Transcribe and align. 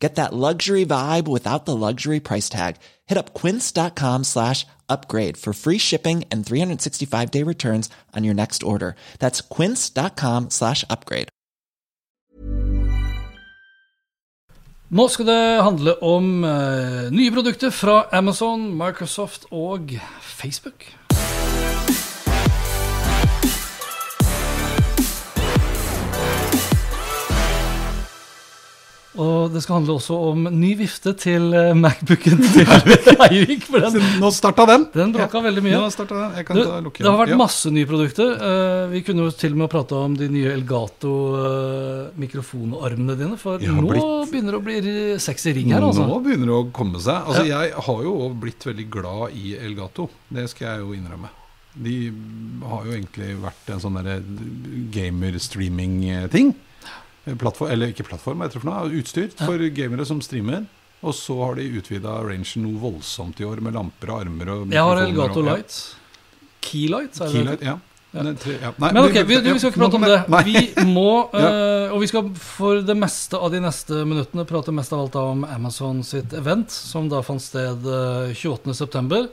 Get 0.00 0.14
that 0.14 0.32
luxury 0.32 0.86
vibe 0.86 1.28
without 1.28 1.66
the 1.66 1.76
luxury 1.76 2.20
price 2.20 2.48
tag. 2.48 2.76
Hit 3.06 3.18
up 3.18 3.34
quince.com 3.34 4.24
slash 4.24 4.66
upgrade 4.88 5.36
for 5.36 5.52
free 5.52 5.78
shipping 5.78 6.24
and 6.30 6.44
365 6.44 7.30
day 7.30 7.44
returns 7.44 7.90
on 8.16 8.24
your 8.24 8.34
next 8.34 8.62
order. 8.62 8.96
That's 9.18 9.40
quince.com 9.42 10.50
slash 10.50 10.84
upgrade. 10.90 11.28
Nå 14.90 15.04
skal 15.08 15.26
det 15.26 15.62
handle 15.62 15.92
om 16.02 16.44
eh, 16.44 17.10
nye 17.14 17.30
produkter 17.30 17.70
fra 17.70 18.08
Amazon, 18.12 18.72
Microsoft 18.74 19.44
og 19.50 19.92
Facebook. 20.20 20.99
Og 29.18 29.50
det 29.50 29.58
skal 29.64 29.80
handle 29.80 29.96
også 29.98 30.14
om 30.30 30.44
ny 30.54 30.68
vifte 30.78 31.10
til 31.18 31.48
eh, 31.58 31.72
Macbooken 31.74 32.38
til 32.54 32.62
Eirik. 33.26 33.64
For 33.66 33.82
den, 33.82 33.98
Nå 34.22 34.28
starta 34.30 34.62
den. 34.70 34.84
den 34.94 35.10
bråka 35.16 35.40
veldig 35.42 35.62
mye. 35.66 35.80
Nå 35.82 35.90
den. 35.98 36.30
Jeg 36.38 36.46
kan 36.46 36.54
Du, 36.56 36.62
ta 36.62 36.78
lukke 36.84 37.02
det 37.02 37.10
har 37.10 37.18
vært. 37.18 37.32
Ja. 37.34 37.38
masse 37.40 37.66
nye 37.74 37.88
produkter. 37.90 38.28
Eh, 38.38 38.86
vi 38.92 39.00
kunne 39.08 39.24
jo 39.26 39.30
til 39.34 39.50
og 39.56 39.60
med 39.64 39.70
prata 39.72 39.94
om 40.06 40.14
de 40.20 40.28
nye 40.30 40.52
Elgato-mikrofonarmene 40.54 43.14
dine. 43.18 43.34
For 43.40 43.58
nå 43.58 43.82
blitt- 43.88 44.30
begynner 44.30 44.52
det 44.54 44.60
å 44.60 44.66
bli 44.68 44.78
sexy 45.18 45.50
ring 45.58 45.72
her, 45.74 45.82
altså. 45.90 46.06
Nå 46.06 46.20
begynner 46.22 46.46
det 46.46 46.54
å 46.60 46.70
komme 46.72 46.98
seg. 47.02 47.18
Altså, 47.26 47.42
Jeg 47.50 47.66
har 47.90 47.98
jo 48.06 48.14
blitt 48.46 48.62
veldig 48.70 48.86
glad 48.94 49.34
i 49.34 49.56
Elgato. 49.58 50.06
Det 50.30 50.46
skal 50.54 50.64
jeg 50.68 50.78
jo 50.86 50.94
innrømme. 50.94 51.26
De 51.74 51.98
har 52.66 52.82
jo 52.86 52.90
egentlig 52.94 53.34
vært 53.42 53.66
en 53.74 53.80
sånn 53.82 53.98
gamer-streaming-ting. 54.94 56.54
Plattform, 57.38 57.70
eller 57.70 57.92
ikke 57.92 58.06
plattform, 58.08 58.40
jeg 58.42 58.50
tror 58.54 58.62
for 58.64 58.70
noe, 58.70 59.00
utstyr 59.00 59.30
for 59.38 59.58
gamere 59.76 60.06
som 60.08 60.20
streamer. 60.24 60.66
Og 61.00 61.14
så 61.16 61.36
har 61.40 61.54
de 61.56 61.68
utvida 61.80 62.18
rangen 62.26 62.64
noe 62.64 62.80
voldsomt 62.80 63.38
i 63.40 63.46
år, 63.48 63.60
med 63.64 63.72
lamper 63.76 64.10
og 64.12 64.20
armer 64.20 64.50
og 64.52 64.72
Jeg 64.74 64.82
har 64.84 64.96
Elgato 65.04 65.40
og- 65.40 65.46
ja. 65.46 65.54
Light. 65.54 65.78
Keylight, 66.60 67.20
er 67.20 67.24
det 67.24 67.32
Keylight, 67.32 67.62
ja. 67.62 67.78
Tre, 68.10 68.56
ja. 68.58 68.72
Nei, 68.76 68.88
Men 68.92 69.04
ok, 69.04 69.16
vi, 69.22 69.36
vi 69.38 69.58
skal 69.62 69.70
ikke 69.70 69.78
prate 69.84 69.94
om 69.94 70.02
det. 70.02 70.18
Vi 70.44 70.84
må, 70.90 71.30
eh, 71.38 71.92
og 71.94 72.00
vi 72.02 72.08
skal 72.10 72.32
for 72.34 72.82
det 72.82 72.96
meste 72.98 73.38
av 73.38 73.52
de 73.54 73.60
neste 73.62 74.00
minuttene 74.04 74.44
prate 74.48 74.74
mest 74.74 74.92
av 74.92 75.04
alt 75.04 75.14
om 75.20 75.44
Amazon 75.46 76.02
sitt 76.02 76.34
event, 76.34 76.70
som 76.74 77.06
da 77.08 77.22
fant 77.22 77.40
sted 77.42 77.86
eh, 77.86 78.34
28.9. 78.34 79.28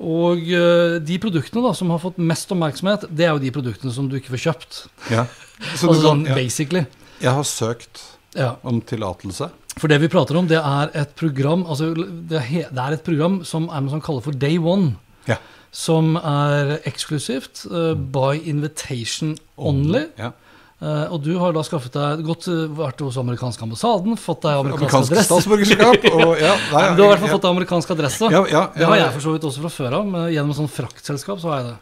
Og 0.00 0.46
eh, 0.48 0.94
de 1.04 1.18
produktene 1.20 1.62
da 1.66 1.74
som 1.76 1.90
har 1.92 2.00
fått 2.00 2.16
mest 2.24 2.50
oppmerksomhet, 2.54 3.04
det 3.12 3.26
er 3.26 3.34
jo 3.34 3.42
de 3.42 3.50
produktene 3.52 3.92
som 3.92 4.06
du 4.08 4.16
ikke 4.16 4.32
får 4.32 4.44
kjøpt. 4.46 4.78
Ja. 5.12 5.26
Så 5.76 5.90
Altså 5.90 6.00
sånn 6.06 6.22
ja. 6.28 6.34
basically. 6.38 6.86
Jeg 7.20 7.36
har 7.36 7.44
søkt 7.44 8.06
Ja. 8.38 8.54
om 8.64 8.78
tillatelse. 8.80 9.50
For 9.76 9.90
det 9.90 10.00
vi 10.02 10.08
prater 10.08 10.36
om, 10.38 10.46
det 10.48 10.58
er 10.58 10.90
et 10.98 11.12
program 11.18 11.64
altså 11.68 11.92
det 11.96 12.40
er, 12.40 12.92
et 12.94 13.04
program 13.04 13.40
som 13.44 13.68
Amazon 13.70 14.00
kaller 14.00 14.24
for 14.24 14.32
Day 14.32 14.56
One. 14.58 14.94
Ja. 15.28 15.36
Som 15.70 16.16
er 16.16 16.78
eksklusivt, 16.88 17.66
Uh, 17.70 17.92
by 17.94 18.40
invitation 18.42 19.36
only. 19.56 20.06
Ja. 20.18 20.32
Eh, 20.80 21.12
og 21.12 21.20
du 21.20 21.34
har 21.36 21.52
da 21.52 21.60
skaffet 21.60 21.92
deg 21.92 22.22
gått, 22.24 22.46
eh, 22.48 22.62
vært 22.72 23.02
hos 23.04 23.18
amerikanske 23.20 23.66
ambassaden, 23.66 24.16
fått 24.16 24.46
deg 24.46 24.62
amerikansk 24.62 24.80
Amerikansk 24.80 25.12
adresse. 25.12 25.28
statsborgerskap. 25.28 26.06
Og, 26.14 26.30
ja, 26.40 26.54
nei, 26.72 26.84
Du 26.96 27.02
har 27.04 27.10
i 27.10 27.12
hvert 27.12 27.20
fall 27.26 27.34
fått 27.34 27.44
deg 27.44 27.52
amerikansk 27.52 27.92
adresse. 27.96 28.30
Ja, 28.32 28.40
ja, 28.48 28.62
Det 28.72 28.88
har 28.88 28.96
jeg 28.96 29.12
for 29.18 29.26
så 29.26 29.34
vidt 29.34 29.44
også 29.50 29.64
fra 29.66 29.72
før 29.74 29.96
av. 29.98 30.14
Gjennom 30.32 30.54
et 30.54 30.60
sånt 30.62 30.72
fraktselskap 30.72 31.42
så 31.42 31.52
har 31.52 31.60
jeg 31.60 31.68
det. 31.68 31.76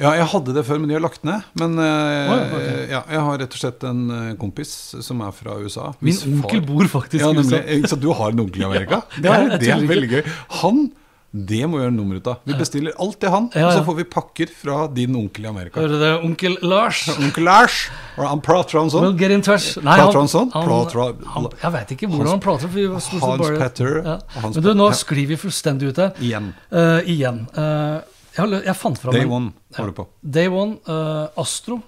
Ja, 0.00 0.14
jeg 0.16 0.26
hadde 0.32 0.54
det 0.56 0.64
før, 0.64 0.78
men 0.80 0.88
de 0.90 0.96
har 0.96 1.02
lagt 1.04 1.22
ned. 1.28 1.46
Men 1.60 1.78
eh, 1.78 2.32
Oi, 2.32 2.38
okay. 2.48 2.76
ja, 2.90 3.02
jeg 3.14 3.22
har 3.28 3.38
rett 3.44 3.54
og 3.54 3.62
slett 3.62 3.86
en 3.86 4.02
kompis 4.40 4.72
som 5.06 5.20
er 5.22 5.34
fra 5.36 5.58
USA. 5.60 5.90
Min 6.02 6.16
onkel 6.40 6.58
far- 6.64 6.66
bor 6.72 6.90
faktisk 6.96 7.22
ja, 7.22 7.30
i 7.30 7.44
USA. 7.44 7.60
Så 7.92 8.00
du 8.00 8.08
har 8.16 8.32
en 8.34 8.40
onkel 8.48 8.64
i 8.64 8.66
Amerika? 8.66 9.02
det, 9.22 9.30
er, 9.30 9.54
det 9.60 9.70
er 9.76 9.86
veldig 9.86 10.10
gøy. 10.16 10.22
Han, 10.64 10.88
det 11.30 11.60
må 11.70 11.78
vi 11.78 11.84
gjøre 11.84 11.94
nummer 11.94 12.18
ut 12.18 12.26
av. 12.26 12.40
Vi 12.42 12.56
bestiller 12.58 12.94
alt 12.98 13.20
til 13.22 13.30
han, 13.30 13.44
Ja, 13.54 13.68
og 13.68 13.76
så 13.76 13.82
får 13.86 13.96
vi 14.00 14.04
pakker 14.10 14.50
fra 14.50 14.78
din 14.90 15.14
onkel 15.14 15.44
i 15.46 15.48
Amerika. 15.50 15.78
Hører 15.78 16.00
det, 16.02 16.08
onkel 16.26 16.56
Lars? 16.66 17.04
Onkel 17.22 17.44
Lars, 17.46 17.76
og 18.16 18.24
han 18.26 18.40
prater 18.42 18.80
han 18.80 18.90
We'll 18.90 19.14
get 19.20 19.30
in 19.30 19.44
touch. 19.46 19.76
Nei, 19.78 19.94
Prater 20.00 20.18
han 20.18 20.30
sånn? 20.32 20.50
Prater 20.50 21.04
han, 21.36 21.46
jeg 21.62 21.74
vet 21.76 21.92
ikke 21.94 22.08
hvordan 22.10 22.32
han 22.34 22.42
prater. 22.42 22.66
For 22.66 22.74
vi 22.80 22.86
var 22.90 23.04
stort 23.06 23.22
Hans 23.22 23.44
bare- 23.44 23.60
Petter 23.62 24.00
Ja. 24.00 24.16
Hans 24.40 24.58
Men 24.58 24.64
du, 24.66 24.70
nå 24.80 24.88
sklir 24.98 25.30
vi 25.30 25.38
fullstendig 25.38 25.92
ut 25.92 26.00
her. 26.02 26.16
Igjen. 26.18 26.48
Uh, 26.74 26.98
igjen. 27.06 27.44
Uh, 27.54 28.00
jeg, 28.34 28.62
jeg 28.66 28.74
fant 28.78 28.98
fram 28.98 29.14
Day 29.14 29.26
one 29.30 29.52
har 29.76 29.86
du 29.86 29.94
på. 29.94 30.06
Day 30.22 30.50
One, 30.50 30.80
uh, 30.90 31.28
Astro, 31.38 31.78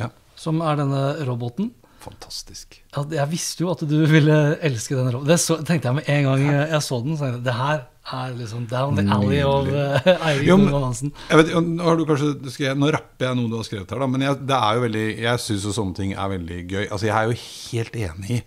Ja. 0.00 0.10
som 0.36 0.60
er 0.60 0.76
denne 0.82 1.06
roboten. 1.28 1.70
Fantastisk. 2.02 2.80
Ja, 2.92 3.04
jeg 3.22 3.28
visste 3.30 3.64
jo 3.64 3.70
at 3.72 3.84
du 3.88 3.96
ville 4.10 4.36
elske 4.60 4.96
den 4.98 5.08
roboten. 5.14 5.30
Det 5.32 5.40
så, 5.40 5.56
tenkte 5.64 5.88
jeg 5.88 6.00
med 6.00 6.08
en 6.12 6.28
gang 6.28 6.46
jeg 6.74 6.82
så 6.84 7.00
den. 7.04 7.16
Så 7.16 7.30
jeg, 7.30 7.42
det 7.46 7.56
her 7.56 7.84
er 8.12 8.32
liksom 8.34 8.64
down 8.66 8.96
the 8.98 9.04
alley 9.14 9.42
of 9.46 9.68
uh, 9.70 10.00
Eirik 10.26 10.46
Jo, 10.48 10.56
Hansen. 10.72 11.12
Nå, 11.30 11.92
rapper 11.94 13.26
jeg 13.28 13.36
noe 13.38 13.48
du 13.52 13.56
har 13.60 13.66
skrevet 13.68 13.90
her, 13.94 14.00
da, 14.02 14.08
men 14.10 14.24
jeg, 14.26 14.40
det 14.48 14.56
er 14.58 14.74
jo 14.74 14.82
veldig, 14.86 15.04
jeg 15.22 15.42
syns 15.44 15.66
jo 15.68 15.74
sånne 15.76 15.94
ting 16.00 16.12
er 16.18 16.32
veldig 16.34 16.58
gøy. 16.72 16.84
Altså, 16.90 17.06
Jeg 17.06 17.14
er 17.14 17.30
jo 17.30 17.38
helt 17.70 17.94
enig 18.08 18.30
i 18.38 18.42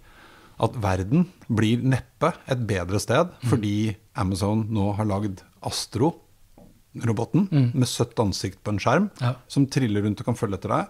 at 0.65 0.75
verden 0.79 1.25
blir 1.51 1.81
neppe 1.83 2.33
et 2.47 2.61
bedre 2.67 2.99
sted 3.03 3.31
Mm. 3.43 3.49
fordi 3.51 3.73
Amazon 4.15 4.65
nå 4.71 4.93
har 4.95 5.05
lagd 5.05 5.41
Astro-roboten 5.67 7.47
med 7.75 7.87
søtt 7.89 8.15
ansikt 8.23 8.61
på 8.63 8.71
en 8.75 8.79
skjerm, 8.79 9.09
Mm. 9.09 9.21
Ja. 9.21 9.33
som 9.47 9.65
triller 9.67 10.01
rundt 10.03 10.19
og 10.21 10.25
kan 10.25 10.35
følge 10.39 10.55
etter 10.59 10.69
deg, 10.71 10.87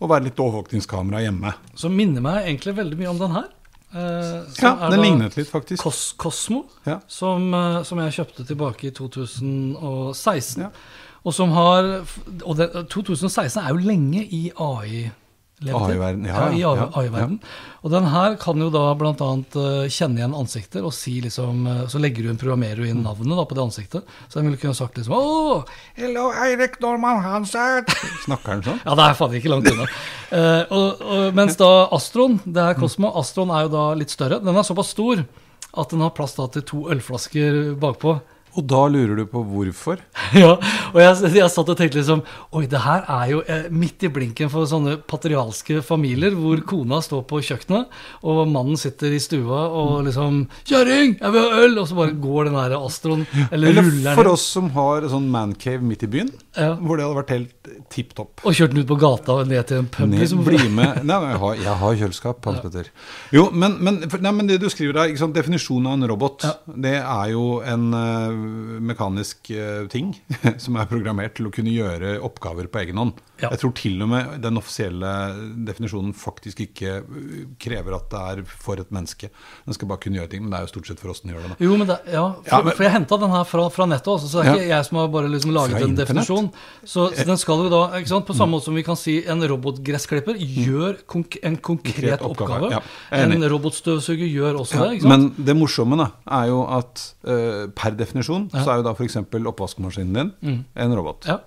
og 0.00 0.10
være 0.10 0.24
litt 0.28 0.36
overvåkningskamera 0.36 1.22
hjemme. 1.24 1.54
Som 1.74 1.96
minner 1.96 2.20
meg 2.20 2.44
egentlig 2.44 2.74
veldig 2.76 2.98
mye 3.00 3.08
om 3.14 3.18
den 3.18 3.30
her. 3.32 3.48
Eh, 3.94 4.42
Ja, 4.62 4.90
den 4.90 5.00
lignet 5.00 5.36
litt, 5.36 5.48
faktisk. 5.50 5.82
Kos 5.82 6.14
Cosmo, 6.18 6.64
Ja. 6.86 7.00
som, 7.08 7.52
eh, 7.54 7.82
som 7.82 7.98
jeg 7.98 8.12
kjøpte 8.12 8.46
tilbake 8.46 8.86
i 8.86 8.90
2016. 8.90 10.62
Ja. 10.62 10.68
Og 11.24 11.34
som 11.34 11.50
har 11.50 12.04
Og 12.44 12.56
det, 12.56 12.70
2016 12.90 13.62
er 13.64 13.68
jo 13.68 13.76
lenge 13.76 14.24
i 14.24 14.50
AI. 14.58 15.10
AI-verden, 15.64 16.26
ja, 16.28 16.50
ja, 16.52 16.90
AI 16.92 17.06
ja. 17.08 17.26
Og 17.80 17.88
den 17.88 18.04
her 18.12 18.34
kan 18.36 18.60
jo 18.60 18.66
da 18.68 18.90
bl.a. 18.98 19.14
Uh, 19.56 19.86
kjenne 19.88 20.20
igjen 20.20 20.34
ansikter 20.36 20.84
og 20.84 20.92
si 20.92 21.14
liksom 21.24 21.62
eh, 21.70 21.78
Så 21.88 22.00
legger 22.02 22.26
du 22.26 22.28
inn, 22.28 22.40
programmerer 22.40 22.82
du 22.82 22.90
inn 22.90 23.00
navnet 23.06 23.38
da 23.38 23.46
på 23.48 23.56
det 23.56 23.64
ansiktet. 23.64 24.12
Så 24.28 24.36
den 24.36 24.50
ville 24.50 24.60
kunne 24.60 24.76
sagt 24.76 25.00
liksom 25.00 25.16
Åh, 25.16 25.78
hello, 25.96 26.26
Eirik 26.44 26.76
Norman 26.84 27.22
Hansen. 27.24 27.88
Snakker 28.26 28.58
den 28.58 28.66
sånn? 28.68 28.82
Ja, 28.84 28.98
det 29.00 29.08
er 29.08 29.16
faen 29.16 29.38
ikke 29.40 29.54
langt 29.54 29.72
unna. 29.72 29.88
uh, 29.88 30.62
og, 30.76 31.02
og, 31.06 31.24
mens 31.40 31.56
da 31.62 31.72
Astron, 31.96 32.36
det 32.44 32.68
er 32.68 32.76
Cosmo, 32.76 33.14
Astron 33.16 33.54
er 33.56 33.64
jo 33.64 33.74
da 33.78 33.88
litt 33.96 34.12
større. 34.12 34.42
Den 34.44 34.60
er 34.60 34.66
såpass 34.66 34.92
stor 34.92 35.24
at 35.76 35.92
den 35.92 36.04
har 36.04 36.12
plass 36.16 36.36
da 36.36 36.50
til 36.52 36.68
to 36.68 36.84
ølflasker 36.92 37.78
bakpå. 37.80 38.18
Og 38.56 38.64
da 38.64 38.82
lurer 38.88 39.18
du 39.18 39.24
på 39.28 39.42
hvorfor? 39.44 40.00
ja, 40.42 40.54
og 40.56 40.98
jeg, 41.00 41.32
jeg 41.36 41.52
satt 41.52 41.72
og 41.72 41.76
tenkte 41.78 42.00
liksom 42.00 42.22
Oi, 42.56 42.64
det 42.70 42.80
her 42.84 43.04
er 43.12 43.30
jo 43.32 43.42
eh, 43.44 43.66
midt 43.72 44.06
i 44.06 44.10
blinken 44.12 44.50
for 44.52 44.68
sånne 44.68 44.96
patrialske 45.08 45.82
familier 45.84 46.34
hvor 46.36 46.62
kona 46.66 47.02
står 47.04 47.26
på 47.28 47.42
kjøkkenet, 47.44 47.90
og 48.26 48.42
mannen 48.48 48.78
sitter 48.80 49.12
i 49.12 49.20
stua 49.22 49.66
og 49.68 50.06
liksom 50.08 50.46
'Kjerring, 50.64 51.16
jeg 51.20 51.34
vil 51.34 51.44
ha 51.44 51.62
øl!' 51.66 51.78
Og 51.82 51.88
så 51.90 51.98
bare 51.98 52.16
går 52.16 52.48
den 52.48 52.56
der 52.58 52.76
Astron, 52.78 53.26
eller, 53.50 53.68
Eller 53.68 53.82
ruller 53.82 54.16
for 54.16 54.32
oss 54.32 54.46
som 54.56 54.70
har 54.76 55.08
sånn 55.12 55.28
mancave 55.32 55.82
midt 55.84 56.06
i 56.06 56.10
byen, 56.10 56.32
Ja. 56.56 56.74
hvor 56.80 56.96
det 56.96 57.04
hadde 57.06 57.20
vært 57.20 57.34
helt 57.36 57.55
tipp 57.92 58.14
topp. 58.16 58.42
Og 58.46 58.56
kjørt 58.56 58.74
den 58.74 58.82
ut 58.84 58.88
på 58.90 58.98
gata 59.00 59.36
og 59.40 59.50
ned 59.50 59.66
til 59.68 59.82
en 59.82 59.88
pub. 59.92 60.14
Liksom. 60.14 60.42
bli 60.46 60.60
med 60.78 61.02
Nei, 61.06 61.18
jeg 61.30 61.40
har, 61.42 61.54
jeg 61.62 61.76
har 61.82 61.98
kjøleskap, 62.02 62.48
Hans 62.48 62.62
Petter. 62.64 62.90
Jo, 63.34 63.46
men, 63.52 63.76
men, 63.84 64.00
nei, 64.06 64.32
men 64.38 64.50
det 64.50 64.60
du 64.62 64.68
skriver 64.72 65.00
der, 65.00 65.14
sant? 65.20 65.36
definisjonen 65.36 65.90
av 65.90 65.98
en 65.98 66.08
robot, 66.12 66.46
det 66.86 66.96
er 67.02 67.32
jo 67.34 67.60
en 67.66 67.88
uh, 67.92 68.80
mekanisk 68.92 69.50
uh, 69.52 69.86
ting 69.92 70.14
som 70.64 70.78
er 70.80 70.90
programmert 70.90 71.36
til 71.38 71.48
å 71.50 71.54
kunne 71.54 71.74
gjøre 71.74 72.16
oppgaver 72.26 72.70
på 72.72 72.84
egen 72.84 73.02
hånd. 73.02 73.20
Ja. 73.36 73.50
Jeg 73.52 73.60
tror 73.60 73.72
til 73.76 74.00
og 74.00 74.08
med 74.08 74.38
den 74.40 74.56
offisielle 74.56 75.10
definisjonen 75.68 76.14
faktisk 76.16 76.62
ikke 76.64 76.92
eh, 77.02 77.42
krever 77.60 77.92
at 77.98 78.06
det 78.08 78.20
er 78.32 78.38
for 78.48 78.80
et 78.80 78.88
menneske. 78.94 79.28
Den 79.66 79.76
skal 79.76 79.90
bare 79.90 80.00
kunne 80.00 80.16
gjøre 80.16 80.30
ting, 80.32 80.44
men 80.46 80.54
det 80.54 80.60
er 80.62 80.64
jo 80.64 80.70
stort 80.72 80.88
sett 80.88 81.02
for 81.02 81.12
oss 81.12 81.20
den 81.20 81.34
gjør 81.34 81.44
det. 81.50 81.58
Jo, 81.66 81.74
men 81.76 81.90
det, 81.90 81.98
ja, 82.14 82.22
for, 82.32 82.48
Ja, 82.48 82.62
men- 82.64 82.76
for 82.78 82.86
jeg 82.86 82.94
henta 82.94 83.18
den 83.20 83.34
her 83.34 83.44
fra, 83.44 83.66
fra 83.74 83.88
nettet 83.90 84.08
også, 84.14 84.30
så 84.32 84.40
det 84.40 84.46
er 84.46 84.48
Ja. 84.48 84.54
ikke 84.56 84.72
jeg 84.72 84.88
som 84.88 84.98
har 85.02 85.08
bare 85.18 85.32
liksom 85.34 85.52
laget 85.52 85.84
en 85.84 85.98
definisjon. 86.00 86.48
Så, 86.84 87.10
så 87.12 87.26
den 87.28 87.36
skal 87.36 87.55
jo 87.64 87.70
da, 87.72 87.80
ikke 87.98 88.10
sant, 88.10 88.26
på 88.28 88.34
samme 88.36 88.56
måte 88.56 88.66
som 88.68 88.74
vi 88.76 88.82
kan 88.86 88.98
si 88.98 89.16
en 89.28 89.40
robotgressklipper 89.48 90.36
gjør 90.40 90.98
konk 91.10 91.38
en 91.42 91.56
konkret 91.56 92.20
oppgave, 92.26 92.70
ja. 92.74 92.80
En 93.16 93.32
robotstøvsuger 93.52 94.28
gjør 94.28 94.60
også 94.62 94.76
Ja, 94.76 94.84
det. 94.88 94.98
ikke 94.98 95.06
sant? 95.08 95.12
men 95.36 95.46
det 95.48 95.56
morsomme 95.56 95.96
da, 96.00 96.08
er 96.40 96.50
jo 96.52 96.62
at 96.78 97.04
eh, 97.26 97.64
per 97.76 97.96
definisjon 97.98 98.48
så 98.54 98.66
er 98.74 98.82
jo 98.82 98.86
da 98.88 98.94
f.eks. 98.96 99.16
oppvaskmaskinen 99.22 100.32
din 100.42 100.64
en 100.76 100.96
robot. 100.98 101.26
Mm. 101.26 101.40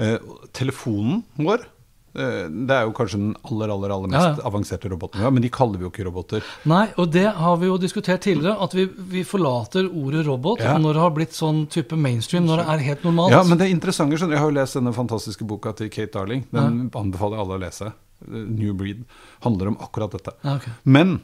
Eh, 0.00 0.18
telefonen 0.56 1.22
vår 1.36 1.66
Det 2.12 2.74
er 2.74 2.86
jo 2.88 2.92
kanskje 2.96 3.18
den 3.20 3.34
aller 3.46 3.70
aller, 3.70 3.92
aller 3.94 4.08
mest 4.10 4.24
Ja, 4.26 4.34
ja. 4.40 4.46
avanserte 4.48 4.88
roboten 4.90 5.20
vi 5.20 5.24
har, 5.24 5.30
men 5.30 5.42
de 5.44 5.50
kaller 5.54 5.78
vi 5.78 5.84
jo 5.86 5.90
ikke 5.92 6.06
roboter. 6.08 6.42
Nei, 6.66 6.88
og 6.98 7.12
det 7.14 7.26
har 7.38 7.56
vi 7.60 7.66
jo 7.70 7.76
diskutert 7.78 8.20
tidligere, 8.26 8.56
at 8.66 8.74
vi, 8.74 8.86
vi 9.12 9.22
forlater 9.22 9.86
ordet 9.86 10.26
robot 10.26 10.58
Ja. 10.64 10.76
når 10.78 10.94
det 10.98 11.00
har 11.04 11.10
blitt 11.14 11.32
sånn 11.38 11.66
type 11.70 11.94
mainstream, 11.96 12.46
når 12.50 12.64
det 12.64 12.68
er 12.74 12.78
helt 12.88 13.04
normalt. 13.06 13.30
Ja, 13.30 13.42
men 13.46 13.58
det 13.58 13.70
interessante, 13.70 14.18
skjønner 14.18 14.34
Jeg 14.34 14.42
har 14.42 14.50
jo 14.50 14.58
lest 14.58 14.74
denne 14.74 14.92
fantastiske 14.96 15.46
boka 15.46 15.72
til 15.78 15.88
Kate 15.88 16.12
Darling. 16.18 16.46
Den 16.50 16.90
anbefaler 16.94 17.36
jeg 17.38 17.44
alle 17.46 17.58
å 17.60 17.62
lese. 17.62 17.92
Eh, 18.26 18.44
New 18.58 18.74
Breed. 18.74 19.04
Handler 19.46 19.68
om 19.68 19.76
akkurat 19.80 20.10
dette. 20.10 20.34
Ja, 20.44 20.56
ok. 20.58 20.66
Men 20.84 21.20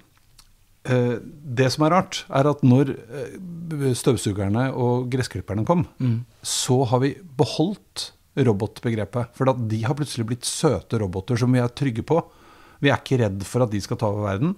eh, 0.87 1.19
det 1.59 1.73
som 1.75 1.85
er 1.85 1.91
rart, 1.99 2.25
er 2.31 2.47
at 2.47 2.63
når 2.63 2.95
eh, 2.95 3.91
støvsugerne 3.99 4.69
og 4.73 5.11
gressklipperne 5.11 5.67
kom, 5.67 5.87
Mm. 5.99 6.21
så 6.47 6.85
har 6.87 7.01
vi 7.03 7.17
beholdt 7.37 8.13
robotbegrepet. 8.37 9.33
For 9.37 9.53
de 9.57 9.83
har 9.87 9.97
plutselig 9.99 10.27
blitt 10.29 10.49
søte 10.49 11.01
roboter 11.01 11.39
som 11.41 11.53
vi 11.53 11.63
er 11.63 11.73
trygge 11.73 12.05
på. 12.07 12.21
Vi 12.83 12.91
er 12.93 12.99
ikke 13.01 13.17
redd 13.23 13.45
for 13.49 13.65
at 13.65 13.71
de 13.73 13.79
skal 13.81 13.97
ta 13.97 14.09
over 14.13 14.27
verden. 14.27 14.51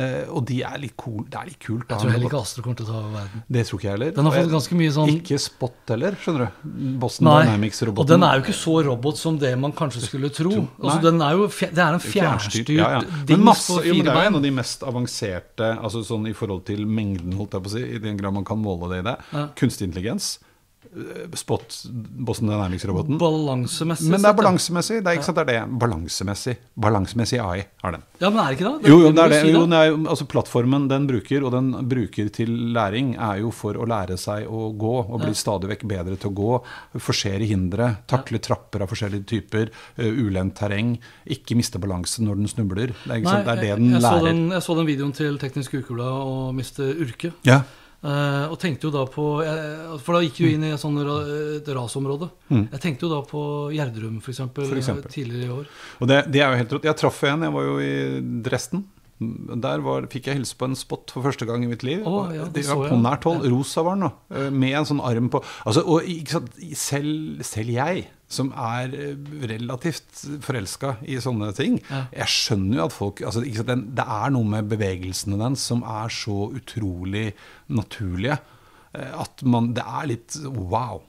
Eh, 0.00 0.28
og 0.32 0.46
de 0.48 0.62
er 0.64 0.78
litt 0.80 0.94
cool. 0.96 1.26
det 1.28 1.36
er 1.36 1.50
litt 1.50 1.58
kult. 1.60 1.84
Jeg 1.90 2.00
tror 2.00 2.12
heller 2.14 2.30
ikke. 2.30 2.40
Astro 2.40 2.64
kommer 2.64 2.78
til 2.78 2.86
å 2.86 2.88
ta 2.88 3.00
over 3.02 3.10
verden. 3.18 3.42
Det 3.52 3.64
tror 3.68 3.80
ikke 3.80 3.86
jeg 3.88 3.92
heller. 3.98 4.14
Den 4.16 4.28
har 4.28 4.36
fått 4.36 4.54
ganske 4.54 4.78
mye 4.80 4.94
sånn 4.96 5.12
Ikke 5.12 5.38
Spot 5.46 5.92
heller, 5.92 6.16
skjønner 6.22 6.46
du. 6.46 6.70
Boston 7.02 7.28
Dynamics-roboten. 7.28 8.00
og 8.06 8.08
den 8.14 8.24
er 8.24 8.38
jo 8.38 8.46
ikke 8.46 8.56
så 8.56 8.76
robot 8.88 9.20
som 9.20 9.36
det 9.42 9.52
man 9.60 9.76
kanskje 9.76 10.06
skulle 10.06 10.32
tro. 10.32 10.54
Altså, 10.80 10.96
den 11.04 11.20
er 11.20 11.36
jo, 11.36 11.50
det 11.52 11.84
er 11.84 11.98
en 11.98 12.02
fjernstyrt 12.06 12.72
Ja, 12.76 12.90
ja. 12.96 13.04
Men 13.28 13.44
masse, 13.50 13.76
jo, 13.84 13.92
men 14.00 14.08
det 14.08 14.16
er 14.16 14.30
en 14.30 14.40
av 14.40 14.48
de 14.48 14.54
mest 14.56 14.88
avanserte 14.88 15.70
altså 15.76 16.00
sånn 16.06 16.26
i 16.30 16.34
forhold 16.36 16.64
til 16.72 16.86
mengden, 16.88 17.36
holdt 17.36 17.58
jeg 17.58 17.66
på 17.66 17.72
å 17.74 17.76
si, 17.76 17.84
i 17.98 18.00
den 18.02 18.16
grad 18.16 18.32
man 18.40 18.46
kan 18.48 18.60
måle 18.60 18.88
det 18.94 19.04
i 19.04 19.08
det. 19.10 19.16
Ja. 19.36 19.46
Kunstig 19.58 19.90
intelligens. 19.90 20.38
Eh, 20.94 21.36
Spot 21.36 21.76
Boston 22.26 22.50
Dynamics-roboten. 22.50 23.18
Balansemessig 23.20 24.10
Men 24.10 24.22
det 24.22 24.30
er 24.30 24.38
balansemessig. 24.38 24.98
Det 25.02 25.12
er 25.12 25.18
ikke 25.18 25.28
sant, 25.28 25.38
det 25.40 25.44
er 25.46 25.50
det. 25.52 25.78
Balansemessig. 25.82 26.56
Balansemessig 26.86 27.40
AI 27.42 27.64
har 27.82 27.96
den. 27.96 28.04
Ja, 28.20 28.30
men 28.30 28.40
er 28.42 28.50
det 28.50 28.58
ikke 28.58 28.70
det? 28.70 28.90
Jo, 28.90 28.98
jo, 29.04 29.12
det 29.12 29.24
er 29.24 29.34
det. 29.34 29.40
Jo, 29.52 29.62
det 29.70 29.80
er 29.82 29.96
altså 30.14 30.26
Plattformen 30.30 30.88
den 30.90 31.08
bruker, 31.10 31.46
og 31.46 31.54
den 31.54 31.70
bruker 31.90 32.30
til 32.34 32.52
læring, 32.76 33.14
er 33.16 33.42
jo 33.42 33.52
for 33.54 33.78
å 33.78 33.88
lære 33.88 34.18
seg 34.20 34.48
å 34.48 34.70
gå. 34.76 34.94
Og 35.06 35.22
bli 35.22 35.32
stadig 35.36 35.70
vekk 35.74 35.86
bedre 35.90 36.18
til 36.20 36.32
å 36.32 36.36
gå. 36.42 36.52
Forsere 37.02 37.48
hindre. 37.48 37.92
Takle 38.10 38.42
trapper 38.42 38.84
av 38.84 38.92
forskjellige 38.92 39.28
typer. 39.36 39.72
Uh, 40.00 40.10
ulendt 40.26 40.56
terreng. 40.60 40.96
Ikke 41.28 41.58
miste 41.58 41.80
balansen 41.82 42.28
når 42.28 42.42
den 42.42 42.52
snubler. 42.52 42.94
Det 43.04 43.10
er, 43.10 43.22
ikke 43.22 43.34
sant? 43.34 43.48
det, 43.48 43.56
er 43.56 43.64
det 43.64 43.72
den 43.80 43.90
jeg, 43.90 43.96
jeg 43.98 44.06
lærer. 44.08 44.28
den, 44.30 44.44
jeg 44.56 44.66
så 44.66 44.78
den 44.80 44.88
videoen 44.90 45.16
til 45.16 45.40
Teknisk 45.42 45.76
Ukeblad 45.80 46.22
og 46.22 46.54
Mr. 46.56 46.94
Urke. 47.06 47.32
Ja. 47.46 47.64
Eh, 48.04 48.44
og 48.52 48.58
tenkte 48.60 48.86
jo 48.86 48.90
da 48.94 49.04
på 49.08 49.22
jeg, 49.42 50.00
For 50.04 50.14
da 50.14 50.20
gikk 50.22 50.40
jo 50.44 50.50
inn 50.52 50.64
i 50.68 50.72
et 50.74 50.82
ra- 50.84 51.56
et 51.56 51.70
rasområde. 51.74 52.28
Jeg 52.50 52.80
tenkte 52.80 53.06
jo 53.06 53.12
da 53.14 53.22
på 53.26 53.40
Gjerdrum, 53.74 54.18
f.eks. 54.20 54.40
Mm. 54.40 55.02
Tidligere 55.10 55.46
i 55.46 55.54
år. 55.56 55.66
Og 56.00 56.08
det, 56.08 56.18
det 56.30 56.40
er 56.44 56.50
jo 56.52 56.60
helt 56.60 56.72
rått. 56.76 56.84
Jeg 56.84 56.96
traff 57.00 57.22
en, 57.24 57.42
jeg 57.48 57.52
var 57.56 57.64
jo 57.64 57.78
i 57.80 57.94
Dresden. 58.46 58.84
Der 59.18 59.80
var, 59.80 60.04
fikk 60.12 60.26
jeg 60.28 60.36
hilse 60.36 60.56
på 60.60 60.66
en 60.68 60.74
spot 60.76 61.10
for 61.14 61.24
første 61.24 61.46
gang 61.48 61.62
i 61.64 61.68
mitt 61.70 61.82
liv. 61.86 62.02
Oh, 62.04 62.26
ja, 62.34 62.44
det 62.44 62.62
det 62.62 62.64
var 62.68 62.90
på 62.90 62.98
nært 63.00 63.24
hold. 63.24 63.46
Rosa 63.48 63.80
var 63.86 63.96
den, 63.96 64.04
da. 64.10 64.36
eh, 64.36 64.50
Med 64.52 64.74
en 64.76 64.84
sånn 64.90 65.00
arm 65.00 65.30
på 65.32 65.40
altså, 65.64 65.84
Og 65.88 66.02
selv, 66.76 67.40
selv 67.48 67.70
jeg, 67.72 68.04
som 68.28 68.50
er 68.52 68.92
eh, 68.92 69.14
relativt 69.48 70.20
forelska 70.44 70.96
i 71.08 71.16
sånne 71.22 71.52
ting, 71.56 71.80
Ja. 71.88 72.02
jeg 72.12 72.28
skjønner 72.28 72.76
jo 72.82 72.84
at 72.90 72.92
folk 72.92 73.22
altså, 73.24 73.40
ikke 73.46 73.62
sant, 73.62 73.72
den, 73.72 73.86
Det 73.96 74.04
er 74.04 74.30
noe 74.36 74.44
med 74.44 74.68
bevegelsene 74.68 75.38
dens 75.40 75.64
som 75.64 75.82
er 75.82 76.12
så 76.12 76.50
utrolig 76.52 77.30
naturlige 77.72 78.36
eh, 78.92 79.12
at 79.20 79.42
man 79.48 79.72
Det 79.76 79.84
er 79.86 80.06
litt 80.12 80.36
wow. 80.44 81.00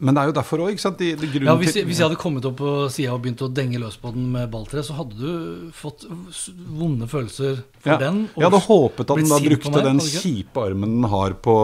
Men 0.00 0.16
det 0.16 0.22
er 0.22 0.28
jo 0.30 0.34
derfor 0.38 0.62
òg? 0.64 0.78
De, 0.96 1.08
de 1.20 1.40
Ja, 1.44 1.54
hvis, 1.60 1.74
hvis 1.76 1.98
jeg 2.00 2.06
hadde 2.06 2.16
kommet 2.20 2.46
opp 2.48 2.56
på 2.56 2.70
sida 2.92 3.12
og 3.12 3.20
begynt 3.24 3.42
å 3.44 3.50
denge 3.52 3.76
løs 3.82 3.98
på 4.00 4.12
den 4.14 4.30
med 4.32 4.48
balltre, 4.52 4.80
så 4.86 4.94
hadde 4.96 5.18
du 5.18 5.70
fått 5.76 6.06
vonde 6.08 7.04
følelser 7.10 7.58
for 7.82 7.92
Ja. 7.92 7.98
den. 8.00 8.22
Jeg 8.36 8.46
hadde 8.48 8.62
håpet 8.64 9.10
at 9.12 9.20
den 9.20 9.28
da 9.28 9.38
brukte 9.44 9.74
meg, 9.74 9.84
den 9.84 10.00
kjipe 10.00 10.64
armen 10.64 10.96
den 11.02 11.10
har 11.12 11.36
på, 11.44 11.56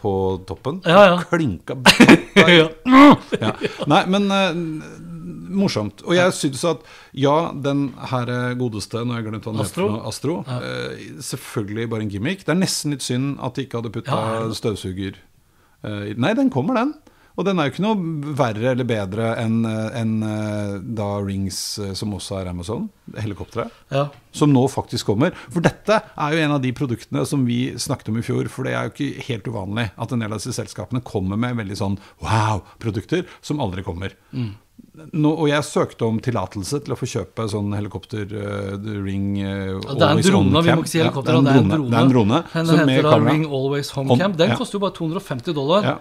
på 0.00 0.12
toppen. 0.48 0.80
Ja, 0.88 1.04
ja. 1.12 1.20
Klinka 1.28 1.76
Ja. 2.36 2.70
ja. 3.40 3.52
Nei, 3.86 4.00
men 4.08 4.30
uh, 4.32 4.96
morsomt. 5.52 6.00
Og 6.08 6.16
jeg 6.16 6.32
syns 6.36 6.64
at 6.72 6.80
ja, 7.12 7.52
den 7.52 7.90
her 8.08 8.54
godeste 8.56 9.02
Nå 9.04 9.12
har 9.12 9.20
jeg 9.20 9.28
glemt 9.28 9.44
hva 9.46 9.52
den 9.52 9.60
heter. 9.60 9.68
Astro? 9.68 9.90
noe, 9.92 10.08
Astro 10.08 10.38
eh, 10.48 11.06
selvfølgelig 11.28 11.90
bare 11.92 12.06
en 12.06 12.12
gimmick. 12.16 12.44
Det 12.48 12.54
er 12.56 12.60
nesten 12.64 12.96
litt 12.96 13.04
synd 13.04 13.36
at 13.44 13.58
de 13.60 13.66
ikke 13.66 13.82
hadde 13.82 13.92
putta 13.94 14.16
er 14.40 14.56
støvsuger 14.56 15.20
uh, 15.84 16.06
i- 16.08 16.16
Nei, 16.16 16.32
den 16.40 16.48
kommer, 16.52 16.80
den. 16.80 16.94
Og 17.36 17.46
den 17.46 17.58
er 17.58 17.68
jo 17.68 17.72
ikke 17.72 17.84
noe 17.84 18.32
verre 18.36 18.72
eller 18.74 18.88
bedre 18.88 19.30
enn 19.40 19.62
en, 19.66 20.14
eh, 20.26 20.74
da 20.98 21.08
Rings, 21.24 21.78
eh, 21.78 21.94
som 21.96 22.12
også 22.12 22.40
er 22.40 22.50
Amazon, 22.50 22.90
helikopteret 23.16 23.70
Ja. 23.90 24.08
som 24.32 24.52
nå 24.52 24.66
faktisk 24.68 25.06
kommer. 25.06 25.32
For 25.50 25.60
dette 25.60 26.02
er 26.16 26.32
jo 26.32 26.42
en 26.44 26.52
av 26.52 26.62
de 26.62 26.72
produktene 26.72 27.26
som 27.26 27.44
vi 27.46 27.72
snakket 27.72 28.08
om 28.08 28.18
i 28.18 28.22
fjor. 28.22 28.48
For 28.48 28.64
det 28.64 28.74
er 28.74 28.88
jo 28.88 28.92
ikke 28.92 29.26
helt 29.28 29.44
uvanlig 29.44 29.90
at 29.96 30.12
en 30.12 30.18
del 30.20 30.32
av 30.32 30.38
disse 30.38 30.52
selskapene 30.56 31.02
kommer 31.02 31.38
med 31.38 31.56
veldig 31.56 31.76
sånn 31.76 31.98
wow-produkter 32.20 33.26
som 33.40 33.60
aldri 33.60 33.82
kommer. 33.82 34.12
Nå, 34.92 35.30
og 35.38 35.48
jeg 35.48 35.64
søkte 35.64 36.04
om 36.04 36.18
tillatelse 36.20 36.82
til 36.84 36.92
å 36.92 36.96
få 36.98 37.06
kjøpe 37.08 37.46
sånn 37.48 37.72
helikopter 37.72 38.28
uh, 38.28 38.76
Ring 38.76 39.38
uh, 39.40 39.80
Ja, 39.80 39.94
Det 39.96 40.04
er 40.04 40.10
en 40.10 40.24
drone, 40.26 40.62
vi 40.62 40.74
må 40.76 40.82
ikke 40.84 40.90
si 40.92 40.98
Ja, 40.98 41.06
helikopter. 41.06 41.32
det, 41.32 41.48
er 41.48 41.62
drone. 41.62 41.88
Det 41.88 41.96
er 41.96 42.02
en 42.02 42.12
drone. 42.12 42.40
Den 42.52 42.90
heter 42.92 43.08
da. 43.08 43.18
Ring 43.24 43.46
Always 43.48 43.92
Home, 43.96 44.18
Camp. 44.20 44.36
Den 44.36 44.52
ja. 44.52 44.58
koster 44.60 44.76
jo 44.76 44.82
bare 44.84 44.96
250 44.98 45.56
dollar. 45.56 45.88
Ja. 45.88 45.94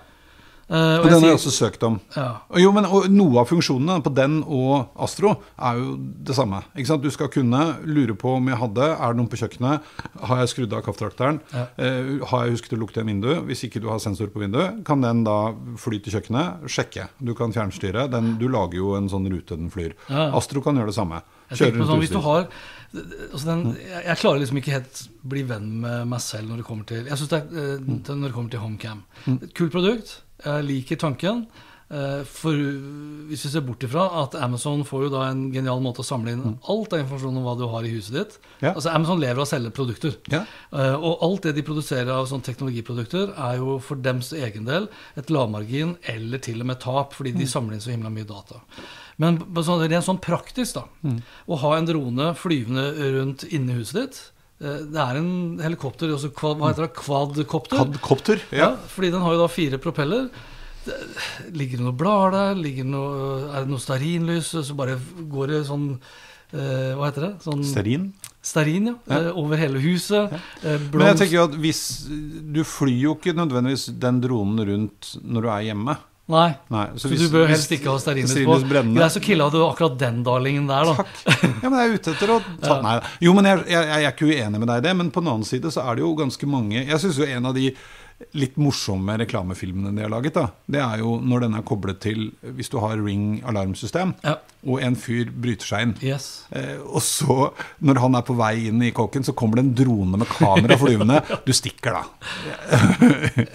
Eh, 0.72 1.00
og 1.00 1.04
Og 1.04 1.10
den 1.12 1.20
har 1.20 1.28
jeg 1.34 1.36
også 1.36 1.52
søkt 1.52 1.84
om. 1.84 1.98
Ja. 2.16 2.38
Og 2.50 2.60
Jo, 2.62 2.72
men 2.72 2.86
og 2.88 3.10
Noe 3.12 3.42
av 3.42 3.50
funksjonene 3.50 3.98
på 4.06 4.14
den 4.16 4.38
og 4.48 4.88
Astro 5.04 5.34
er 5.60 5.76
jo 5.82 5.98
det 6.00 6.36
samme. 6.38 6.62
Du 7.02 7.10
skal 7.12 7.28
kunne 7.28 7.76
lure 7.84 8.16
på 8.16 8.38
om 8.38 8.48
jeg 8.48 8.58
hadde 8.58 8.86
Er 8.96 9.12
det 9.12 9.18
noen 9.20 9.28
på 9.28 9.36
kjøkkenet? 9.42 9.82
Har 10.30 10.38
jeg 10.40 10.48
skrudd 10.54 10.74
av 10.78 10.86
kaffetrakteren? 10.86 11.42
Ja. 11.52 11.66
Eh, 11.78 12.24
har 12.32 12.46
jeg 12.46 12.56
husket 12.56 12.78
å 12.78 12.80
lukte 12.80 13.02
en 13.04 13.12
vindu? 13.12 13.34
Hvis 13.50 13.66
ikke 13.68 13.82
du 13.84 13.90
har 13.90 14.00
sensor 14.00 14.32
på 14.32 14.40
vinduet, 14.40 14.86
kan 14.88 15.02
den 15.04 15.26
da 15.28 15.54
fly 15.78 16.00
til 16.00 16.14
kjøkkenet, 16.16 16.64
sjekke. 16.72 17.10
Du 17.20 17.34
kan 17.36 17.52
fjernstyre. 17.52 18.08
Den, 18.10 18.38
du 18.40 18.48
lager 18.48 18.80
jo 18.80 18.96
en 18.96 19.10
sånn 19.12 19.28
rute 19.28 19.58
den 19.60 19.70
flyr. 19.70 19.94
Ja. 20.08 20.32
Astro 20.38 20.62
kan 20.64 20.80
gjøre 20.80 20.94
det 20.94 20.96
samme. 20.96 21.22
Jeg 21.52 21.74
sånn, 21.76 22.24
har 22.24 22.48
altså 23.34 23.46
den, 23.48 23.64
jeg, 23.76 24.04
jeg 24.08 24.20
klarer 24.22 24.40
liksom 24.40 24.60
ikke 24.62 24.72
helt 24.72 25.02
bli 25.32 25.44
venn 25.48 25.68
med 25.84 26.08
meg 26.12 26.22
selv 26.24 26.48
når 26.48 26.62
det 26.62 26.66
kommer 26.68 26.88
til 26.88 27.06
Jeg 27.08 27.20
synes 27.20 27.32
det 27.32 27.40
er 27.42 27.60
eh, 27.60 27.78
Mm. 27.82 28.02
når 28.08 28.28
det 28.30 28.34
kommer 28.36 28.52
til 28.52 28.60
HomeCam. 28.64 29.04
Kult 29.58 29.72
produkt. 29.74 30.22
Jeg 30.46 30.64
liker 30.66 30.96
tanken. 30.98 31.46
Eh, 31.92 32.22
For 32.24 32.56
hvis 32.56 33.42
vi 33.44 33.50
ser 33.52 33.62
bort 33.68 33.84
ifra 33.84 34.06
at 34.24 34.36
Amazon 34.40 34.86
får 34.88 35.02
jo 35.04 35.10
da 35.12 35.26
en 35.28 35.52
genial 35.52 35.82
måte 35.84 36.00
å 36.00 36.08
samle 36.08 36.32
inn 36.32 36.54
alt 36.72 36.94
av 36.96 37.02
informasjon 37.02 37.36
om 37.36 37.44
hva 37.44 37.58
du 37.60 37.66
har 37.68 37.84
i 37.84 37.92
huset 37.92 38.14
ditt. 38.16 38.38
Mm. 38.40 38.62
Ja. 38.64 38.72
Altså 38.72 38.94
Amazon 38.96 39.20
lever 39.20 39.42
av 39.42 39.44
å 39.44 39.50
selge 39.52 39.74
produkter. 39.76 40.16
Ja. 40.32 40.46
Eh, 40.72 40.96
Og 40.96 41.20
alt 41.28 41.42
det 41.44 41.56
de 41.58 41.66
produserer 41.68 42.08
av 42.16 42.28
sånne 42.32 42.48
teknologiprodukter, 42.48 43.34
er 43.38 43.58
jo 43.60 43.78
for 43.84 43.96
dems 44.00 44.32
egen 44.32 44.64
del 44.66 44.88
et 45.18 45.28
lavmargin 45.30 45.98
eller 46.08 46.38
til 46.40 46.62
og 46.62 46.68
med 46.68 46.80
tap, 46.80 47.12
fordi 47.14 47.34
Mm. 47.34 47.40
de 47.40 47.46
samler 47.46 47.74
inn 47.74 47.82
så 47.82 47.92
himla 47.92 48.10
mye 48.10 48.26
data. 48.28 48.62
Men 49.18 49.38
rent 49.38 50.06
sånn 50.06 50.22
praktisk, 50.22 50.74
da. 50.76 50.84
Mm. 51.04 51.22
Å 51.50 51.58
ha 51.60 51.76
en 51.76 51.86
drone 51.86 52.34
flyvende 52.36 52.96
rundt 53.20 53.44
inni 53.52 53.74
huset 53.74 53.94
ditt 54.08 54.32
Det 54.62 55.02
er 55.02 55.18
en 55.18 55.32
helikopter, 55.64 56.12
også, 56.14 56.30
hva 56.38 56.70
heter 56.70 56.86
det, 56.86 56.94
kvadkopter? 57.00 57.80
Kvadkopter, 57.82 58.44
ja. 58.54 58.68
Ja. 58.68 58.72
fordi 58.94 59.10
den 59.16 59.24
har 59.26 59.34
jo 59.34 59.40
da 59.42 59.48
fire 59.50 59.80
propeller. 59.82 60.28
Det, 60.86 60.98
ligger 61.54 61.78
det 61.82 61.86
noe 61.88 61.98
blader 61.98 62.56
der? 62.56 62.84
Noe, 62.90 63.40
er 63.54 63.64
det 63.66 63.70
noe 63.74 63.82
stearinlys? 63.82 64.52
Så 64.66 64.74
bare 64.78 64.96
går 65.30 65.52
det 65.54 65.60
sånn 65.70 65.88
eh, 66.54 66.94
Hva 66.98 67.10
heter 67.12 67.26
det? 67.28 67.32
Sånn 67.46 67.62
stearin? 67.66 68.08
Stearin, 68.42 68.88
ja. 68.90 68.96
Ja. 69.06 69.20
eh, 69.28 69.38
over 69.38 69.62
hele 69.62 69.82
huset. 69.84 70.34
Eh, 70.66 70.80
Men 70.94 71.12
jeg 71.12 71.20
tenker 71.22 71.36
jo 71.38 71.44
at 71.50 71.58
hvis 71.62 71.82
Du 72.54 72.64
flyr 72.66 72.98
jo 73.08 73.14
ikke 73.18 73.36
nødvendigvis 73.38 73.92
den 74.02 74.22
dronen 74.26 74.66
rundt 74.72 75.12
når 75.22 75.46
du 75.46 75.52
er 75.54 75.68
hjemme. 75.70 75.98
Nei. 76.30 76.54
Nei, 76.70 76.86
Så 76.96 77.10
hvis- 77.10 77.20
du 77.20 77.30
bør 77.30 77.48
helst 77.50 77.72
ikke 77.72 77.90
ha 77.92 77.98
stearinlys 78.00 78.46
på. 78.46 78.60
brennende- 78.70 78.96
Det 78.96 79.04
er 79.04 79.20
så 79.20 79.22
killa 79.22 79.50
du 79.52 79.58
akkurat 79.66 79.98
den 79.98 80.24
darlingen 80.24 80.68
der, 80.68 80.86
da. 80.86 81.04
Ja, 81.64 81.70
men 81.70 81.80
jeg 81.80 81.90
er 81.90 81.94
ute 81.98 82.12
etter 82.14 82.28
å 82.30 82.42
ta 82.62 82.82
Nei, 82.82 83.02
jo, 83.20 83.34
men 83.34 83.46
jeg, 83.46 83.66
jeg, 83.68 83.88
jeg 83.88 84.06
er 84.06 84.12
ikke 84.12 84.30
uenig 84.30 84.60
med 84.60 84.68
deg 84.68 84.78
i 84.78 84.82
det. 84.88 84.96
Men 84.96 85.12
på 85.12 85.20
den 85.24 85.28
annen 85.34 85.44
side 85.46 85.64
så 85.74 85.84
er 85.90 85.96
det 85.96 86.06
jo 86.06 86.16
ganske 86.16 86.48
mange 86.48 86.86
Jeg 86.88 87.00
syns 87.04 87.18
jo 87.18 87.26
en 87.26 87.46
av 87.46 87.54
de 87.54 87.76
litt 88.38 88.56
morsomme 88.62 89.18
reklamefilmene 89.22 89.92
de 89.96 90.04
har 90.06 90.12
laget, 90.14 90.34
da, 90.38 90.48
det 90.72 90.82
er 90.84 91.02
jo 91.04 91.18
når 91.22 91.46
den 91.48 91.56
er 91.60 91.66
koblet 91.68 92.00
til 92.04 92.32
Hvis 92.56 92.70
du 92.72 92.78
har 92.80 92.98
Ring 93.02 93.42
alarmsystem, 93.48 94.14
Ja. 94.24 94.36
og 94.68 94.82
en 94.86 94.96
fyr 94.96 95.32
bryter 95.34 95.66
seg 95.66 95.82
inn. 95.88 95.94
Yes. 96.06 96.46
Eh, 96.52 96.78
og 96.86 97.02
så, 97.02 97.52
når 97.82 98.00
han 98.04 98.16
er 98.20 98.22
på 98.28 98.36
vei 98.38 98.68
inn 98.70 98.82
i 98.86 98.92
kåken, 98.92 99.24
så 99.26 99.34
kommer 99.34 99.58
det 99.58 99.66
en 99.66 99.74
drone 99.82 100.18
med 100.22 100.28
kamera 100.30 100.78
flyvende. 100.78 101.22
Du 101.46 101.54
stikker, 101.54 101.96
da. 101.98 102.04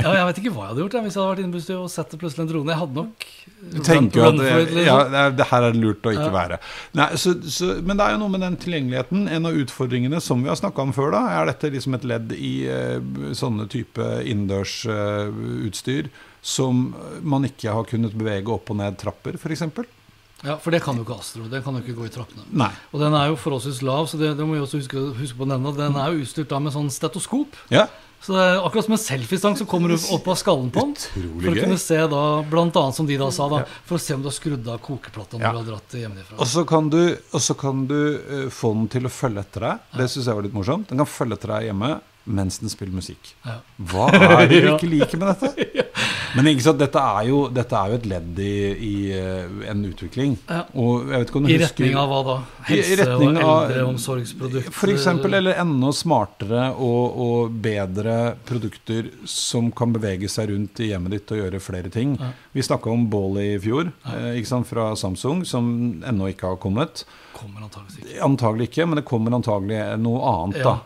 Ja, 0.00 0.12
jeg 0.16 0.26
vet 0.28 0.40
ikke 0.42 0.52
hva 0.54 0.66
jeg 0.66 0.70
hadde 0.72 0.82
gjort 0.82 0.96
jeg, 0.96 1.04
hvis 1.06 1.16
jeg 1.16 1.22
hadde 1.22 1.46
vært 1.46 1.62
studio 1.66 1.82
og 1.84 1.92
sett 1.92 2.10
det 2.14 2.18
plutselig 2.20 2.44
en 2.46 2.50
drone. 2.50 2.72
Jeg 2.74 2.80
hadde 2.82 2.98
nok 3.02 3.26
Du 3.72 3.78
tenker 3.86 4.20
jo 4.20 4.26
at 4.26 4.34
run 4.34 4.40
it, 4.42 4.46
det, 4.46 4.74
liksom. 4.76 4.86
ja, 4.86 4.96
det, 5.30 5.44
er, 5.44 5.48
her 5.50 5.66
er 5.68 5.74
det 5.76 5.80
lurt 5.82 6.06
å 6.06 6.12
ikke 6.14 6.26
Ja. 6.26 6.34
være. 6.34 6.58
Nei, 6.98 7.08
så, 7.22 7.34
så, 7.56 7.68
men 7.86 7.96
det 8.00 8.06
er 8.06 8.16
jo 8.16 8.20
noe 8.24 8.32
med 8.34 8.42
den 8.44 8.56
tilgjengeligheten. 8.62 9.26
En 9.36 9.48
av 9.48 9.56
utfordringene 9.62 10.20
som 10.22 10.42
vi 10.44 10.50
har 10.50 10.58
snakka 10.58 10.82
om 10.86 10.92
før, 10.96 11.12
da, 11.14 11.22
er 11.38 11.50
dette 11.52 11.70
liksom 11.74 11.96
et 11.98 12.06
ledd 12.08 12.34
i 12.36 12.52
uh, 12.66 13.32
sånne 13.36 13.68
type 13.72 14.10
innendørsutstyr 14.56 16.08
som 16.46 16.94
man 17.26 17.46
ikke 17.48 17.72
har 17.74 17.86
kunnet 17.90 18.14
bevege 18.16 18.52
opp 18.54 18.70
og 18.70 18.78
ned 18.78 18.98
trapper, 19.00 19.34
f.eks. 19.40 19.64
Ja, 20.44 20.58
For 20.60 20.70
det 20.70 20.82
kan 20.84 20.98
jo 20.98 21.02
ikke 21.02 21.16
Astro. 21.16 21.46
Den 21.50 21.62
kan 21.64 21.74
jo 21.74 21.80
ikke 21.82 21.96
gå 21.96 22.06
i 22.06 22.12
trappene. 22.12 22.44
Nei. 22.52 22.68
Og 22.92 23.00
den 23.00 23.14
er 23.16 23.30
jo 23.32 23.38
forholdsvis 23.40 23.80
lav, 23.86 24.06
så 24.10 24.18
det, 24.20 24.34
det 24.38 24.46
må 24.46 24.54
vi 24.54 24.62
også 24.62 24.82
huske, 24.82 25.00
huske 25.16 25.38
på 25.38 25.48
denne. 25.48 25.72
Den 25.74 25.96
er 25.98 26.12
jo 26.12 26.22
utstyrt 26.22 26.50
da 26.52 26.60
med 26.62 26.74
sånn 26.74 26.90
stetoskop. 26.92 27.56
Ja. 27.72 27.86
Så 28.22 28.34
det 28.34 28.42
er 28.44 28.60
akkurat 28.64 28.86
som 28.86 28.94
en 28.96 29.00
selfiestang 29.00 29.56
som 29.58 29.68
kommer 29.70 29.92
opp 29.96 30.28
av 30.32 30.38
skallen 30.38 30.68
på 30.74 30.84
den. 30.86 30.94
For 31.40 31.50
å 31.52 31.56
kunne 31.56 31.78
se 31.80 31.98
da, 32.12 32.22
blant 32.52 32.76
annet 32.80 32.98
som 32.98 33.08
de 33.08 33.16
da 33.20 33.30
sa, 33.34 33.48
da, 33.52 33.62
for 33.88 33.98
å 33.98 34.02
se 34.02 34.16
om 34.16 34.22
du 34.24 34.28
har 34.30 34.36
skrudd 34.36 34.70
av 34.72 34.80
kokeplata 34.84 35.38
når 35.40 35.46
Ja. 35.46 35.52
du 35.52 35.60
har 35.60 35.68
dratt 35.72 35.96
hjemmefra. 36.00 36.38
Og 36.38 36.50
så 36.52 36.64
kan 36.68 36.92
du, 36.92 37.00
kan 37.60 37.86
du 37.88 37.98
uh, 38.20 38.48
få 38.52 38.74
den 38.76 38.88
til 38.92 39.08
å 39.08 39.12
følge 39.12 39.44
etter 39.44 39.66
deg. 39.66 39.88
Det 39.98 40.08
syns 40.12 40.28
jeg 40.28 40.38
var 40.38 40.46
litt 40.46 40.56
morsomt. 40.56 40.88
Den 40.92 41.00
kan 41.02 41.10
følge 41.10 41.40
etter 41.40 41.54
deg 41.56 41.70
hjemme 41.72 41.96
mens 42.26 42.58
den 42.58 42.70
spiller 42.72 42.94
musikk. 42.96 43.32
Ja. 43.46 43.60
Hva 43.90 44.10
er 44.12 44.48
det 44.50 44.60
du 44.64 44.68
ikke 44.74 44.90
liker 44.90 45.20
med 45.22 45.34
dette? 45.34 45.84
Men 46.36 46.50
ikke 46.50 46.66
sant, 46.66 46.80
dette 46.80 47.00
er 47.00 47.28
jo, 47.30 47.38
dette 47.54 47.78
er 47.78 47.92
jo 47.92 47.96
et 47.96 48.06
ledd 48.10 48.40
i, 48.42 48.54
i 48.86 48.94
eh, 49.16 49.52
en 49.70 49.84
utvikling. 49.88 50.34
Ja. 50.50 50.64
Og 50.76 51.06
jeg 51.08 51.22
vet 51.22 51.30
ikke 51.30 51.40
om 51.40 51.46
du 51.46 51.50
I 51.52 51.56
husker 51.56 51.84
retning 51.86 51.98
av 52.00 52.10
hva 52.12 52.18
da? 52.26 52.36
Helse- 52.68 53.06
og 53.06 53.22
eldreomsorgsprodukter? 53.30 54.74
For 54.74 54.92
eksempel, 54.92 55.38
eller 55.38 55.60
enda 55.62 55.92
smartere 55.96 56.66
og, 56.74 57.20
og 57.26 57.56
bedre 57.64 58.16
produkter 58.48 59.08
som 59.30 59.70
kan 59.76 59.94
bevege 59.94 60.28
seg 60.32 60.50
rundt 60.52 60.82
i 60.84 60.90
hjemmet 60.90 61.16
ditt 61.16 61.32
og 61.32 61.40
gjøre 61.40 61.62
flere 61.62 61.92
ting. 61.94 62.18
Vi 62.52 62.64
snakka 62.66 62.92
om 62.92 63.06
Ball 63.12 63.40
i 63.44 63.48
fjor, 63.62 63.92
eh, 64.12 64.32
ikke 64.40 64.52
sant, 64.52 64.68
fra 64.68 64.90
Samsung, 64.98 65.46
som 65.48 65.70
ennå 66.04 66.32
ikke 66.34 66.52
har 66.52 66.60
kommet. 66.60 67.06
Kommer 67.36 67.64
antagelig 67.64 68.02
ikke. 68.02 68.20
Antagelig 68.26 68.68
ikke, 68.70 68.90
men 68.90 69.00
det 69.00 69.06
kommer 69.08 69.38
antagelig 69.40 69.80
noe 70.02 70.20
annet, 70.34 70.60
da. 70.66 70.76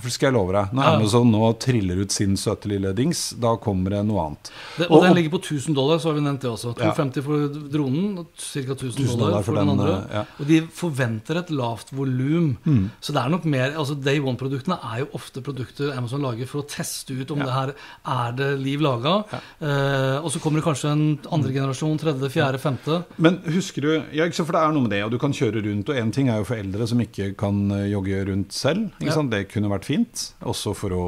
For 0.00 0.10
skal 0.10 0.30
jeg 0.30 0.34
love 0.34 0.52
deg. 0.52 0.72
Når 0.74 0.82
Ja. 0.84 0.94
Amazon 0.96 1.30
nå 1.30 1.58
triller 1.60 2.00
ut 2.02 2.10
sin 2.10 2.34
søte 2.36 2.66
lille 2.66 2.92
dings, 2.94 3.30
da 3.38 3.56
kommer 3.56 3.90
det 3.90 4.04
noe 4.06 4.24
annet. 4.26 4.50
Det, 4.78 4.86
og, 4.90 4.96
Og- 4.98 5.02
den 5.04 5.14
ligger 5.14 5.30
på 5.38 5.40
1000 5.42 5.74
dollar, 5.74 5.98
så 5.98 6.08
har 6.10 6.14
vi 6.14 6.20
nevnt 6.26 6.40
det 6.40 6.50
også. 6.50 6.74
Ja. 6.78 6.90
250 6.92 7.22
for 7.22 7.48
dronen, 7.70 8.26
ca. 8.36 8.74
1000 8.74 8.96
1000 8.98 9.18
dollar, 9.18 9.42
for, 9.42 9.54
den, 9.54 9.68
andre. 9.68 9.92
eh, 10.10 10.14
ja. 10.16 10.24
Og 10.40 10.46
de 10.48 10.60
forventer 10.66 11.36
et 11.38 11.50
lavt 11.50 11.90
volum. 11.92 12.56
Så 13.00 13.12
det 13.12 13.22
er 13.22 13.28
nok 13.30 13.44
mer 13.44 13.70
altså 13.76 13.94
Day 14.02 14.18
One-produktene 14.18 14.78
er 14.82 14.98
jo 15.04 15.06
ofte 15.14 15.40
produkter 15.42 15.96
Amazon 15.96 16.22
lager 16.22 16.46
for 16.48 16.62
å 16.62 16.66
teste 16.68 17.10
ut 17.20 17.30
om 17.30 17.38
det 17.38 17.52
her 17.52 17.74
er 18.06 18.32
det 18.32 18.58
liv 18.58 18.80
laga. 18.80 19.24
Eh, 19.60 20.18
og 20.24 20.30
så 20.32 20.40
kommer 20.40 20.60
det 20.60 20.64
kanskje 20.66 20.90
en 20.90 21.18
andre 21.30 21.52
generasjon, 21.52 21.98
tredje, 22.00 22.30
fjerde, 22.32 22.58
femte. 22.58 23.04
Men 23.18 23.38
husker 23.46 23.82
du 23.82 23.90
ja, 24.12 24.24
ikke 24.24 24.34
sant, 24.34 24.46
For 24.50 24.52
det 24.56 24.62
er 24.64 24.72
noe 24.72 24.82
med 24.86 24.90
det, 24.90 25.02
og 25.04 25.10
du 25.12 25.18
kan 25.18 25.32
kjøre 25.32 25.62
rundt. 25.62 25.88
Og 25.88 25.94
én 25.96 26.12
ting 26.12 26.28
er 26.28 26.38
jo 26.38 26.44
for 26.44 26.56
eldre 26.56 26.86
som 26.88 26.98
ikke 26.98 27.36
kan 27.36 27.70
eh, 27.76 27.90
jogge 27.92 28.24
rundt 28.26 28.52
selv. 28.52 28.90
Ikke 29.00 29.06
Ja. 29.10 29.12
sant? 29.12 29.30
Det 29.30 29.48
kunne 29.50 29.59
vært 29.68 29.84
fint. 29.84 30.22
Også 30.48 30.72
for 30.78 30.94
å 30.96 31.00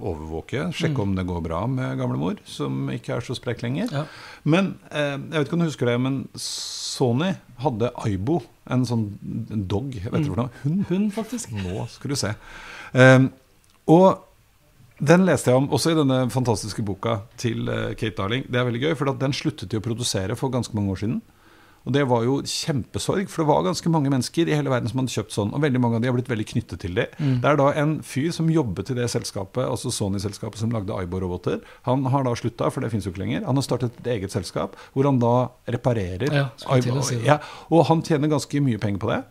overvåke. 0.00 0.70
Sjekke 0.76 1.02
om 1.04 1.12
det 1.18 1.26
går 1.28 1.42
bra 1.44 1.64
med 1.68 1.98
gamlemor, 2.00 2.38
som 2.48 2.88
ikke 2.94 3.18
er 3.18 3.26
så 3.26 3.36
sprek 3.36 3.60
lenger. 3.66 3.92
Ja. 3.92 4.04
Men 4.48 4.78
eh, 4.88 5.18
jeg 5.18 5.34
vet 5.34 5.50
ikke 5.50 5.58
om 5.58 5.64
du 5.64 5.68
husker 5.68 5.90
det, 5.90 5.98
men 6.06 6.16
Sony 6.40 7.34
hadde 7.60 7.92
Aibo, 8.06 8.40
en 8.72 8.86
sånn 8.88 9.04
dog, 9.68 9.92
jeg 9.96 10.08
vet 10.12 10.24
ikke 10.24 10.46
er, 10.46 10.62
hund. 10.62 10.80
Hund, 10.88 11.12
faktisk. 11.16 11.52
Nå 11.52 11.84
skal 11.92 12.14
du 12.14 12.18
se. 12.20 12.32
Eh, 12.96 13.28
og 13.92 14.24
den 14.98 15.22
leste 15.28 15.52
jeg 15.52 15.60
om 15.60 15.68
også 15.74 15.92
i 15.92 15.98
denne 15.98 16.24
fantastiske 16.32 16.82
boka 16.86 17.20
til 17.38 17.68
eh, 17.70 17.92
Kate 17.98 18.16
Darling. 18.18 18.48
Det 18.48 18.58
er 18.58 18.66
veldig 18.66 18.86
gøy, 18.88 18.94
for 18.98 19.12
den 19.20 19.36
sluttet 19.36 19.70
de 19.70 19.78
å 19.78 19.84
produsere 19.84 20.36
for 20.38 20.50
ganske 20.54 20.74
mange 20.74 20.96
år 20.96 21.02
siden. 21.04 21.20
Og 21.86 21.94
det 21.94 22.02
var 22.10 22.24
jo 22.26 22.40
kjempesorg, 22.42 23.28
for 23.32 23.42
det 23.44 23.48
var 23.48 23.62
ganske 23.68 23.90
mange 23.92 24.10
mennesker 24.12 24.48
i 24.50 24.56
hele 24.58 24.72
verden 24.72 24.90
som 24.90 25.00
hadde 25.00 25.14
kjøpt 25.14 25.32
sånn, 25.32 25.52
og 25.56 25.62
veldig 25.62 25.80
mange 25.80 25.96
av 25.96 26.02
de 26.04 26.10
har 26.10 26.16
blitt 26.18 26.28
veldig 26.28 26.46
knyttet 26.50 26.82
til 26.84 26.98
det. 26.98 27.06
Det 27.18 27.48
er 27.48 27.56
da 27.60 27.68
en 27.80 27.94
fyr 28.04 28.28
som 28.34 28.50
jobbet 28.52 28.92
i 28.92 28.98
det 28.98 29.08
selskapet, 29.12 29.62
altså 29.64 29.92
Sony-selskapet 29.94 30.60
som 30.60 30.74
lagde 30.74 30.92
Aibo-roboter. 30.92 31.62
Han 31.88 32.04
har 32.12 32.26
da 32.26 32.34
slutta, 32.36 32.68
for 32.74 32.84
det 32.84 32.90
fins 32.92 33.08
jo 33.08 33.14
ikke 33.14 33.24
lenger. 33.24 33.46
Han 33.48 33.56
har 33.56 33.64
startet 33.66 33.96
et 34.02 34.12
eget 34.18 34.34
selskap 34.34 34.76
hvor 34.92 35.08
han 35.08 35.20
da 35.22 35.34
reparerer 35.70 36.28
Ja, 36.34 36.46
si. 37.08 37.20
Ja, 37.24 37.38
og 37.72 37.86
han 37.88 38.02
tjener 38.04 38.28
ganske 38.34 38.60
mye 38.64 38.80
penger 38.82 39.02
på 39.02 39.12
det. 39.14 39.22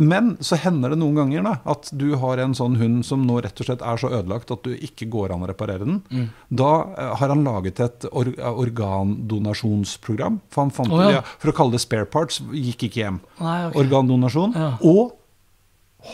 Men 0.00 0.36
så 0.40 0.56
hender 0.56 0.94
det 0.94 0.96
noen 1.02 1.18
ganger 1.18 1.42
da, 1.44 1.50
at 1.68 1.90
du 1.92 2.14
har 2.16 2.40
en 2.40 2.54
sånn 2.56 2.78
hund 2.80 3.02
som 3.04 3.26
nå 3.28 3.34
rett 3.44 3.60
og 3.60 3.66
slett 3.68 3.82
er 3.84 3.98
så 4.00 4.08
ødelagt 4.08 4.50
at 4.54 4.62
du 4.64 4.72
ikke 4.72 5.04
går 5.12 5.34
an 5.34 5.44
å 5.44 5.48
reparere 5.50 5.84
den. 5.84 5.98
Mm. 6.08 6.30
Da 6.48 6.70
eh, 6.96 7.10
har 7.20 7.28
han 7.34 7.44
laget 7.44 7.80
et 7.84 8.06
or 8.10 8.30
organdonasjonsprogram. 8.52 10.40
For, 10.48 10.62
han 10.64 10.70
fant, 10.74 10.92
oh, 10.92 11.02
ja. 11.04 11.18
ja, 11.18 11.22
for 11.42 11.52
å 11.52 11.56
kalle 11.56 11.76
det 11.76 11.82
spare 11.84 12.08
parts 12.08 12.40
gikk 12.56 12.86
ikke 12.88 13.02
hjem. 13.04 13.20
Nei, 13.42 13.58
okay. 13.68 13.80
Organdonasjon. 13.84 14.56
Ja. 14.56 14.70
Og 14.80 15.12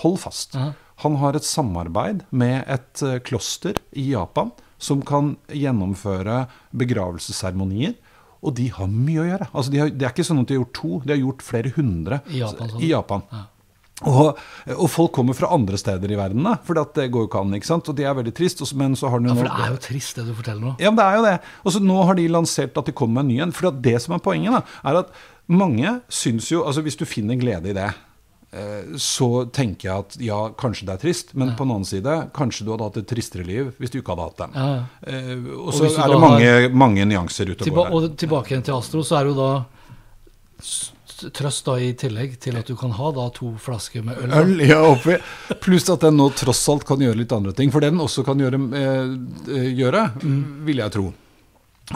hold 0.02 0.18
fast, 0.20 0.54
Ja. 0.58 0.72
han 1.04 1.16
har 1.22 1.36
et 1.38 1.46
samarbeid 1.46 2.24
med 2.30 2.64
et 2.66 3.02
eh, 3.06 3.18
kloster 3.24 3.78
i 3.96 4.10
Japan 4.12 4.50
som 4.78 5.00
kan 5.02 5.36
gjennomføre 5.50 6.46
begravelsesseremonier. 6.76 7.94
Og 8.46 8.54
de 8.54 8.68
har 8.70 8.86
mye 8.86 9.22
å 9.22 9.26
gjøre. 9.26 9.48
Altså 9.50 9.72
de 9.74 9.78
har, 9.82 9.88
det 9.90 10.06
er 10.06 10.12
ikke 10.14 10.26
sånn 10.26 10.42
at 10.44 10.50
de 10.50 10.54
har 10.54 10.60
gjort 10.62 10.76
to, 10.78 10.90
de 11.06 11.14
har 11.16 11.22
gjort 11.22 11.40
flere 11.42 11.72
hundre 11.74 12.20
I 12.30 12.42
Japan, 12.44 12.68
sånn. 12.70 12.82
i 12.86 12.90
Japan. 12.92 13.24
Og, 14.06 14.36
og 14.76 14.84
folk 14.92 15.10
kommer 15.16 15.34
fra 15.34 15.48
andre 15.50 15.78
steder 15.80 16.12
i 16.14 16.18
verden, 16.18 16.44
da, 16.46 16.52
for 16.62 16.78
det 16.78 17.08
går 17.10 17.24
jo 17.24 17.28
ikke 17.30 17.40
an. 17.42 17.54
ikke 17.58 17.66
sant? 17.66 17.88
Og 17.90 17.96
det 17.98 18.04
er 18.06 18.14
veldig 18.14 18.34
trist. 18.36 18.62
Men 18.78 18.94
så 18.94 19.10
har 19.10 19.18
de 19.18 19.26
Ja, 19.32 19.34
for 19.34 19.48
det 19.48 19.64
er 19.64 19.72
jo 19.72 19.80
trist, 19.88 20.16
det 20.20 20.26
du 20.28 20.34
forteller 20.38 20.62
nå. 20.68 20.74
ja, 20.78 20.92
men 20.92 21.00
det 21.00 21.06
er 21.06 21.16
jo 21.16 21.24
det. 21.26 21.38
Og 21.64 21.74
så 21.74 21.82
nå 21.82 21.96
har 22.06 22.14
de 22.18 22.28
lansert 22.30 22.78
at 22.78 22.86
de 22.86 22.94
kommer 22.94 23.22
med 23.22 23.26
en 23.26 23.32
ny 23.34 23.40
en. 23.48 23.54
For 23.56 23.70
det 23.74 23.96
som 24.04 24.14
er 24.14 24.22
poenget, 24.22 24.54
da, 24.54 24.62
er 24.90 25.00
at 25.02 25.10
mange 25.48 25.96
syns 26.12 26.50
jo 26.52 26.60
Altså 26.68 26.82
hvis 26.84 26.98
du 27.00 27.06
finner 27.08 27.38
glede 27.40 27.70
i 27.72 27.74
det, 27.74 27.88
eh, 28.52 28.92
så 29.00 29.48
tenker 29.50 29.88
jeg 29.88 30.04
at 30.04 30.18
ja, 30.22 30.38
kanskje 30.60 30.86
det 30.86 30.94
er 30.94 31.02
trist, 31.02 31.34
men 31.34 31.54
på 31.56 31.64
den 31.66 31.72
annen 31.74 31.88
side, 31.88 32.14
kanskje 32.36 32.66
du 32.66 32.70
hadde 32.74 32.86
hatt 32.90 33.00
et 33.00 33.08
tristere 33.08 33.46
liv 33.48 33.72
hvis 33.80 33.90
du 33.90 33.98
ikke 33.98 34.14
hadde 34.14 34.28
hatt 34.28 34.44
den. 34.44 34.54
Ja, 34.54 34.68
ja. 34.76 34.84
Eh, 35.08 35.48
og 35.58 35.72
så 35.74 35.88
er 35.90 36.12
det 36.14 36.20
mange, 36.22 36.52
mange 36.86 37.08
nyanser 37.08 37.50
ute 37.50 37.66
og 37.66 37.80
går 37.80 37.90
der. 37.90 37.98
og 37.98 38.16
tilbake 38.20 38.54
igjen 38.54 38.62
til 38.68 38.76
Astro, 38.78 39.02
så 39.02 39.18
er 39.18 39.26
det 39.26 39.34
jo 39.34 39.40
da 39.40 39.50
trøst 41.34 41.66
da 41.66 41.76
i 41.82 41.92
tillegg 41.98 42.38
til 42.42 42.58
at 42.60 42.68
du 42.68 42.76
kan 42.78 42.94
ha 42.96 43.12
da 43.16 43.28
to 43.34 43.52
flasker 43.62 44.04
med 44.06 44.18
øl. 44.24 44.34
Øl, 44.40 44.64
ja, 44.68 44.80
oppi. 44.86 45.18
Pluss 45.62 45.88
at 45.92 46.06
den 46.06 46.18
nå 46.20 46.30
tross 46.38 46.64
alt 46.72 46.86
kan 46.88 47.02
gjøre 47.02 47.18
litt 47.22 47.34
andre 47.34 47.54
ting. 47.56 47.72
For 47.74 47.84
det 47.84 47.92
den 47.94 48.04
også 48.04 48.24
kan 48.26 48.40
gjøre, 48.40 48.60
eh, 48.78 49.72
gjøre 49.78 49.88
gjøre 49.88 50.04
vil 50.66 50.84
jeg 50.84 50.94
tro. 50.94 51.10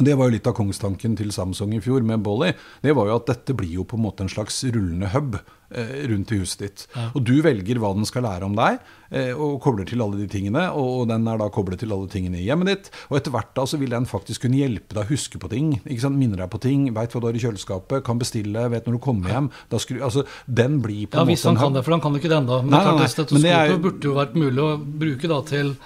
Det 0.00 0.14
var 0.16 0.30
jo 0.30 0.32
litt 0.32 0.46
av 0.49 0.54
kongstanken 0.56 1.18
til 1.18 1.32
Samsung 1.34 1.75
i 1.76 1.80
fjor 1.84 2.04
med 2.06 2.22
Bolly. 2.25 2.54
Det 2.80 2.94
var 2.96 3.11
jo 3.11 3.18
at 3.18 3.26
dette 3.28 3.52
blir 3.56 3.75
jo 3.76 3.84
på 3.84 3.99
en 3.99 4.06
måte 4.06 4.25
en 4.25 4.30
slags 4.32 4.62
rullende 4.64 5.11
hub 5.12 5.34
eh, 5.37 6.06
rundt 6.08 6.32
i 6.32 6.38
huset 6.40 6.62
ditt. 6.64 6.84
Og 7.12 7.20
du 7.28 7.34
velger 7.44 7.76
hva 7.82 7.90
den 7.92 8.08
skal 8.08 8.25
lære 8.25 8.46
om 8.49 8.54
deg, 8.56 8.78
eh, 9.12 9.34
og 9.37 9.58
kobler 9.61 9.84
til 9.90 10.00
alle 10.00 10.22
de 10.22 10.28
tingene. 10.32 10.62
Og 10.80 11.04
den 11.11 11.28
er 11.28 11.42
da 11.42 11.50
koblet 11.52 11.82
til 11.84 11.92
alle 11.92 12.08
tingene 12.08 12.40
i 12.40 12.46
hjemmet 12.46 12.70
ditt. 12.70 12.88
Og 13.11 13.18
etter 13.20 13.34
hvert 13.37 13.52
da 13.58 13.66
så 13.68 13.80
vil 13.82 13.92
den 13.92 14.08
faktisk 14.08 14.46
kunne 14.46 14.62
hjelpe 14.62 14.96
deg 14.96 15.04
å 15.04 15.11
huske 15.12 15.42
på 15.42 15.52
ting. 15.52 15.75
ikke 15.82 16.06
sant? 16.06 16.16
Minne 16.22 16.40
deg 16.40 16.49
på 16.54 16.62
ting, 16.64 16.88
veit 16.96 17.12
hva 17.12 17.20
du 17.20 17.28
har 17.28 17.37
i 17.37 17.44
kjøleskapet, 17.44 18.00
kan 18.08 18.22
bestille, 18.22 18.64
vet 18.72 18.88
når 18.88 18.96
du 18.96 19.02
kommer 19.11 19.34
hjem. 19.34 19.52
Da 19.68 19.82
skru, 19.82 19.99
altså, 20.00 20.25
den 20.49 20.80
blir 20.80 21.04
på 21.04 21.20
Ja, 21.20 21.26
en 21.26 21.34
hvis 21.34 21.44
han 21.44 21.61
kan 21.61 21.76
det, 21.76 21.84
for 21.84 21.99
han 21.99 22.00
kan 22.00 22.16
jo 22.16 22.22
ikke 22.25 22.32
det 22.32 22.40
ennå. 22.40 22.62
Men, 22.64 22.78
Nei, 22.78 22.80
det 22.80 22.96
nei, 22.96 23.12
nei, 23.12 23.28
men 23.37 23.44
det 23.44 23.54
er 23.61 23.76
burde 23.90 24.08
jo 24.08 24.16
vært 24.16 24.40
mulig 24.40 24.64
å 24.64 24.72
bruke 24.80 25.28
da 25.37 25.42
til 25.52 25.76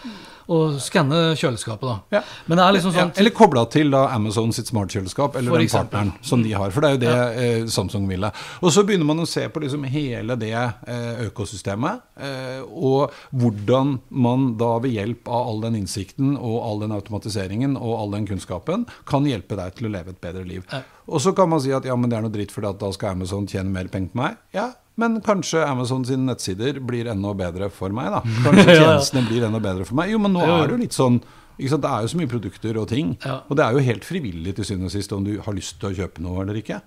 å 0.47 0.59
skanne 0.83 1.35
kjøleskapet. 1.39 1.87
da. 1.87 2.19
Ja. 2.19 2.23
Er 2.57 2.75
liksom 2.77 2.93
sånn 2.95 3.11
ja, 3.11 3.21
eller 3.21 3.35
kobla 3.35 3.65
til 3.73 3.91
da 3.95 4.07
Amazon 4.15 4.53
sitt 4.55 4.71
smartkjøleskap, 4.71 5.39
eller 5.41 5.59
den 5.59 5.71
partneren 5.73 6.13
som 6.27 6.43
de 6.45 6.55
har. 6.55 6.73
For 6.75 6.85
det 6.85 6.91
er 6.91 6.97
jo 6.97 7.03
det 7.03 7.45
eh, 7.45 7.67
Samsung 7.73 8.07
ville. 8.11 8.31
Og 8.63 8.73
så 8.75 8.85
begynner 8.87 9.09
man 9.09 9.25
å 9.25 9.29
se 9.29 9.47
på 9.51 9.63
liksom 9.65 9.87
hele 9.91 10.39
det 10.41 10.55
eh, 10.55 11.27
økosystemet, 11.27 12.07
eh, 12.23 12.63
og 12.63 13.15
hvordan 13.35 13.99
man 14.11 14.53
da 14.61 14.77
ved 14.83 14.95
hjelp 14.97 15.29
av 15.29 15.51
all 15.51 15.63
den 15.67 15.81
innsikten 15.83 16.37
og 16.37 16.59
all 16.63 16.83
den 16.85 16.95
automatiseringen 16.97 17.77
og 17.81 17.99
all 17.99 18.17
den 18.17 18.29
kunnskapen 18.31 18.87
kan 19.09 19.27
hjelpe 19.29 19.59
deg 19.59 19.77
til 19.79 19.91
å 19.91 19.95
leve 19.99 20.15
et 20.15 20.23
bedre 20.23 20.47
liv. 20.47 20.67
Ja. 20.71 20.85
Og 21.07 21.23
så 21.23 21.35
kan 21.37 21.51
man 21.51 21.63
si 21.63 21.71
at 21.75 21.87
ja, 21.87 21.95
men 21.99 22.11
det 22.11 22.19
er 22.19 22.27
noe 22.27 22.35
dritt 22.35 22.55
at 22.57 22.81
da 22.81 22.91
skal 22.95 23.15
Amazon 23.15 23.47
tjene 23.51 23.71
mer 23.71 23.91
penger 23.93 24.11
på 24.15 24.23
meg. 24.23 24.39
Ja, 24.57 24.71
men 24.97 25.21
kanskje 25.25 25.63
Amazon 25.67 26.05
sine 26.09 26.25
nettsider 26.31 26.81
blir 26.81 27.07
enda 27.13 27.33
bedre 27.37 27.71
for 27.71 27.93
meg, 27.93 28.11
da. 28.15 28.21
Kanskje 28.47 28.67
Ja, 28.67 28.75
ja. 28.75 28.83
tjenestene 28.85 29.27
blir 29.29 29.45
enda 29.49 29.61
bedre 29.61 29.85
for 29.89 29.95
meg. 29.99 30.11
Jo, 30.15 30.19
men 30.19 30.33
nå 30.33 30.45
Jo, 30.47 30.57
er 30.63 30.67
det 30.71 30.77
jo 30.79 30.83
litt 30.87 30.97
sånn 30.97 31.21
ikke 31.57 31.71
sant? 31.73 31.83
Det 31.87 31.91
er 31.93 32.03
jo 32.05 32.09
så 32.13 32.19
mye 32.21 32.29
produkter 32.29 32.77
og 32.83 32.89
ting. 32.91 33.15
Ja. 33.25 33.39
Og 33.49 33.57
det 33.57 33.65
er 33.65 33.73
jo 33.73 33.85
helt 33.87 34.05
frivillig 34.05 34.53
til 34.59 34.65
syvende 34.69 34.91
og 34.91 34.93
sist 34.93 35.13
om 35.17 35.25
du 35.25 35.39
har 35.41 35.57
lyst 35.57 35.79
til 35.81 35.89
å 35.89 35.97
kjøpe 36.03 36.21
noe 36.25 36.43
eller 36.45 36.59
ikke. 36.61 36.83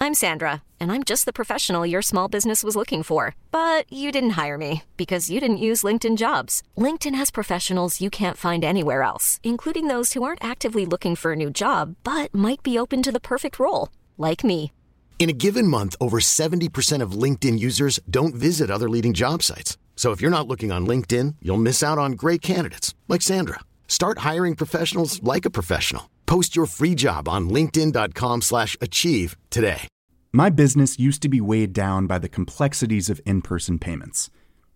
I'm 0.00 0.12
Sandra, 0.12 0.62
and 0.80 0.92
I'm 0.92 1.02
just 1.02 1.24
the 1.24 1.32
professional 1.32 1.86
your 1.86 2.02
small 2.02 2.28
business 2.28 2.62
was 2.62 2.76
looking 2.76 3.02
for. 3.02 3.34
But 3.52 3.90
you 3.90 4.12
didn't 4.12 4.36
hire 4.36 4.58
me 4.58 4.82
because 4.96 5.30
you 5.30 5.40
didn't 5.40 5.64
use 5.64 5.82
LinkedIn 5.86 6.16
jobs. 6.18 6.62
LinkedIn 6.76 7.14
has 7.14 7.30
professionals 7.30 8.00
you 8.02 8.10
can't 8.10 8.36
find 8.36 8.64
anywhere 8.64 9.02
else, 9.02 9.40
including 9.42 9.88
those 9.88 10.12
who 10.12 10.22
aren't 10.22 10.44
actively 10.44 10.84
looking 10.84 11.16
for 11.16 11.32
a 11.32 11.36
new 11.36 11.50
job 11.50 11.94
but 12.04 12.34
might 12.34 12.62
be 12.62 12.78
open 12.78 13.02
to 13.02 13.12
the 13.12 13.20
perfect 13.20 13.58
role, 13.58 13.88
like 14.18 14.44
me. 14.44 14.72
In 15.18 15.30
a 15.30 15.32
given 15.32 15.66
month, 15.66 15.96
over 16.00 16.20
70% 16.20 17.00
of 17.00 17.12
LinkedIn 17.12 17.58
users 17.58 17.98
don't 18.10 18.34
visit 18.34 18.70
other 18.70 18.90
leading 18.90 19.14
job 19.14 19.42
sites. 19.42 19.78
So 19.96 20.10
if 20.10 20.20
you're 20.20 20.30
not 20.30 20.46
looking 20.46 20.70
on 20.70 20.86
LinkedIn, 20.86 21.36
you'll 21.40 21.56
miss 21.56 21.82
out 21.82 21.96
on 21.96 22.12
great 22.12 22.42
candidates 22.42 22.94
like 23.08 23.22
Sandra. 23.22 23.60
Start 23.88 24.18
hiring 24.18 24.54
professionals 24.54 25.22
like 25.22 25.46
a 25.46 25.50
professional. 25.50 26.10
Post 26.26 26.54
your 26.54 26.66
free 26.66 26.94
job 26.94 27.26
on 27.26 27.48
linkedin.com/achieve 27.48 29.36
today. 29.48 29.88
My 30.32 30.50
business 30.50 30.98
used 30.98 31.22
to 31.22 31.28
be 31.28 31.40
weighed 31.40 31.72
down 31.72 32.08
by 32.08 32.18
the 32.18 32.28
complexities 32.28 33.08
of 33.08 33.20
in 33.24 33.40
person 33.40 33.78
payments. 33.78 34.30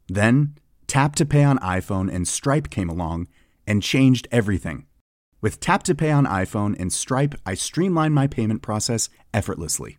Then, 0.07 0.55
Tap 0.87 1.17
to 1.17 1.27
Pay 1.27 1.43
on 1.43 1.59
iPhone 1.59 2.09
and 2.15 2.29
Stripe 2.29 2.71
came 2.71 2.89
along 2.89 3.27
and 3.67 3.83
changed 3.83 4.29
everything. 4.31 4.87
With 5.41 5.59
Tap 5.59 5.83
to 5.85 5.97
Pay 5.97 6.13
on 6.13 6.27
iPhone 6.27 6.79
and 6.79 6.93
Stripe, 6.93 7.35
I 7.45 7.55
streamline 7.55 8.15
my 8.15 8.29
payment 8.29 8.63
process 8.63 9.09
effortlessly. 9.35 9.99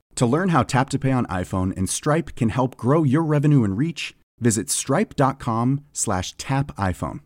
To 0.15 0.25
learn 0.25 0.49
how 0.49 0.63
Tap 0.63 0.89
to 0.89 0.99
Pay 0.99 1.11
on 1.11 1.25
iPhone 1.27 1.75
and 1.77 1.89
Stripe 1.89 2.35
can 2.35 2.49
help 2.49 2.77
grow 2.77 3.03
your 3.03 3.23
revenue 3.23 3.63
and 3.63 3.77
reach, 3.77 4.15
visit 4.39 4.69
stripe.com 4.69 5.81
slash 5.93 6.33
tap 6.37 6.71
iPhone. 6.77 7.21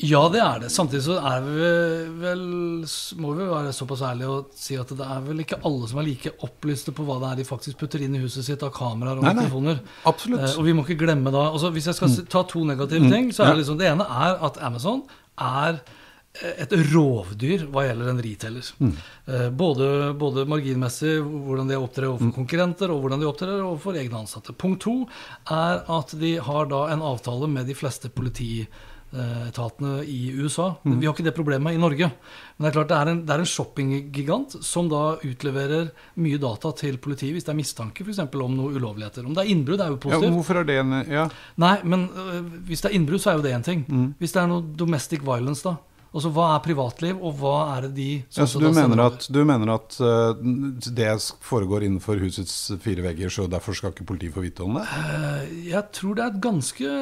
Ja, 0.00 0.20
det 0.30 0.38
er 0.38 0.60
det. 0.62 0.68
Samtidig 0.70 1.00
så 1.08 1.16
er 1.26 1.40
vi 1.42 1.70
vel 2.22 2.42
Må 3.18 3.32
vi 3.34 3.46
være 3.50 3.72
såpass 3.74 4.04
ærlige 4.06 4.28
og 4.30 4.52
si 4.54 4.76
at 4.78 4.92
det 4.94 5.02
er 5.02 5.24
vel 5.26 5.42
ikke 5.42 5.58
alle 5.66 5.88
som 5.90 5.98
er 5.98 6.06
like 6.06 6.30
opplyste 6.46 6.94
på 6.94 7.02
hva 7.08 7.16
det 7.18 7.30
er 7.32 7.40
de 7.40 7.46
faktisk 7.48 7.80
putter 7.80 8.04
inn 8.06 8.14
i 8.14 8.20
huset 8.22 8.46
sitt 8.46 8.62
av 8.62 8.70
kameraer 8.76 9.18
og 9.18 9.26
Nei, 9.26 9.32
nei. 9.34 9.42
mikrofoner. 9.48 9.80
Absolutt. 10.06 10.44
Eh, 10.46 10.54
og 10.54 10.68
vi 10.68 10.74
må 10.78 10.84
ikke 10.86 11.00
glemme 11.02 11.32
da 11.34 11.48
altså 11.50 11.72
Hvis 11.74 11.90
jeg 11.90 11.98
skal 11.98 12.14
ta 12.30 12.44
to 12.46 12.62
negative 12.68 13.10
ting, 13.10 13.32
så 13.34 13.42
er 13.48 13.56
det 13.56 13.64
liksom 13.64 13.80
Det 13.82 13.90
ene 13.90 14.06
er 14.06 14.38
at 14.46 14.62
Amazon 14.70 15.02
er 15.34 15.82
et 16.44 16.72
rovdyr 16.92 17.66
hva 17.72 17.86
gjelder 17.88 18.10
en 18.12 18.22
retailer. 18.22 18.68
Mm. 18.78 18.92
Både, 19.58 19.88
både 20.18 20.44
marginmessig, 20.48 21.16
hvordan 21.22 21.68
de 21.72 21.78
opptrer 21.80 22.08
overfor 22.10 22.34
konkurrenter, 22.36 22.92
og 22.94 23.02
hvordan 23.02 23.20
de 23.20 23.26
opptrer 23.28 23.58
overfor 23.62 23.98
egne 24.00 24.20
ansatte. 24.22 24.54
Punkt 24.56 24.82
to 24.86 24.94
er 25.50 25.82
at 25.88 26.14
de 26.20 26.36
har 26.38 26.68
da 26.70 26.84
en 26.94 27.02
avtale 27.02 27.48
med 27.50 27.66
de 27.68 27.74
fleste 27.76 28.08
politietatene 28.14 30.02
i 30.04 30.30
USA. 30.36 30.74
Vi 30.84 31.06
har 31.06 31.14
ikke 31.14 31.24
det 31.26 31.34
problemet 31.36 31.74
i 31.74 31.80
Norge. 31.80 32.10
Men 32.58 32.64
det 32.66 32.70
er 32.70 32.76
klart 32.76 32.90
det 32.92 32.98
er 32.98 33.10
en, 33.12 33.20
det 33.26 33.34
er 33.34 33.42
en 33.44 33.48
shoppinggigant 33.52 34.56
som 34.64 34.88
da 34.90 35.02
utleverer 35.24 35.90
mye 36.20 36.38
data 36.42 36.72
til 36.76 36.98
politiet 37.02 37.32
hvis 37.36 37.46
det 37.46 37.54
er 37.54 37.58
mistanke 37.60 38.04
for 38.04 38.12
eksempel 38.14 38.42
om 38.44 38.56
noe 38.58 38.74
ulovligheter. 38.76 39.26
Om 39.26 39.34
det 39.36 39.44
er 39.46 39.52
innbrudd, 39.54 39.80
er 39.84 39.92
jo 39.94 39.98
Ja, 39.98 40.02
positivt. 40.06 40.34
hvorfor 40.38 40.60
er 40.62 40.64
det 40.68 40.78
en 40.82 40.96
Ja, 41.08 41.28
Nei, 41.56 41.76
men 41.84 42.08
øh, 42.14 42.42
hvis 42.68 42.82
det 42.84 42.90
er 42.92 42.96
innbrudd, 42.98 43.22
så 43.24 43.30
er 43.32 43.38
jo 43.40 43.46
det 43.48 43.54
én 43.56 43.64
ting. 43.64 43.84
Hvis 44.18 44.32
det 44.36 44.42
er 44.42 44.50
noe 44.50 44.62
domestic 44.76 45.22
violence, 45.24 45.64
da. 45.64 45.76
Altså, 46.18 46.32
Hva 46.34 46.48
er 46.56 46.62
privatliv, 46.64 47.18
og 47.22 47.36
hva 47.38 47.56
er 47.76 47.86
det 47.86 47.92
de 47.98 48.08
ja 48.34 48.46
så 48.48 48.62
du 48.62 48.68
mener 48.74 49.04
at, 49.04 49.26
du 49.30 49.38
mener 49.46 49.74
at 49.76 49.98
uh, 50.02 50.32
det 50.90 51.10
foregår 51.46 51.86
innenfor 51.86 52.18
husets 52.22 52.72
fire 52.82 53.04
vegger, 53.06 53.30
så 53.30 53.46
derfor 53.50 53.76
skal 53.78 53.94
ikke 53.94 54.08
politiet 54.08 54.34
få 54.34 54.42
vite 54.42 54.66
om 54.66 54.80
det? 54.80 54.86
Jeg 55.68 55.84
tror 55.94 56.18
det 56.18 56.24
er 56.24 56.32
et 56.34 56.42
ganske 56.48 56.96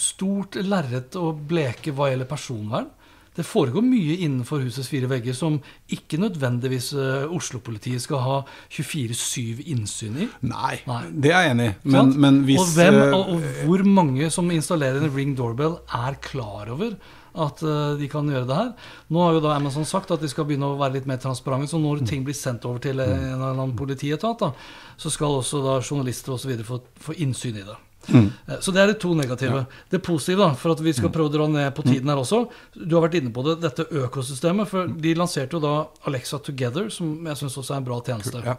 stort 0.00 0.60
lerret 0.60 1.16
å 1.16 1.32
bleke 1.32 1.94
hva 1.96 2.12
gjelder 2.12 2.28
personvern. 2.28 2.92
Det 3.34 3.42
foregår 3.42 3.82
mye 3.82 4.14
innenfor 4.22 4.62
husets 4.62 4.86
fire 4.92 5.08
vegger 5.10 5.34
som 5.34 5.56
ikke 5.90 6.20
nødvendigvis 6.22 6.92
uh, 6.94 7.32
Oslo-politiet 7.34 8.04
skal 8.04 8.22
ha 8.22 8.36
24-7 8.70 9.64
innsyn 9.72 10.20
i. 10.22 10.28
Nei, 10.46 10.76
Nei. 10.86 11.00
det 11.10 11.32
er 11.32 11.48
jeg 11.48 11.56
enig 11.56 11.66
i. 11.72 11.74
Men, 11.96 12.14
men 12.22 12.40
hvis 12.46 12.62
og, 12.62 12.70
hvem, 12.76 13.00
og, 13.08 13.32
og 13.34 13.66
hvor 13.66 13.84
mange 13.88 14.30
som 14.30 14.52
installerer 14.54 15.02
en 15.02 15.14
Ring 15.16 15.34
Doorbell, 15.38 15.80
er 15.90 16.20
klar 16.22 16.70
over 16.76 16.94
at 17.34 17.62
eh, 17.66 17.94
de 17.98 18.08
kan 18.10 18.28
gjøre 18.30 18.46
det 18.46 18.56
her. 18.58 18.68
Nå 19.10 19.22
har 19.24 19.32
jo 19.36 19.40
da 19.44 19.54
Amazon 19.56 19.86
sagt 19.88 20.12
at 20.14 20.22
de 20.22 20.28
skal 20.30 20.46
begynne 20.48 20.68
å 20.70 20.78
være 20.78 20.98
litt 21.00 21.08
mer 21.10 21.18
transparente. 21.22 21.70
Så 21.72 21.80
når 21.82 22.04
ting 22.06 22.22
blir 22.26 22.36
sendt 22.38 22.64
over 22.68 22.78
til 22.84 23.00
en 23.02 23.10
eller 23.34 23.48
annen 23.54 23.74
politietat, 23.78 24.38
da, 24.44 24.52
så 25.00 25.10
skal 25.10 25.40
også 25.40 25.62
da 25.64 25.80
journalister 25.82 26.36
osv. 26.36 26.54
Få, 26.66 26.78
få 27.08 27.16
innsyn 27.24 27.58
i 27.58 27.66
det. 27.66 27.74
Mm. 28.04 28.26
Eh, 28.48 28.58
Så 28.60 28.70
det 28.76 28.82
er 28.82 28.92
de 28.92 28.98
to 29.00 29.14
negative. 29.16 29.64
Det 29.90 30.02
positive, 30.04 30.44
da, 30.44 30.54
for 30.60 30.74
at 30.76 30.82
vi 30.84 30.92
skal 30.92 31.10
prøve 31.10 31.30
å 31.32 31.34
dra 31.34 31.48
ned 31.48 31.70
på 31.74 31.82
tiden 31.86 32.10
her 32.12 32.20
også 32.20 32.42
Du 32.76 32.94
har 32.98 33.06
vært 33.08 33.16
inne 33.22 33.32
på 33.32 33.42
det, 33.46 33.58
dette 33.64 33.86
økosystemet. 34.04 34.68
For 34.68 34.86
de 34.86 35.14
lanserte 35.18 35.56
jo 35.56 35.62
da 35.64 35.74
Alexa 36.06 36.38
Together, 36.44 36.90
som 36.92 37.16
jeg 37.26 37.40
syns 37.40 37.56
også 37.62 37.74
er 37.74 37.82
en 37.82 37.88
bra 37.90 37.98
tjeneste. 38.04 38.44
ja. 38.44 38.58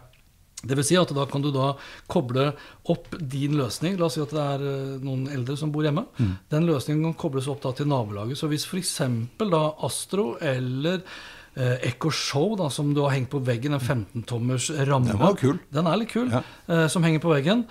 Det 0.68 0.78
vil 0.78 0.88
si 0.88 0.98
at 0.98 1.12
da 1.16 1.26
kan 1.30 1.44
du 1.44 1.50
da 1.54 1.72
koble 2.10 2.50
opp 2.92 3.16
din 3.20 3.56
løsning. 3.58 3.96
La 3.98 4.08
oss 4.08 4.18
si 4.18 4.24
at 4.24 4.34
det 4.34 4.42
er 4.42 4.66
eh, 4.66 4.98
noen 5.04 5.26
eldre 5.32 5.56
som 5.58 5.72
bor 5.74 5.86
hjemme. 5.86 6.06
Mm. 6.18 6.34
Den 6.52 6.68
løsningen 6.68 7.08
kan 7.08 7.18
kobles 7.26 7.48
opp 7.52 7.64
til 7.76 7.90
nabolaget. 7.90 8.38
Så 8.38 8.50
hvis 8.50 8.66
f.eks. 8.68 8.96
da 9.42 9.64
Astro 9.86 10.34
eller 10.42 11.02
eh, 11.56 11.76
Echo 11.88 12.10
Show, 12.10 12.54
da, 12.56 12.68
som 12.70 12.94
du 12.94 13.00
har 13.02 13.10
hengt 13.16 13.30
på 13.30 13.40
veggen, 13.44 13.72
en 13.74 13.80
15-tommers 13.80 14.70
ramme 14.86 15.08
Den 15.12 15.18
var 15.18 15.34
kul. 15.40 15.58
Den 15.72 15.86
er 15.86 15.96
litt 15.96 16.10
kul, 16.12 16.28
Ja. 16.30 16.42
eh, 16.68 16.86
som 16.88 17.02
henger 17.02 17.20
på 17.20 17.32
veggen. 17.34 17.66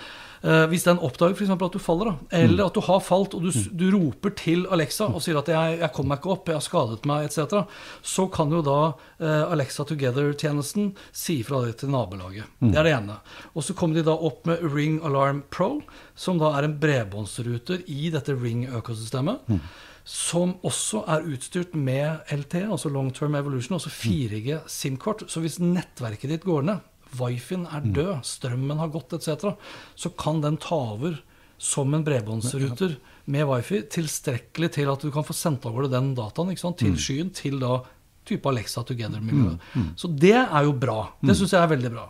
Eh, 0.45 0.67
hvis 0.69 0.83
den 0.85 0.99
oppdager 1.01 1.33
eksempel 1.33 1.65
at 1.65 1.73
du 1.73 1.79
faller, 1.79 2.05
da, 2.05 2.15
eller 2.37 2.63
Mm. 2.63 2.67
at 2.67 2.73
du 2.75 2.81
har 2.81 2.99
falt, 3.01 3.33
og 3.33 3.41
du, 3.41 3.51
du 3.73 3.85
roper 3.97 4.29
til 4.35 4.67
Alexa 4.69 5.05
og 5.07 5.21
sier 5.21 5.37
at 5.39 5.47
jeg, 5.47 5.79
'jeg 5.79 5.91
kom 5.93 6.07
meg 6.07 6.19
ikke 6.19 6.31
opp, 6.31 6.45
jeg 6.47 6.55
har 6.55 6.61
skadet 6.61 7.01
meg', 7.05 7.25
etc., 7.25 7.65
så 8.03 8.27
kan 8.31 8.51
jo 8.51 8.61
da 8.61 8.93
eh, 9.19 9.51
Alexa 9.51 9.83
Together-tjenesten 9.85 10.93
si 11.11 11.41
fra 11.41 11.65
det 11.65 11.77
til 11.77 11.89
nabolaget. 11.89 12.43
Mm. 12.61 12.71
Det 12.71 12.77
er 12.77 12.83
det 12.83 12.93
ene. 12.93 13.17
Og 13.55 13.63
så 13.63 13.73
kommer 13.73 13.95
de 13.95 14.03
da 14.03 14.11
opp 14.13 14.45
med 14.45 14.59
Ring 14.61 15.01
Alarm 15.03 15.43
Pro, 15.49 15.81
som 16.15 16.37
da 16.37 16.51
er 16.59 16.63
en 16.65 16.77
bredbåndsruter 16.79 17.81
i 17.87 18.09
dette 18.11 18.35
Ring-økosystemet. 18.35 19.39
Mm. 19.49 19.59
Som 20.05 20.55
også 20.63 21.01
er 21.09 21.25
utstyrt 21.25 21.73
med 21.73 22.19
LTE, 22.29 22.67
altså 22.71 22.91
Long 22.93 23.09
Term 23.13 23.35
Evolution, 23.35 23.73
altså 23.73 23.89
Mm. 23.89 24.11
4G 24.11 24.59
SIM-kort. 24.69 25.23
Så 25.27 25.41
hvis 25.41 25.57
nettverket 25.59 26.29
ditt 26.29 26.43
går 26.45 26.61
ned, 26.61 26.79
Wifien 27.15 27.65
er 27.65 27.81
død, 27.81 28.23
strømmen 28.23 28.77
har 28.77 28.91
gått 28.91 29.13
etc., 29.13 29.55
så 29.95 30.09
kan 30.17 30.41
den 30.41 30.57
ta 30.57 30.75
over 30.75 31.21
som 31.57 31.93
en 31.93 32.03
bredbåndsruter 32.03 32.97
med 33.31 33.47
wifi 33.47 33.81
tilstrekkelig 33.89 34.71
til 34.75 34.89
at 34.91 35.01
du 35.01 35.11
kan 35.11 35.23
få 35.23 35.33
sendt 35.33 35.65
over 35.65 35.87
den 35.87 36.13
dataen 36.17 36.51
til 36.75 36.97
skyen, 36.99 37.31
til 37.33 37.59
da 37.59 37.79
type 38.25 38.49
Alexa 38.49 38.83
Together-miljøet. 38.87 39.59
Så 39.99 40.09
det 40.11 40.35
er 40.35 40.63
jo 40.67 40.73
bra. 40.73 40.99
Det 41.21 41.35
syns 41.37 41.53
jeg 41.55 41.61
er 41.61 41.71
veldig 41.71 41.91
bra. 41.93 42.05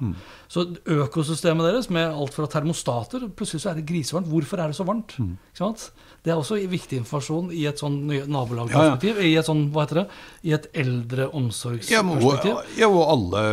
Så 0.51 0.65
økosystemet 0.85 1.65
deres 1.67 1.89
med 1.89 2.05
alt 2.13 2.35
fra 2.35 2.45
termostater 2.47 3.25
Plutselig 3.35 3.63
så 3.63 3.71
er 3.71 3.79
det 3.79 3.87
grisevarmt. 3.89 4.29
Hvorfor 4.29 4.61
er 4.61 4.71
det 4.71 4.77
så 4.77 4.85
varmt? 4.87 5.15
Det 6.25 6.33
er 6.33 6.39
også 6.39 6.57
viktig 6.69 6.97
informasjon 7.03 7.51
i 7.53 7.65
et 7.69 7.81
sånn 7.81 7.99
nabolagsperspektiv. 8.09 9.19
Ja, 9.19 9.21
ja. 9.21 9.29
I 9.29 9.35
et 9.41 9.45
sånn, 9.49 9.67
hva 9.73 9.83
heter 9.85 9.99
det, 10.01 10.05
i 10.47 10.55
et 10.57 10.65
eldre 10.73 11.27
omsorgsperspektiv. 11.29 11.99
eldreomsorgsperspektiv. 11.99 12.79
ja, 12.81 12.89
og 12.89 13.03
alle 13.13 13.43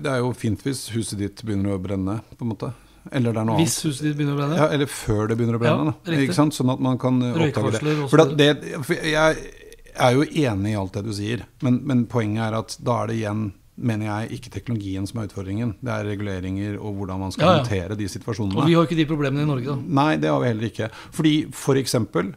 Det 0.00 0.14
er 0.14 0.22
jo 0.22 0.32
fint 0.32 0.64
hvis 0.64 0.86
huset 0.94 1.20
ditt 1.20 1.42
begynner 1.44 1.76
å 1.76 1.82
brenne, 1.82 2.20
på 2.38 2.46
en 2.46 2.54
måte. 2.54 2.72
Eller 3.10 3.34
det 3.34 3.40
er 3.42 3.48
noe 3.48 3.58
Hvis 3.58 3.80
annet. 3.80 3.88
huset 3.90 4.06
ditt 4.06 4.16
begynner 4.16 4.36
å 4.36 4.40
brenne. 4.40 4.56
Ja, 4.60 4.68
eller 4.72 4.86
før 4.86 5.26
det 5.28 5.36
begynner 5.36 5.58
å 5.58 5.62
brenne. 5.62 5.94
Ja? 6.06 6.48
Sånn 6.54 6.70
at 6.70 6.80
man 6.80 6.98
kan 7.02 7.18
eh, 7.22 7.34
oppdage 7.48 7.80
det. 7.82 7.96
For 8.12 8.24
det 8.38 8.50
for 8.86 8.94
jeg 8.94 9.36
er 9.96 10.14
jo 10.16 10.22
enig 10.24 10.72
i 10.72 10.78
alt 10.78 10.92
det 10.92 11.04
du 11.04 11.12
sier, 11.12 11.42
men, 11.62 11.80
men 11.84 12.06
poenget 12.06 12.46
er 12.48 12.58
at 12.58 12.76
da 12.80 13.02
er 13.02 13.06
det 13.12 13.16
igjen 13.20 13.52
mener 13.82 14.04
jeg 14.06 14.36
ikke 14.36 14.50
teknologien 14.52 15.06
som 15.08 15.18
er 15.22 15.26
utfordringen. 15.30 15.74
Det 15.82 15.90
er 15.90 16.04
reguleringer 16.04 16.74
og 16.78 16.94
hvordan 16.98 17.18
man 17.24 17.32
skal 17.32 17.46
Ja, 17.46 17.52
ja. 17.56 17.62
håndtere 17.62 17.96
de 17.98 18.08
situasjonene. 18.08 18.58
Og 18.60 18.66
vi 18.68 18.74
har 18.76 18.84
ikke 18.86 18.98
de 19.00 19.06
problemene 19.08 19.42
i 19.42 19.48
Norge, 19.48 19.64
da. 19.64 19.76
Nei, 20.00 20.16
det 20.20 20.28
har 20.30 20.40
vi 20.42 20.50
heller 20.52 20.68
ikke. 20.68 20.90
Fordi 21.10 21.32
f.eks. 21.50 21.94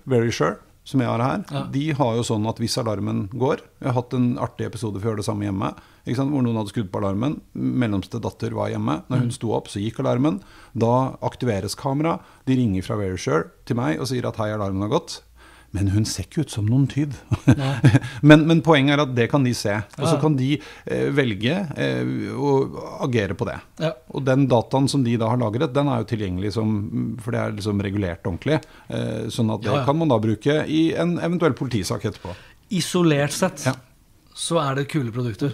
Very 0.07 0.31
Sure, 0.31 0.55
som 0.85 1.01
jeg 1.03 1.09
har 1.09 1.19
her, 1.21 1.43
Ja. 1.51 1.63
de 1.69 1.83
har 1.99 2.15
jo 2.15 2.23
sånn 2.23 2.47
at 2.49 2.57
hvis 2.57 2.77
alarmen 2.77 3.27
går 3.35 3.57
Jeg 3.81 3.91
har 3.91 3.93
hatt 3.99 4.13
en 4.13 4.37
artig 4.37 4.65
episode 4.67 4.99
for 5.01 5.09
å 5.09 5.11
gjøre 5.11 5.21
det 5.21 5.25
samme 5.27 5.43
hjemme. 5.45 5.73
Hvor 6.07 6.41
noen 6.41 6.55
hadde 6.55 6.71
skrudd 6.73 6.89
på 6.89 7.01
alarmen. 7.03 7.41
Mellomste 7.53 8.21
datter 8.21 8.51
var 8.55 8.69
hjemme. 8.69 9.03
Når 9.09 9.17
Mm. 9.17 9.21
hun 9.27 9.31
sto 9.31 9.51
opp, 9.53 9.67
så 9.67 9.83
gikk 9.83 9.99
alarmen. 9.99 10.41
Da 10.75 11.17
aktiveres 11.21 11.75
kamera. 11.75 12.19
De 12.47 12.55
ringer 12.55 12.81
fra 12.81 12.95
Very 12.95 13.17
Sure 13.17 13.51
til 13.65 13.75
meg 13.75 13.99
og 13.99 14.07
sier 14.07 14.25
at 14.25 14.37
hei, 14.37 14.51
alarmen 14.55 14.81
har 14.89 14.99
gått. 14.99 15.21
Men 15.75 15.89
hun 15.91 16.05
ser 16.07 16.23
ikke 16.27 16.45
ut 16.45 16.53
som 16.53 16.67
noen 16.69 16.85
tyv. 16.91 17.15
men, 18.29 18.45
men 18.47 18.61
poenget 18.65 18.95
er 18.95 19.03
at 19.03 19.13
det 19.17 19.27
kan 19.31 19.43
de 19.45 19.51
se. 19.57 19.73
Og 19.99 20.05
så 20.07 20.15
kan 20.21 20.37
de 20.39 20.53
eh, 20.55 21.07
velge 21.15 21.55
eh, 21.75 22.13
å 22.35 22.53
agere 23.07 23.35
på 23.37 23.47
det. 23.49 23.57
Ja. 23.83 23.91
Og 24.15 24.23
den 24.27 24.47
dataen 24.51 24.87
som 24.91 25.03
de 25.05 25.17
da 25.19 25.29
har 25.33 25.41
lagret, 25.41 25.73
den 25.75 25.91
er 25.91 26.01
jo 26.03 26.09
tilgjengelig 26.13 26.53
som 26.55 26.71
For 27.23 27.35
det 27.35 27.41
er 27.43 27.57
liksom 27.59 27.83
regulert 27.83 28.23
ordentlig. 28.25 28.61
Eh, 28.87 29.27
sånn 29.33 29.51
at 29.53 29.65
det 29.65 29.73
Ja, 29.73 29.81
ja. 29.81 29.85
kan 29.89 29.99
man 29.99 30.11
da 30.13 30.19
bruke 30.23 30.61
i 30.71 30.85
en 30.95 31.17
eventuell 31.19 31.57
politisak 31.57 32.07
etterpå. 32.07 32.33
Isolert 32.75 33.35
sett 33.35 33.65
Ja. 33.67 33.75
så 34.33 34.57
er 34.63 34.79
det 34.79 34.87
kule 34.91 35.11
produkter. 35.13 35.53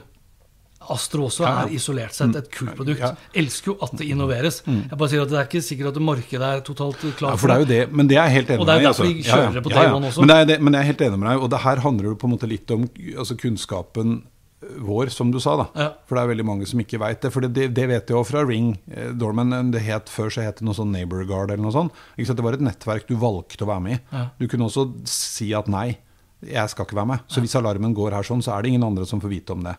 Astro 0.89 1.27
også 1.29 1.45
Ja, 1.45 1.51
ja. 1.51 1.67
er 1.67 1.75
isolert 1.77 2.15
sett 2.15 2.35
et 2.35 2.49
kult 2.53 2.73
produkt. 2.79 3.03
Ja. 3.03 3.13
Elsker 3.37 3.73
jo 3.73 3.77
at 3.85 3.93
det 3.99 4.07
innoveres. 4.09 4.61
Jeg 4.65 4.97
bare 4.97 5.11
sier 5.11 5.21
at 5.21 5.29
Det 5.31 5.39
er 5.39 5.47
ikke 5.49 5.63
sikkert 5.65 5.95
at 5.95 6.01
markedet 6.01 6.47
er 6.47 6.65
totalt 6.65 6.99
klart 7.17 7.35
Ja, 7.35 7.37
for 7.37 7.47
det 7.47 7.55
er 7.55 7.65
jo 7.65 7.69
det, 7.69 7.81
men 7.93 8.07
det 8.09 8.17
er 8.17 8.27
jeg 8.29 8.41
helt 8.41 8.51
enig 8.55 8.65
med 8.65 8.71
deg 8.73 8.81
i, 8.81 8.89
derfor 8.89 9.05
Ja, 9.11 9.39
ja, 9.51 9.61
på 9.61 9.69
day 9.69 9.87
også. 10.11 10.25
Men, 10.25 10.47
det 10.47 10.59
men 10.61 10.73
jeg 10.73 10.81
er 10.81 10.91
helt 10.91 11.01
enig 11.07 11.19
med 11.21 11.29
deg, 11.29 11.45
og 11.45 11.49
det 11.53 11.63
her 11.65 11.85
handler 11.85 12.11
jo 12.11 12.15
på 12.15 12.29
en 12.29 12.35
måte 12.35 12.49
litt 12.49 12.71
om 12.71 12.87
altså, 13.17 13.37
kunnskapen 13.39 14.21
vår, 14.61 15.09
som 15.09 15.31
du 15.31 15.39
sa. 15.39 15.55
da 15.57 15.67
Ja. 15.75 15.89
For 16.05 16.15
det 16.15 16.23
er 16.23 16.31
veldig 16.35 16.45
mange 16.45 16.67
som 16.69 16.79
ikke 16.79 16.99
veit 17.01 17.21
det. 17.21 17.31
For 17.33 17.41
det, 17.41 17.73
det, 17.73 17.87
vet 17.89 18.09
jeg 18.09 18.15
jo 18.15 18.23
fra 18.23 18.43
Ring. 18.45 18.77
Eh, 18.91 19.09
Dorman, 19.17 19.71
det 19.71 19.81
het 19.81 20.09
Før 20.09 20.29
så 20.29 20.45
het 20.45 20.59
det 20.59 20.67
noe 20.67 20.77
sånn 20.77 20.91
Neighbor 20.93 21.25
Guard 21.25 21.51
eller 21.51 21.63
noe 21.63 21.73
sånt. 21.73 21.93
Det 22.17 22.43
var 22.43 22.53
et 22.53 22.63
nettverk 22.63 23.07
du 23.07 23.15
valgte 23.15 23.65
å 23.65 23.71
være 23.71 23.81
med 23.81 23.97
i. 23.97 23.99
Ja. 24.11 24.27
Du 24.39 24.47
kunne 24.47 24.69
også 24.69 24.89
si 25.09 25.51
at 25.57 25.67
nei. 25.71 25.97
Jeg 26.41 26.71
skal 26.71 26.87
ikke 26.87 26.97
være 26.97 27.09
med. 27.11 27.25
Så 27.29 27.41
hvis 27.43 27.53
alarmen 27.59 27.93
går 27.97 28.15
her 28.17 28.25
sånn, 28.25 28.41
så 28.41 28.55
er 28.55 28.63
det 28.63 28.71
ingen 28.71 28.85
andre 28.87 29.05
som 29.05 29.21
får 29.21 29.29
vite 29.29 29.53
om 29.53 29.61
det. 29.65 29.75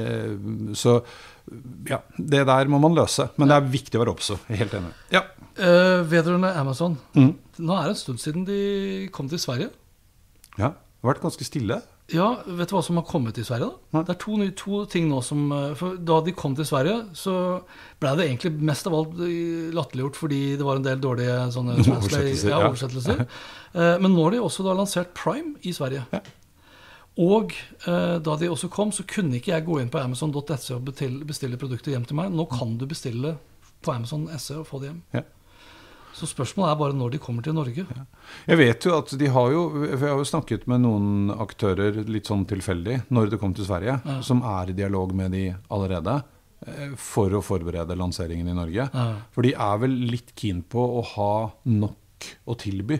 Eh, 0.00 0.32
så 0.78 0.94
ja, 1.88 2.00
det 2.16 2.44
der 2.48 2.70
må 2.72 2.80
man 2.80 2.96
løse. 2.96 3.28
Men 3.36 3.50
det 3.50 3.58
er 3.58 3.68
viktig 3.74 3.98
å 3.98 4.02
være 4.04 4.14
obs. 4.16 4.30
Helt 4.48 4.74
enig. 4.78 4.92
Ja. 5.12 5.24
Eh, 5.58 6.00
vedrørende 6.08 6.54
Amazon. 6.56 6.96
Mm. 7.16 7.32
Nå 7.58 7.76
er 7.76 7.88
det 7.90 7.96
en 7.96 8.00
stund 8.00 8.22
siden 8.22 8.46
de 8.48 9.08
kom 9.12 9.28
til 9.28 9.40
Sverige. 9.42 9.70
ja. 10.58 10.72
Det 10.98 11.06
har 11.06 11.12
vært 11.14 11.22
ganske 11.22 11.44
stille. 11.46 11.76
Ja, 12.08 12.28
vet 12.46 12.70
du 12.70 12.72
hva 12.72 12.80
som 12.84 12.96
har 12.96 13.04
kommet 13.04 13.36
til 13.36 13.44
Sverige? 13.44 13.68
da? 13.68 13.98
Nei. 13.98 14.02
Det 14.08 14.14
er 14.14 14.20
to, 14.22 14.38
to 14.56 14.80
ting 14.88 15.10
nå 15.10 15.18
som 15.24 15.50
eh, 15.52 15.74
For 15.76 15.98
Da 16.00 16.22
de 16.24 16.32
kom 16.32 16.54
til 16.56 16.64
Sverige, 16.64 17.02
så 17.12 17.34
ble 18.00 18.14
det 18.16 18.30
egentlig 18.30 18.54
mest 18.70 18.88
av 18.88 18.96
alt 18.96 19.20
eh, 19.26 19.68
latterliggjort 19.76 20.16
fordi 20.16 20.40
det 20.56 20.64
var 20.64 20.80
en 20.80 20.86
del 20.88 21.02
dårlige 21.04 21.36
sånne 21.52 21.76
Oversettelser, 21.84 22.54
ja, 22.54 22.62
oversettelser. 22.64 23.24
Ja. 23.24 23.94
Men 24.00 24.14
nå 24.14 24.24
har 24.24 24.32
de 24.32 24.40
også 24.40 24.64
da 24.64 24.72
lansert 24.78 25.12
Prime 25.18 25.58
i 25.68 25.74
Sverige. 25.76 26.06
Ja. 26.14 26.22
Og 27.18 27.52
eh, 27.52 28.16
da 28.22 28.36
de 28.38 28.50
også 28.50 28.70
kom, 28.70 28.92
så 28.94 29.02
kunne 29.08 29.40
ikke 29.40 29.52
jeg 29.52 29.66
gå 29.66 29.80
inn 29.82 29.90
på 29.90 29.98
Amazon.se 29.98 30.76
og 30.76 30.84
bestille, 30.86 31.58
produkter 31.58 31.92
hjem 31.92 32.06
til 32.06 32.18
meg. 32.18 32.30
Nå 32.30 32.46
kan 32.52 32.76
du 32.78 32.86
bestille 32.86 33.34
på 33.82 33.94
Amazon.se 33.94 34.60
og 34.60 34.68
få 34.68 34.78
det 34.82 34.92
hjem. 34.92 35.02
Ja. 35.18 35.24
Så 36.18 36.26
spørsmålet 36.26 36.72
er 36.72 36.78
bare 36.80 36.96
når 36.98 37.12
de 37.14 37.18
kommer 37.22 37.42
til 37.46 37.54
Norge. 37.54 37.84
Jeg 38.48 38.58
vet 38.58 38.84
jo 38.88 38.96
at 38.98 39.12
de 39.20 39.26
har 39.30 39.52
jo 39.54 39.62
For 39.70 40.04
jeg 40.06 40.12
har 40.14 40.18
jo 40.18 40.26
snakket 40.32 40.66
med 40.70 40.82
noen 40.82 41.30
aktører 41.38 42.00
litt 42.10 42.26
sånn 42.26 42.44
tilfeldig 42.50 43.04
når 43.14 43.30
det 43.30 43.38
kom 43.40 43.54
til 43.54 43.64
Sverige, 43.68 44.00
som 44.26 44.42
er 44.42 44.70
i 44.72 44.76
dialog 44.80 45.14
med 45.14 45.30
de 45.32 45.44
allerede. 45.70 46.16
eh, 46.66 46.90
For 46.96 47.30
å 47.30 47.42
forberede 47.42 47.94
lanseringen 47.96 48.48
i 48.50 48.54
Norge. 48.58 48.88
Ja. 48.92 49.06
For 49.30 49.42
de 49.46 49.52
er 49.54 49.78
vel 49.78 49.90
litt 50.10 50.34
keen 50.34 50.62
på 50.62 50.82
å 50.98 51.04
ha 51.14 51.50
nok 51.64 52.32
å 52.48 52.56
tilby 52.58 52.98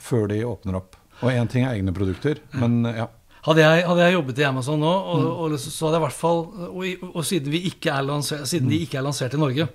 før 0.00 0.28
de 0.28 0.40
åpner 0.48 0.76
opp. 0.80 0.96
Og 1.22 1.28
én 1.30 1.46
ting 1.50 1.64
er 1.66 1.74
egne 1.76 1.92
produkter, 1.94 2.38
men 2.54 2.82
ja. 2.88 3.06
Hadde 3.44 3.60
jeg, 3.60 3.84
hadde 3.84 4.00
jeg 4.06 4.14
jobbet 4.14 4.38
i 4.40 4.44
Amazon 4.48 4.80
nå, 4.80 4.88
og, 4.88 5.18
Mm. 5.20 5.26
og 5.36 5.50
liksom- 5.52 5.72
så 5.74 5.84
hadde 5.86 5.98
jeg 5.98 6.00
i 6.00 6.06
hvert 6.06 6.16
fall 6.16 6.40
Og, 6.72 7.14
og 7.14 7.22
siden, 7.24 7.50
vi 7.52 7.60
ikke 7.70 7.92
er 7.92 8.02
lansert, 8.02 8.46
siden 8.48 8.70
de 8.70 8.78
ikke 8.86 8.96
er 8.98 9.02
lansert 9.04 9.34
i 9.34 9.36
Norge, 9.36 9.68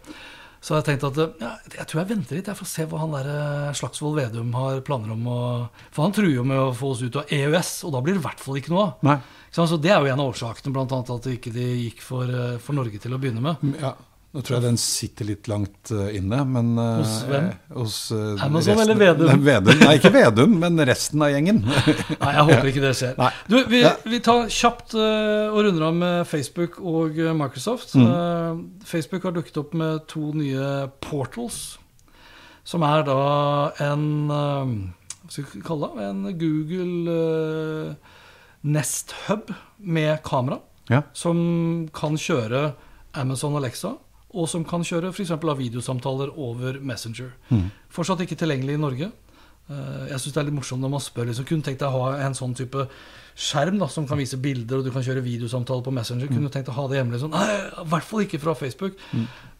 så 0.59 0.75
jeg 0.75 0.85
tenkte 0.89 1.09
at 1.13 1.39
ja, 1.39 1.51
jeg 1.71 1.87
tror 1.87 2.01
jeg 2.01 2.09
venter 2.09 2.35
litt 2.35 2.49
jeg 2.51 2.59
får 2.59 2.67
se 2.67 2.85
hva 2.91 2.99
han 2.99 3.13
der 3.15 3.29
eh, 3.31 3.69
Slagsvold 3.79 4.17
Vedum 4.19 4.51
har 4.57 4.81
planer 4.83 5.13
om 5.15 5.29
å 5.31 5.39
For 5.95 6.03
han 6.03 6.15
truer 6.15 6.33
jo 6.33 6.43
med 6.47 6.59
å 6.59 6.73
få 6.75 6.91
oss 6.95 7.03
ut 7.05 7.15
av 7.21 7.31
EØS, 7.31 7.71
og 7.87 7.95
da 7.95 8.01
blir 8.03 8.17
det 8.17 8.23
i 8.23 8.25
hvert 8.27 8.43
fall 8.43 8.59
ikke 8.59 8.73
noe 8.73 8.89
av. 8.89 9.29
Så 9.55 9.79
Det 9.79 9.93
er 9.93 10.03
jo 10.03 10.11
en 10.11 10.19
av 10.25 10.33
årsakene, 10.33 10.75
annet 10.83 11.13
at 11.15 11.25
det 11.25 11.37
ikke 11.37 11.55
de 11.55 11.67
gikk 11.85 12.03
for, 12.03 12.27
eh, 12.27 12.59
for 12.59 12.75
Norge 12.75 12.99
til 12.99 13.15
å 13.15 13.21
begynne 13.21 13.43
med. 13.45 13.63
Ja, 13.79 13.95
nå 14.29 14.41
tror 14.45 14.59
jeg 14.59 14.63
den 14.67 14.75
sitter 14.77 15.25
litt 15.25 15.47
langt 15.49 15.89
eh, 15.89 16.11
inne, 16.19 16.43
men 16.45 16.67
eh, 16.77 16.99
Hos 16.99 17.13
hvem? 17.25 17.45
eh, 17.49 17.73
Hos 17.79 17.95
eh, 18.13 18.43
Amazon 18.45 18.75
resten- 18.77 18.81
eller 18.83 18.99
Vedum? 19.01 19.41
Vedum? 19.47 19.79
Nei, 19.81 19.93
ikke 19.97 20.11
Vedum, 20.13 20.51
men 20.61 20.77
resten 20.85 21.23
av 21.25 21.31
gjengen. 21.33 21.63
Nei, 22.21 22.33
jeg 22.35 22.43
håper 22.51 22.69
ikke 22.69 22.83
det 22.83 22.91
skjer. 22.99 23.15
Nei. 23.17 23.29
Du, 23.49 23.55
vi, 23.71 23.79
Ja. 23.87 23.95
vi 24.05 24.19
tar 24.27 24.45
kjapt 24.53 24.93
uh, 24.93 25.49
og 25.49 25.63
runder 25.65 25.87
av 25.87 25.97
med 25.97 26.27
Facebook 26.29 26.77
og 26.77 27.17
Microsoft. 27.39 27.95
Mm. 27.97 28.05
Uh, 28.05 28.61
Facebook 28.85 29.25
har 29.25 29.33
dukket 29.39 29.57
opp 29.63 29.73
med 29.81 30.05
to 30.13 30.29
nye 30.37 30.67
portals, 31.01 31.57
som 32.69 32.85
er 32.85 33.01
da 33.09 33.17
en 33.87 34.05
uh, 34.29 34.75
Hva 35.25 35.31
skal 35.33 35.47
vi 35.55 35.63
kalle 35.65 35.89
det? 35.97 36.05
En 36.05 36.21
Google 36.37 37.95
Nest 38.61 39.15
Hub 39.25 39.49
med 39.77 40.21
kamera, 40.23 40.59
Ja. 40.89 41.01
som 41.13 41.87
kan 41.93 42.13
kjøre 42.17 42.73
Amazon 43.17 43.55
Alexa. 43.57 43.95
Og 44.37 44.45
som 44.49 44.65
kan 44.67 44.83
kjøre 44.85 45.09
f.eks. 45.13 45.31
av 45.31 45.57
videosamtaler 45.57 46.29
over 46.37 46.77
Messenger. 46.85 47.31
Mm. 47.49 47.69
Fortsatt 47.89 48.21
ikke 48.25 48.37
tilgjengelig 48.37 48.75
i 48.77 48.81
Norge. 48.83 49.07
Eh, 49.69 50.03
Jeg 50.11 50.19
syns 50.21 50.33
det 50.35 50.41
er 50.41 50.47
litt 50.49 50.57
morsomt 50.59 50.81
når 50.81 50.91
man 50.95 51.01
spør 51.01 51.27
liksom, 51.29 51.45
Kunne 51.49 51.65
tenkt 51.65 51.81
deg 51.81 51.89
å 51.93 52.03
ha 52.03 52.13
en 52.27 52.33
sånn 52.37 52.53
type 52.57 52.85
skjerm 53.39 53.77
da, 53.79 53.87
som 53.87 54.05
kan 54.09 54.19
vise 54.19 54.35
bilder, 54.41 54.81
og 54.81 54.83
du 54.85 54.91
kan 54.91 55.01
kjøre 55.05 55.21
videosamtaler 55.23 55.81
på 55.85 55.93
Messenger. 55.95 56.27
Kunne 56.27 56.49
du 56.49 56.53
tenkt 56.53 56.67
deg 56.67 56.73
å 56.73 56.81
ha 56.81 56.87
det 56.91 56.97
hjemme? 56.99 57.13
Liksom? 57.15 57.31
Nei, 57.31 57.45
i 57.85 57.85
hvert 57.93 58.03
fall 58.09 58.23
ikke 58.25 58.39
fra 58.43 58.55
Facebook. 58.59 58.97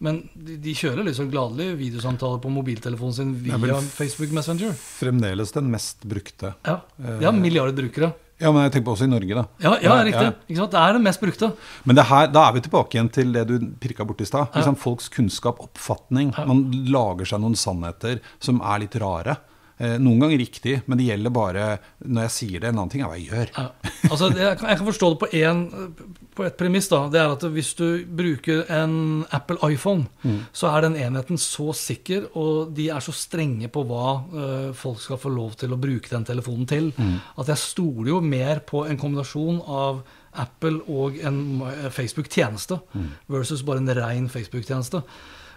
Men 0.04 0.18
de, 0.34 0.58
de 0.60 0.74
kjører 0.76 1.06
liksom 1.06 1.30
gladelig 1.32 1.78
videosamtaler 1.80 2.42
på 2.44 2.52
mobiltelefonen 2.52 3.16
sin 3.16 3.30
via 3.40 3.78
Facebook 3.88 4.34
Messenger. 4.36 4.74
Fremdeles 4.76 5.54
den 5.56 5.70
mest 5.72 6.04
brukte. 6.04 6.52
Ja, 6.68 6.82
De 7.00 7.24
har 7.24 7.32
milliarder 7.38 7.72
brukere. 7.80 8.12
Ja, 8.40 8.50
men 8.52 8.64
jeg 8.64 8.72
tenker 8.72 8.86
på 8.88 8.94
også 8.96 9.04
i 9.04 9.10
Norge, 9.12 9.36
da. 9.36 9.44
Ja, 9.60 9.74
ja, 9.84 9.96
riktig. 10.06 10.22
ja. 10.30 10.32
Ikke 10.48 10.60
sant? 10.62 10.72
Det 10.72 10.80
er 10.80 10.96
den 10.96 11.04
mest 11.04 11.20
brukte. 11.20 11.50
Men 11.84 11.98
det 11.98 12.06
her, 12.08 12.30
da 12.32 12.46
er 12.48 12.56
vi 12.56 12.62
tilbake 12.64 12.96
igjen 12.96 13.10
til 13.12 13.34
det 13.36 13.44
du 13.50 13.54
pirka 13.82 14.06
borti 14.08 14.24
i 14.24 14.30
stad. 14.30 14.48
Ja. 14.48 14.62
Liksom 14.62 14.78
Folks 14.80 15.10
kunnskap, 15.12 15.60
oppfatning. 15.60 16.32
Man 16.48 16.64
lager 16.88 17.28
seg 17.28 17.42
noen 17.44 17.58
sannheter 17.58 18.22
som 18.40 18.62
er 18.64 18.86
litt 18.86 18.96
rare. 19.02 19.36
Eh, 19.80 19.94
noen 19.96 20.20
ganger 20.20 20.36
riktig, 20.42 20.74
men 20.84 20.98
det 21.00 21.06
gjelder 21.06 21.32
bare 21.32 21.66
når 22.04 22.26
jeg 22.26 22.32
sier 22.34 22.60
det. 22.60 22.68
En 22.68 22.82
annen 22.82 22.90
ting 22.92 23.00
er 23.00 23.08
hva 23.08 23.16
jeg 23.16 23.30
gjør. 23.30 23.52
Ja. 23.56 23.92
Altså, 24.10 24.28
jeg, 24.36 24.58
kan, 24.60 24.68
jeg 24.68 24.80
kan 24.80 24.88
forstå 24.90 25.08
det 25.14 25.18
på, 25.22 25.28
en, 25.40 25.62
på 26.36 26.44
et 26.44 26.58
premiss. 26.60 26.90
da, 26.92 27.00
Det 27.08 27.20
er 27.22 27.32
at 27.32 27.46
hvis 27.54 27.70
du 27.78 27.86
bruker 28.20 28.66
en 28.76 29.24
Apple 29.32 29.56
iPhone, 29.72 30.04
så 30.52 30.68
er 30.74 30.84
den 30.84 30.98
enheten 31.00 31.40
så 31.40 31.70
sikker, 31.76 32.28
og 32.36 32.74
de 32.76 32.90
er 32.92 33.00
så 33.04 33.14
strenge 33.16 33.70
på 33.72 33.86
hva 33.88 34.06
eh, 34.20 34.70
folk 34.76 35.00
skal 35.00 35.20
få 35.22 35.32
lov 35.32 35.56
til 35.60 35.72
å 35.72 35.80
bruke 35.80 36.12
den 36.12 36.28
telefonen 36.28 36.68
til, 36.68 36.92
at 37.40 37.48
jeg 37.48 37.64
stoler 37.64 38.12
jo 38.12 38.20
mer 38.20 38.60
på 38.68 38.84
en 38.84 39.00
kombinasjon 39.00 39.62
av 39.64 40.04
Apple 40.44 40.84
og 40.92 41.16
en 41.26 41.40
eh, 41.72 41.88
Facebook-tjeneste 41.90 42.82
versus 43.32 43.64
bare 43.66 43.80
en 43.80 43.96
rein 43.96 44.28
Facebook-tjeneste. 44.30 45.00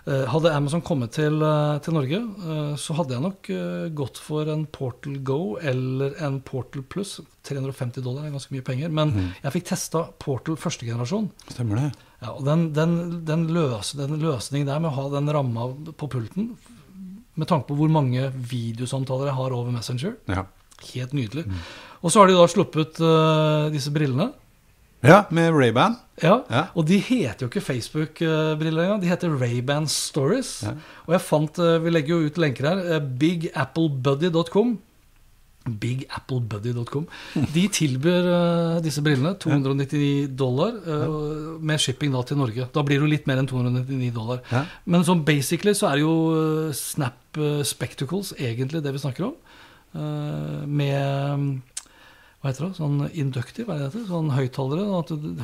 Eh, 0.04 0.26
Hadde 0.28 0.52
Amazon 0.52 0.82
kommet 0.84 1.14
til, 1.16 1.38
eh, 1.42 1.78
til 1.80 1.94
Norge, 1.96 2.18
eh, 2.20 2.76
så 2.76 2.94
hadde 2.98 3.16
jeg 3.16 3.24
nok 3.24 3.48
gått 3.96 4.18
for 4.20 4.50
en 4.52 4.66
Portal 4.66 5.16
Go 5.24 5.56
eller 5.62 6.16
en 6.20 6.42
Portal 6.42 6.84
Plus. 6.84 7.22
350 7.44 8.02
dollar 8.04 8.26
er 8.26 8.32
ganske 8.32 8.52
mye 8.52 8.64
penger. 8.64 8.90
Men 8.92 9.14
jeg 9.44 9.52
fikk 9.54 9.66
testa 9.72 10.04
Portal 10.20 10.56
første 10.60 10.86
generasjon. 10.86 11.30
Stemmer 11.48 11.76
det? 11.80 11.94
Ja, 12.22 12.34
og 12.34 12.44
den, 12.44 12.74
den, 12.74 13.24
den, 13.26 13.48
løs, 13.48 13.94
den 14.00 14.20
løsningen 14.20 14.68
der 14.68 14.80
med 14.80 14.92
å 14.92 14.96
ha 14.96 15.10
den 15.16 15.28
ramma 15.32 15.70
på 15.96 16.10
pulten, 16.12 16.54
med 17.36 17.48
tanke 17.48 17.68
på 17.68 17.76
hvor 17.80 17.90
mange 17.90 18.28
videosamtaler 18.32 19.32
jeg 19.32 19.36
har 19.40 19.56
over 19.56 19.72
Messenger, 19.72 20.16
Ja. 20.30 20.46
helt 20.94 21.14
nydelig. 21.14 21.48
Og 22.04 22.12
så 22.12 22.20
har 22.20 22.28
de 22.28 22.36
da 22.36 22.46
sluppet 22.52 23.00
uh, 23.00 23.70
disse 23.72 23.90
brillene. 23.92 24.34
Ja, 25.04 25.24
med 25.32 25.52
Ray-Ban. 25.54 25.98
Ja, 26.22 26.40
Ja. 26.50 26.66
og 26.76 26.86
de 26.88 27.00
heter 27.00 27.46
jo 27.46 27.50
ikke 27.50 27.62
Facebook-briller 27.66 28.84
engang. 28.86 29.02
De 29.02 29.08
heter 29.10 29.30
Ray-Ban 29.40 29.88
Stories. 29.90 30.62
Ja. 30.64 30.76
Og 31.08 31.14
jeg 31.18 31.22
fant, 31.22 31.60
eh, 31.60 31.80
vi 31.84 31.90
legger 31.90 32.08
jo 32.20 32.26
ut 32.30 32.38
lenker 32.38 32.70
her, 32.70 33.00
BigAppleBuddy.com. 33.00 34.78
bigappledbuddy.com. 35.64 35.78
Bigappledbuddy.com. 35.80 37.06
De 37.54 37.64
tilbyr 37.72 38.28
eh, 38.28 38.80
disse 38.84 39.02
brillene 39.06 39.34
299 39.40 40.28
dollar 40.40 40.76
eh, 40.84 41.14
med 41.64 41.80
shipping 41.80 42.12
da 42.14 42.24
til 42.28 42.38
Norge. 42.40 42.68
Da 42.76 42.84
blir 42.84 43.00
det 43.00 43.06
jo 43.08 43.12
litt 43.14 43.28
mer 43.30 43.40
enn 43.42 43.48
299 43.50 44.12
dollar. 44.16 44.42
Ja. 44.52 44.66
Men 44.86 45.06
sånn 45.08 45.24
basically 45.28 45.74
så 45.78 45.90
er 45.92 46.00
det 46.02 46.06
jo 46.06 46.16
eh, 46.68 46.74
Snap 46.78 47.40
eh, 47.40 47.62
Spectacles 47.68 48.34
egentlig 48.40 48.84
det 48.84 48.94
vi 48.96 49.04
snakker 49.06 49.30
om. 49.32 49.36
Eh, 49.96 50.66
med 50.68 51.62
hva 52.44 52.52
heter 52.52 52.66
det? 52.68 52.76
Sånn 52.76 52.98
inductive, 53.16 53.66
hva 53.70 53.78
heter 53.80 54.02
det? 54.02 54.08
Sånn 54.10 54.30
høyttalere. 54.36 54.84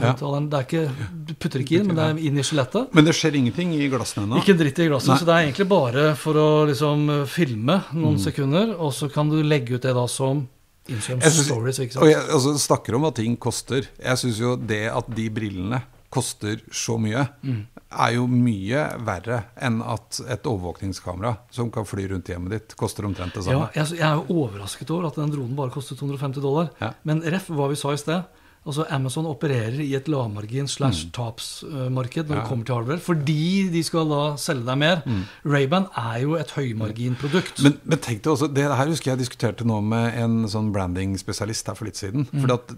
høyttaleren- 0.02 0.50
det 0.52 0.58
er 0.60 0.66
ikke, 0.68 1.08
Du 1.30 1.34
putter 1.40 1.60
ikke 1.64 1.80
inn, 1.80 1.88
men 1.88 1.96
det 1.96 2.06
er 2.10 2.28
inn 2.28 2.38
i 2.38 2.44
skjelettet. 2.44 2.94
Men 2.94 3.06
det 3.06 3.14
skjer 3.16 3.36
ingenting 3.40 3.74
i 3.74 3.88
glassene 3.88 4.26
ennå. 4.28 4.42
Ikke 4.44 4.52
en 4.52 4.58
dritt 4.60 4.80
i 4.84 4.88
glasset, 4.90 5.08
Nei. 5.14 5.18
så 5.18 5.26
det 5.26 5.34
er 5.38 5.44
egentlig 5.48 5.70
bare 5.70 6.16
for 6.20 6.34
å 6.34 6.68
liksom 6.68 7.26
filme 7.28 7.84
noen 7.94 8.20
sekunder, 8.20 8.76
og 8.78 8.92
så 8.92 9.10
kan 9.12 9.30
du 9.30 9.42
legge 9.42 9.76
ut 9.76 9.82
det 9.82 9.94
da 9.96 10.06
som 10.08 10.48
Instagram 10.90 11.22
synes- 11.22 11.46
stories. 11.48 11.80
ikke 11.80 11.96
Og 11.98 12.04
sant? 12.04 12.12
jeg 12.12 12.30
altså, 12.36 12.54
snakker 12.68 12.96
om 12.96 13.02
hva 13.04 13.14
ting 13.16 13.38
koster. 13.38 13.88
Jeg 14.04 14.18
syns 14.18 14.38
jo 14.40 14.56
det 14.58 14.92
at 14.92 15.10
de 15.16 15.30
brillene 15.30 15.82
koster 16.10 16.62
så 16.72 16.98
mye, 17.00 17.28
Mm. 17.44 17.66
er 17.92 18.12
jo 18.16 18.28
mye 18.28 18.84
verre 19.06 19.44
enn 19.62 19.82
at 19.82 20.20
et 20.30 20.44
overvåkningskamera 20.44 21.38
som 21.52 21.70
kan 21.72 21.86
fly 21.86 22.08
rundt 22.10 22.26
hjemmet 22.30 22.50
ditt, 22.52 22.76
koster 22.76 23.04
omtrent 23.06 23.34
det 23.34 23.46
Ja, 23.46 23.52
samme. 23.52 23.70
jeg, 23.74 23.98
jeg 24.00 24.08
er 24.10 24.16
jo 24.16 24.44
overrasket 24.48 24.90
over 24.92 25.08
at 25.08 25.16
den 25.16 25.32
dronen 25.32 25.56
bare 25.56 25.70
koster 25.74 25.96
250 25.96 26.42
dollar. 26.42 26.70
Ja. 26.82 26.94
Men 27.04 27.22
ref 27.22 27.48
hva 27.50 27.70
vi 27.70 27.76
sa 27.76 27.92
i 27.94 27.98
sted. 27.98 28.24
Altså 28.68 28.84
Amazon 28.92 29.26
opererer 29.26 29.80
i 29.80 29.94
et 29.96 30.06
lavmargin 30.12 30.68
slash 30.68 31.06
tapsmarked 31.16 32.28
når 32.28 32.30
Mm. 32.30 32.36
Ja. 32.36 32.42
det 32.42 32.50
kommer 32.50 32.66
til 32.66 32.76
hardware, 32.76 33.00
fordi 33.00 33.72
de 33.72 33.82
skal 33.84 34.10
da 34.10 34.36
selge 34.36 34.66
deg 34.66 34.78
mer. 34.78 35.02
Ray-Ban 35.46 35.88
er 35.96 36.22
jo 36.22 36.36
et 36.36 36.52
høymarginprodukt. 36.52 37.58
Mm. 37.60 37.64
Men, 37.64 37.80
men 37.86 37.98
tenk 38.00 38.22
deg 38.22 38.34
også, 38.34 38.54
det 38.54 38.64
her 38.68 38.86
husker 38.88 39.12
jeg 39.16 39.20
diskuterte 39.20 39.66
nå 39.66 39.82
med 39.82 40.14
en 40.20 40.44
sånn 40.52 40.72
branding-spesialist 40.74 41.68
her 41.68 41.76
for 41.80 41.86
litt 41.86 41.96
siden. 41.96 42.28
Mm. 42.34 42.42
For 42.42 42.54
at 42.54 42.76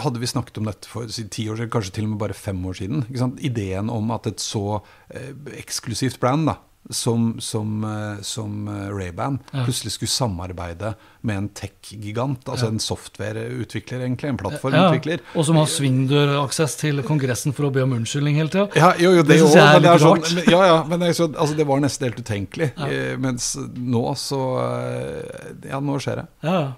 hadde 0.00 0.20
vi 0.22 0.26
snakket 0.30 0.58
om 0.58 0.64
dette 0.70 0.88
for 0.88 1.08
si, 1.12 1.26
ti 1.28 1.48
år 1.52 1.58
siden, 1.60 1.70
kanskje 1.74 1.92
til 1.98 2.04
og 2.08 2.14
med 2.14 2.22
bare 2.24 2.34
fem 2.38 2.60
år 2.66 2.78
siden? 2.80 3.06
Ideen 3.44 3.90
om 3.92 4.10
at 4.14 4.26
et 4.30 4.40
så 4.40 4.80
eh, 5.12 5.32
eksklusivt 5.60 6.20
brand 6.22 6.46
da, 6.48 6.54
som, 6.90 7.36
som, 7.44 7.84
eh, 7.86 8.22
som 8.26 8.66
eh, 8.72 8.88
Ray-Ban 8.90 9.36
Ja. 9.52 9.62
plutselig 9.66 9.92
skulle 9.94 10.10
samarbeide 10.10 10.94
med 11.22 11.36
en 11.38 11.48
tech-gigant, 11.54 12.48
altså 12.50 12.66
en 12.72 12.80
softwareutvikler, 12.82 14.00
egentlig, 14.02 14.32
en 14.32 14.38
ja, 14.38 14.42
plattformutvikler. 14.42 15.20
og 15.36 15.44
som 15.46 15.60
har 15.60 15.68
svingdøraksess 15.70 16.74
til 16.80 17.02
Kongressen 17.06 17.54
for 17.54 17.68
å 17.68 17.72
be 17.74 17.84
om 17.84 17.92
unnskyldning 18.00 18.40
hele 18.40 18.50
tida. 18.50 18.66
Ja, 18.74 18.94
jo, 18.98 19.12
jo, 19.18 19.22
det, 19.22 19.36
Det 19.36 19.42
også, 19.44 19.60
jeg 19.60 19.68
er 19.76 19.84
det 19.84 19.92
er 19.92 20.00
litt 20.00 20.06
sånn, 20.08 20.24
rart. 20.24 20.50
Ja, 20.56 20.62
ja, 20.72 20.80
men 20.88 21.04
det, 21.04 21.12
så, 21.20 21.28
altså, 21.36 21.54
det 21.60 21.68
var 21.68 21.84
nesten 21.84 22.08
helt 22.08 22.18
utenkelig. 22.24 22.72
Eh, 22.88 23.14
mens 23.20 23.52
nå 23.76 24.06
så 24.18 24.42
eh, 24.64 25.70
Ja, 25.70 25.78
nå 25.84 26.00
skjer 26.02 26.24
det. 26.24 26.26
Ja, 26.48 26.56
ja. 26.64 26.72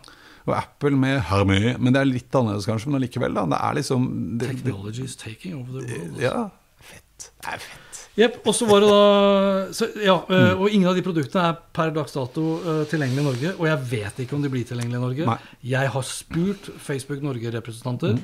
Og 0.44 0.56
Apple 0.58 0.98
med 1.00 1.22
Hermé. 1.30 1.76
Men 1.78 1.94
det 1.94 2.02
er 2.02 2.10
litt 2.10 2.36
annerledes, 2.36 2.68
kanskje. 2.68 2.90
Men 2.90 3.00
allikevel. 3.00 3.36
Det 3.36 3.60
er 3.60 3.78
liksom 3.78 4.10
det, 4.40 4.50
Technology 4.52 5.06
is 5.08 5.16
taking 5.16 5.56
over 5.60 5.80
the 5.80 5.88
world. 5.88 6.20
Ja. 6.20 6.48
Fett. 6.84 7.30
Det 7.40 7.54
er 7.54 7.64
fett. 7.64 7.80
Jepp. 8.14 8.36
Og 8.46 8.54
så 8.54 8.68
var 8.68 8.84
det 8.84 8.90
da 8.92 9.04
så, 9.74 9.88
Ja, 10.04 10.18
eh, 10.28 10.52
og 10.54 10.68
ingen 10.70 10.86
av 10.90 10.94
de 10.98 11.02
produktene 11.02 11.48
er 11.50 11.56
per 11.74 11.90
dags 11.96 12.14
dato 12.14 12.44
eh, 12.60 12.84
tilgjengelig 12.90 13.24
i 13.24 13.26
Norge. 13.26 13.54
Og 13.56 13.66
jeg 13.70 13.90
vet 13.90 14.22
ikke 14.24 14.36
om 14.36 14.44
de 14.44 14.52
blir 14.52 14.68
tilgjengelige 14.68 15.00
i 15.00 15.06
Norge. 15.06 15.26
Nei. 15.32 15.38
Jeg 15.74 15.92
har 15.96 16.06
spurt 16.06 16.70
Facebook 16.78 17.24
Norge-representanter. 17.24 18.20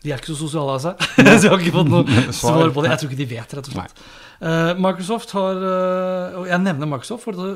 De 0.00 0.12
er 0.12 0.20
ikke 0.20 0.32
så 0.32 0.38
sosiale 0.46 0.78
av 0.78 0.82
seg. 0.84 1.04
så 1.28 1.36
jeg 1.36 1.52
har 1.52 1.60
ikke 1.60 1.76
fått 1.76 1.92
noe 1.92 2.24
Svar. 2.36 2.70
på 2.72 2.84
det. 2.84 2.92
Jeg 2.94 3.02
tror 3.02 3.10
ikke 3.10 3.20
de 3.20 3.28
vet, 3.34 3.54
rett 3.58 3.70
og 3.70 3.76
slett. 3.76 4.02
Uh, 4.40 4.72
Microsoft 4.80 5.34
har 5.36 5.58
uh, 5.60 6.38
Og 6.40 6.46
jeg 6.48 6.64
nevner 6.64 6.88
Microsoft, 6.88 7.26
for 7.26 7.36
det, 7.36 7.50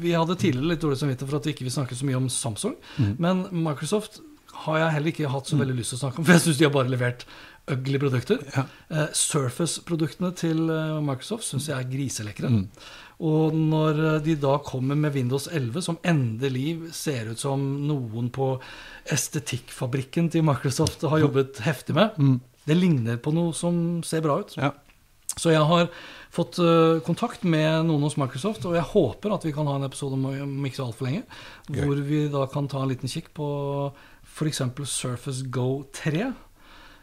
vi 0.00 0.14
hadde 0.16 0.38
tidligere 0.40 0.70
litt 0.72 0.80
dårlig 0.80 0.96
samvittighet 1.02 1.28
for 1.28 1.40
at 1.42 1.48
vi 1.48 1.52
ikke 1.52 1.66
vil 1.66 1.74
snakke 1.74 1.98
så 1.98 2.08
mye 2.08 2.20
om 2.22 2.30
Samsung. 2.32 2.78
Men 3.20 3.44
Microsoft 3.52 4.22
har 4.64 4.80
jeg 4.80 4.94
heller 4.96 5.12
ikke 5.12 5.30
hatt 5.32 5.48
så 5.48 5.58
veldig 5.60 5.76
lyst 5.78 5.94
til 5.94 6.00
å 6.00 6.02
snakke 6.04 6.20
om, 6.20 6.26
for 6.26 6.36
jeg 6.36 6.44
syns 6.44 6.58
de 6.60 6.66
har 6.66 6.74
bare 6.74 6.92
levert 6.92 7.24
ugly 7.70 8.00
produkter. 8.02 8.40
Eh, 8.56 9.06
Surface-produktene 9.16 10.32
til 10.38 10.64
eh, 10.72 10.96
Microsoft 11.04 11.46
syns 11.46 11.68
jeg 11.70 11.76
er 11.78 11.88
griselekre. 11.90 12.50
Og 13.20 13.56
når 13.56 13.98
eh, 14.00 14.20
de 14.24 14.36
da 14.40 14.56
kommer 14.64 14.98
med 14.98 15.14
Windows 15.16 15.48
11, 15.52 15.82
som 15.84 15.98
endelig 16.06 16.92
ser 16.96 17.32
ut 17.32 17.40
som 17.40 17.60
noen 17.86 18.30
på 18.32 18.54
estetikkfabrikken 19.12 20.30
til 20.32 20.46
Microsoft 20.46 21.04
har 21.08 21.24
jobbet 21.26 21.60
heftig 21.64 21.96
med, 21.98 22.16
det 22.68 22.76
ligner 22.78 23.20
på 23.20 23.32
noe 23.34 23.52
som 23.56 24.00
ser 24.06 24.24
bra 24.24 24.40
ut. 24.40 24.56
Ja. 24.60 24.72
Så 25.38 25.52
jeg 25.52 25.62
har 25.62 25.88
fått 26.34 26.58
eh, 26.62 27.00
kontakt 27.06 27.44
med 27.44 27.86
noen 27.88 28.04
hos 28.06 28.18
Microsoft, 28.20 28.64
og 28.68 28.76
jeg 28.76 28.88
håper 28.92 29.34
at 29.36 29.44
vi 29.46 29.54
kan 29.54 29.68
ha 29.70 29.76
en 29.78 29.86
episode 29.86 30.16
om 30.18 30.26
om 30.30 30.66
ikke 30.66 30.80
så 30.80 30.88
altfor 30.88 31.08
lenge, 31.08 31.24
hvor 31.70 32.00
vi 32.06 32.24
da 32.32 32.46
kan 32.50 32.68
ta 32.70 32.82
en 32.82 32.90
liten 32.90 33.10
kikk 33.10 33.32
på 33.36 33.48
f.eks. 34.30 34.62
Surface 34.86 35.46
Go 35.52 35.84
3. 35.96 36.30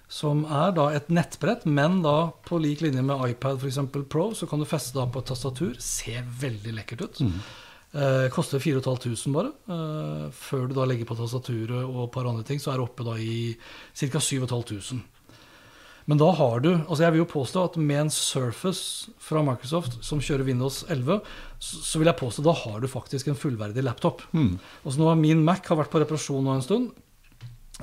Som 0.07 0.45
er 0.45 0.71
da 0.71 0.87
et 0.95 1.09
nettbrett, 1.11 1.65
men 1.67 2.01
da 2.05 2.29
på 2.47 2.59
lik 2.63 2.79
linje 2.85 3.03
med 3.03 3.25
iPad 3.27 3.59
for 3.59 3.67
eksempel 3.67 4.05
Pro, 4.07 4.29
så 4.31 4.47
kan 4.47 4.61
du 4.63 4.67
feste 4.69 4.95
da 4.95 5.03
på 5.11 5.19
et 5.19 5.27
tastatur. 5.33 5.73
Ser 5.83 6.23
veldig 6.41 6.75
lekkert 6.77 7.03
ut. 7.03 7.21
Eh, 7.97 8.29
koster 8.31 8.59
4500 8.63 9.33
bare. 9.35 9.51
Eh, 9.67 10.23
før 10.31 10.67
du 10.67 10.77
da 10.77 10.87
legger 10.87 11.07
på 11.07 11.17
tastaturet 11.19 11.83
og 11.83 12.05
et 12.05 12.15
par 12.15 12.27
andre 12.29 12.47
ting, 12.47 12.59
så 12.59 12.71
er 12.71 12.79
det 12.79 12.87
oppe 12.87 13.03
da 13.07 13.17
i 13.19 13.55
ca. 13.99 14.19
7500. 14.23 15.03
Men 16.07 16.19
da 16.21 16.29
har 16.31 16.61
du 16.63 16.69
altså 16.71 17.03
Jeg 17.03 17.11
vil 17.11 17.19
jo 17.25 17.31
påstå 17.33 17.63
at 17.67 17.75
med 17.75 17.99
en 18.05 18.09
Surface 18.09 19.11
fra 19.19 19.41
Microsoft 19.43 19.97
som 20.07 20.21
kjører 20.23 20.47
Windows 20.47 20.85
11, 20.87 21.19
så 21.59 21.81
så 21.83 21.99
vil 21.99 22.07
jeg 22.07 22.19
påstå 22.21 22.45
da 22.45 22.53
har 22.55 22.79
du 22.79 22.87
faktisk 22.87 23.27
en 23.27 23.35
fullverdig 23.35 23.83
laptop. 23.83 24.21
Og 24.85 24.93
så 24.93 25.01
nå 25.01 25.09
har 25.09 25.19
Min 25.19 25.43
Mac 25.43 25.67
har 25.67 25.75
vært 25.81 25.91
på 25.91 25.99
reparasjon 25.99 26.43
nå 26.47 26.55
en 26.55 26.63
stund. 26.63 26.91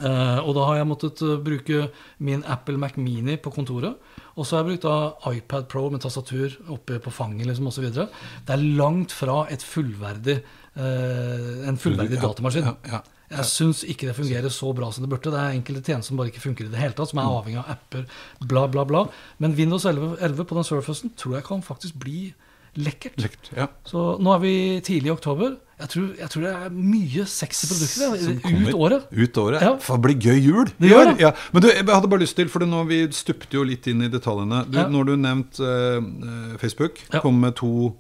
Eh, 0.02 0.38
og 0.42 0.54
da 0.56 0.64
har 0.66 0.76
jeg 0.80 0.88
måttet 0.90 1.20
eh, 1.22 1.36
bruke 1.38 1.84
min 2.26 2.42
Apple 2.50 2.76
Mac 2.82 2.96
Mini 2.98 3.36
på 3.38 3.52
kontoret. 3.54 3.94
Og 4.34 4.42
så 4.46 4.56
har 4.56 4.64
jeg 4.64 4.72
brukt 4.80 4.86
da 4.88 5.34
iPad 5.36 5.68
Pro 5.70 5.84
med 5.92 6.02
tastatur 6.02 6.56
oppe 6.74 6.98
på 6.98 7.12
fanget 7.14 7.46
liksom, 7.46 7.68
osv. 7.70 7.86
Det 7.94 8.08
er 8.50 8.64
langt 8.78 9.14
fra 9.14 9.44
et 9.54 9.62
fullverdig, 9.62 10.40
eh, 10.74 11.68
en 11.68 11.78
fullverdig 11.78 12.18
datamaskin. 12.22 12.64
ja, 12.66 12.74
ja. 12.96 13.02
Jeg 13.34 13.46
syns 13.48 13.80
ikke 13.88 14.06
det 14.10 14.14
fungerer 14.18 14.50
så 14.52 14.68
bra 14.76 14.90
som 14.92 15.02
det 15.02 15.08
burde. 15.10 15.30
Det 15.32 15.38
er 15.40 15.54
enkelte 15.56 15.80
tjenester 15.88 16.10
som 16.12 16.18
bare 16.20 16.28
ikke 16.30 16.42
funker 16.44 16.66
i 16.66 16.70
det 16.70 16.78
hele 16.78 16.92
tatt, 16.94 17.08
som 17.10 17.18
er 17.18 17.24
Mm. 17.24 17.38
avhengig 17.40 17.58
av 17.62 17.70
apper, 17.72 18.04
bla, 18.46 18.66
bla, 18.68 18.84
bla. 18.84 19.00
Men 19.40 19.54
Windows 19.56 19.84
11, 19.86 20.18
11 20.20 20.44
på 20.44 20.54
den 20.54 20.62
Surfacen 20.68 21.10
tror 21.16 21.34
jeg 21.38 21.44
kan 21.44 21.62
faktisk 21.62 21.94
bli 21.98 22.34
lekkert. 22.76 23.16
Lekkert. 23.16 23.50
Ja. 23.56 23.66
Så 23.86 24.20
nå 24.20 24.34
er 24.34 24.38
vi 24.44 24.80
tidlig 24.82 25.06
i 25.08 25.16
oktober. 25.16 25.56
Jeg 25.80 25.88
tror, 25.90 26.04
jeg 26.20 26.30
tror 26.30 26.42
det 26.46 26.50
er 26.54 26.70
mye 26.70 27.24
sexy 27.26 27.66
produkter 27.66 28.12
Som 28.22 28.36
kommer 28.44 28.68
ut 28.68 28.74
året. 28.78 29.08
Ut 29.10 29.38
året. 29.42 29.62
Ja. 29.66 29.72
For 29.82 29.98
det 29.98 30.04
blir 30.06 30.30
gøy 30.30 30.38
jul! 30.44 30.68
Det 30.78 30.90
gjør 30.92 31.08
det. 31.10 31.16
Ja. 31.24 31.32
Men 31.52 31.64
du, 31.64 31.68
jeg 31.72 31.82
hadde 31.90 32.10
bare 32.12 32.22
lyst 32.22 32.36
til, 32.38 32.48
for 32.52 32.62
nå 32.68 32.84
vi 32.86 33.00
stupte 33.10 33.58
jo 33.58 33.64
litt 33.66 33.88
inn 33.90 34.04
i 34.06 34.10
detaljene. 34.12 34.62
Du, 34.70 34.78
Ja. 34.78 34.86
Når 34.92 35.04
du 35.10 35.14
nevnte 35.16 35.74
uh, 35.98 36.56
Facebook, 36.62 37.02
Ja. 37.12 37.20
kom 37.24 37.40
med 37.42 37.56
to 37.58 37.90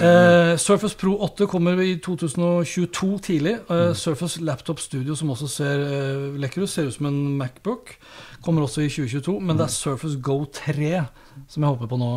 Eh, 0.00 0.56
Surface 0.58 0.96
Pro 0.96 1.16
8 1.26 1.46
kommer 1.50 1.78
i 1.82 1.96
2022 2.02 3.18
tidlig. 3.22 3.56
Mm. 3.68 3.76
Eh, 3.90 3.92
Surface 3.98 4.40
Laptop 4.40 4.80
Studio, 4.80 5.14
som 5.18 5.30
også 5.34 5.48
ser 5.50 5.82
uh, 5.84 6.36
lekker 6.40 6.62
ut, 6.64 6.70
ser 6.70 6.86
ut 6.88 6.94
som 6.94 7.06
en 7.10 7.18
Macbook, 7.38 7.96
kommer 8.44 8.62
også 8.64 8.82
i 8.86 8.88
2022. 8.88 9.40
Men 9.40 9.56
det 9.58 9.66
Mm. 9.66 9.68
er 9.68 9.74
Surface 9.74 10.16
Go 10.22 10.44
3 10.52 11.06
som 11.48 11.62
jeg 11.62 11.68
håper 11.72 11.86
på 11.88 11.96
nå. 11.98 12.08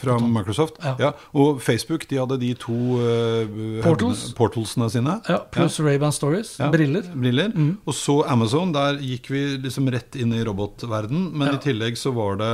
fra 0.00 0.18
Microsoft. 0.18 0.78
Ja. 0.98 1.10
Og 1.34 1.60
Facebook 1.62 2.06
de 2.10 2.16
hadde 2.18 2.38
de 2.40 2.54
to 2.54 2.72
uh, 2.72 3.82
Portals. 3.82 4.32
portalsene 4.36 4.90
sine. 4.90 5.20
Ja, 5.28 5.38
Pluss 5.52 5.78
Ray-Ban 5.80 6.12
Stories. 6.12 6.58
Ja. 6.58 6.70
Briller. 6.70 7.02
Briller. 7.14 7.52
Og 7.86 7.94
så 7.94 8.22
Amazon. 8.26 8.72
Der 8.72 8.98
gikk 8.98 9.30
vi 9.30 9.44
liksom 9.58 9.88
rett 9.92 10.16
inn 10.16 10.32
i 10.34 10.42
robotverden. 10.44 11.30
Men 11.32 11.48
Ja. 11.48 11.54
i 11.54 11.58
tillegg 11.58 11.96
så 11.96 12.12
var 12.14 12.36
det 12.36 12.52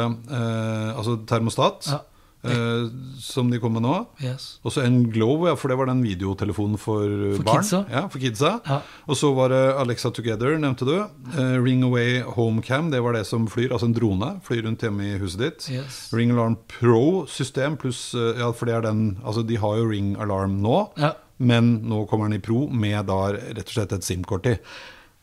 altså 0.96 1.18
termostat, 1.26 1.86
Ja. 1.90 2.00
Eh, 2.44 2.88
som 3.22 3.50
de 3.50 3.58
kom 3.62 3.72
med 3.72 3.82
nå. 3.82 4.06
Yes. 4.22 4.58
Og 4.64 4.72
så 4.72 4.82
en 4.84 5.10
Glow, 5.10 5.46
ja, 5.48 5.54
for 5.56 5.68
det 5.72 5.76
var 5.78 5.86
den 5.86 6.02
videotelefonen 6.04 6.78
for, 6.78 7.04
For 7.36 7.42
barn. 7.46 7.62
kidsa. 7.62 7.80
Ja, 7.90 8.02
for 8.08 8.18
kidsa. 8.22 8.52
Ja. 8.66 8.80
Og 9.08 9.16
så 9.16 9.32
var 9.34 9.48
det 9.54 9.62
Alexa 9.80 10.10
Together, 10.10 10.56
nevnte 10.58 10.86
du. 10.88 10.94
Eh, 11.36 11.56
Ring 11.62 11.82
Away 11.86 12.20
Homecam, 12.22 12.90
det 12.90 13.00
var 13.02 13.12
det 13.18 13.24
som 13.26 13.46
flyr, 13.48 13.72
altså 13.72 13.86
en 13.90 13.94
drone. 13.96 14.40
Flyr 14.46 14.62
rundt 14.68 14.82
hjemme 14.82 15.04
i 15.14 15.18
huset 15.18 15.40
ditt. 15.40 15.68
Yes. 15.70 16.10
Ring 16.12 16.30
Alarm 16.34 16.56
Pro-system 16.68 17.76
pluss 17.80 18.14
eh, 18.14 18.38
Ja, 18.40 18.50
for 18.52 18.66
det 18.68 18.74
er 18.78 18.84
den 18.88 19.16
Altså, 19.24 19.42
de 19.46 19.56
har 19.60 19.76
jo 19.80 19.88
Ring 19.90 20.14
Alarm 20.20 20.60
nå, 20.62 20.90
Ja. 21.00 21.12
men 21.38 21.82
nå 21.88 22.06
kommer 22.08 22.28
den 22.30 22.38
i 22.38 22.42
Pro 22.44 22.66
med 22.68 23.06
da 23.06 23.32
rett 23.32 23.66
og 23.66 23.74
slett 23.74 23.92
et 23.92 24.04
SIM-kort 24.06 24.46
i. 24.46 24.56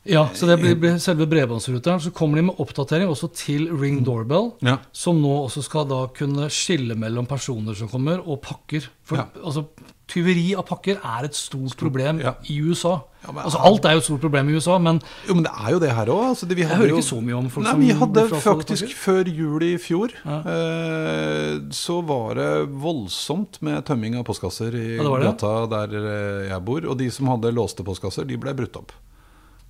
Ja, 0.05 0.25
så 0.35 0.45
det 0.49 0.57
blir, 0.59 0.75
blir 0.75 0.97
selve 0.99 1.25
bredbåndsruteren. 1.31 2.01
Så 2.03 2.11
kommer 2.11 2.35
de 2.35 2.43
med 2.49 2.57
oppdatering 2.59 3.07
også 3.07 3.29
til 3.33 3.69
Ring 3.71 4.01
Doorbell, 4.03 4.51
Ja. 4.61 4.77
som 4.91 5.21
nå 5.23 5.31
også 5.45 5.63
skal 5.63 5.87
da 5.87 6.07
kunne 6.11 6.49
skille 6.51 6.95
mellom 6.99 7.25
personer 7.25 7.73
som 7.75 7.87
kommer, 7.87 8.19
og 8.27 8.41
pakker. 8.41 8.89
For 9.03 9.15
Ja. 9.17 9.25
altså, 9.43 9.63
tyveri 10.11 10.53
av 10.59 10.65
pakker 10.67 10.99
er 10.99 11.23
et 11.23 11.33
stort 11.33 11.77
problem 11.79 12.19
ja. 12.19 12.33
i 12.51 12.59
USA. 12.59 12.99
Ja, 13.25 13.31
men- 13.31 13.43
altså, 13.45 13.61
alt 13.63 13.85
er 13.85 13.91
jo 13.93 13.97
et 13.99 14.03
stort 14.03 14.19
problem 14.19 14.49
i 14.49 14.53
USA, 14.59 14.77
men 14.77 14.99
Jo, 15.25 15.33
men 15.35 15.43
det 15.43 15.51
er 15.57 15.71
jo 15.71 15.79
det 15.79 15.91
her 15.95 16.05
òg. 16.07 16.23
Altså, 16.35 16.49
Jeg 16.49 16.67
hører 16.67 16.89
jo- 16.89 16.97
ikke 16.97 17.07
så 17.15 17.21
mye 17.23 17.37
om 17.37 17.49
folk 17.49 17.63
Nei, 17.65 17.71
som 17.71 17.79
Vi 17.79 17.93
hadde 17.93 18.29
faktisk 18.43 18.83
pakker. 18.83 18.95
før 18.99 19.23
jul 19.33 19.63
i 19.63 19.77
fjor 19.77 20.09
eh, 20.25 21.59
Så 21.71 22.01
var 22.05 22.35
det 22.35 22.69
voldsomt 22.69 23.61
med 23.61 23.85
tømming 23.85 24.17
av 24.19 24.25
postkasser 24.25 24.73
i 24.75 24.97
det. 24.97 25.23
gata 25.23 25.65
der 25.69 25.95
eh, 25.95 26.49
jeg 26.49 26.65
bor. 26.65 26.81
Og 26.89 26.97
de 26.97 27.09
som 27.09 27.27
hadde 27.27 27.53
låste 27.55 27.83
postkasser, 27.85 28.27
de 28.27 28.35
ble 28.37 28.53
brutt 28.53 28.75
opp. 28.75 28.91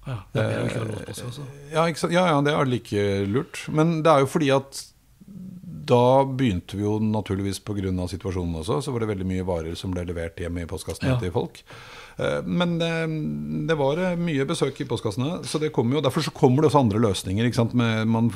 Ja, 0.07 0.17
det 0.33 0.41
er 0.43 0.65
ikke 0.67 0.81
lov 0.83 1.03
på 1.07 1.13
seg. 1.15 1.25
Altså. 1.29 1.45
Ja, 1.71 1.85
ikke 1.91 2.11
ja, 2.13 2.25
ja, 2.31 2.41
det 2.45 2.53
er 2.53 2.65
like 2.69 3.05
lurt. 3.29 3.63
Men 3.69 4.01
det 4.03 4.11
er 4.11 4.23
jo 4.25 4.29
fordi 4.33 4.49
at 4.55 4.83
da 5.83 6.23
begynte 6.23 6.77
vi 6.79 6.85
jo 6.85 6.97
naturligvis 7.03 7.59
pga. 7.59 8.07
situasjonen 8.07 8.55
også, 8.61 8.81
så 8.83 8.91
var 8.93 9.03
det 9.03 9.09
veldig 9.09 9.25
mye 9.27 9.43
varer 9.47 9.75
som 9.75 9.91
ble 9.91 10.05
levert 10.07 10.39
hjem 10.39 10.61
i 10.61 10.65
postkassene 10.65 11.11
Ja. 11.15 11.19
til 11.19 11.31
folk. 11.31 11.63
Eh, 12.17 12.43
Men 12.45 12.81
eh, 12.81 13.07
det 13.67 13.77
var 13.79 13.97
eh, 13.97 14.15
mye 14.19 14.45
besøk 14.49 14.79
i 14.81 14.87
postkassene, 14.89 15.41
så 15.47 15.59
det 15.61 15.71
kommer 15.75 15.97
jo, 15.97 16.03
derfor 16.05 16.25
så 16.25 16.33
kommer 16.35 16.63
det 16.63 16.71
også 16.71 16.83
andre 16.83 17.01
løsninger. 17.01 17.47
Ikke 17.47 17.61
sant? 17.61 17.75
Med, 17.77 18.07
man 18.09 18.29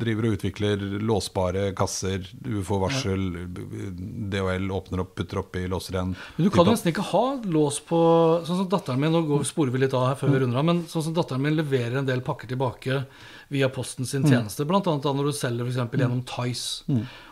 driver 0.00 0.28
og 0.28 0.38
utvikler 0.38 0.82
låsbare 1.04 1.70
kasser, 1.78 2.26
ufo-varsel, 2.60 3.26
DHL 4.32 4.70
åpner 4.74 5.04
opp, 5.04 5.14
putter 5.18 5.42
oppi, 5.42 5.66
låser 5.70 5.98
igjen. 5.98 6.14
Men 6.36 6.48
du 6.48 6.52
kan 6.54 6.68
nesten 6.70 6.92
ikke 6.92 7.06
ha 7.12 7.24
lås 7.50 7.80
på 7.86 7.98
Sånn 8.46 8.62
som 8.62 8.68
datteren 8.70 9.00
min 9.00 9.12
Nå 9.12 9.20
går, 9.26 9.42
sporer 9.48 9.72
vi 9.74 9.80
litt 9.82 9.94
av 9.96 10.06
her 10.08 10.16
før 10.18 10.30
vi 10.32 10.40
runder 10.42 10.60
av, 10.60 10.66
men 10.66 10.84
sånn 10.88 11.04
som 11.08 11.14
datteren 11.16 11.42
min 11.42 11.56
leverer 11.58 11.98
en 12.00 12.08
del 12.08 12.22
pakker 12.24 12.50
tilbake 12.50 13.02
via 13.50 13.68
posten 13.68 14.06
sin 14.06 14.22
tjeneste, 14.22 14.64
blant 14.64 14.86
annet 14.86 15.02
da 15.02 15.12
når 15.12 15.26
du 15.26 15.32
selger 15.34 15.64
for 15.66 15.72
eksempel 15.72 16.00
gjennom 16.04 16.20
Tice. 16.24 16.84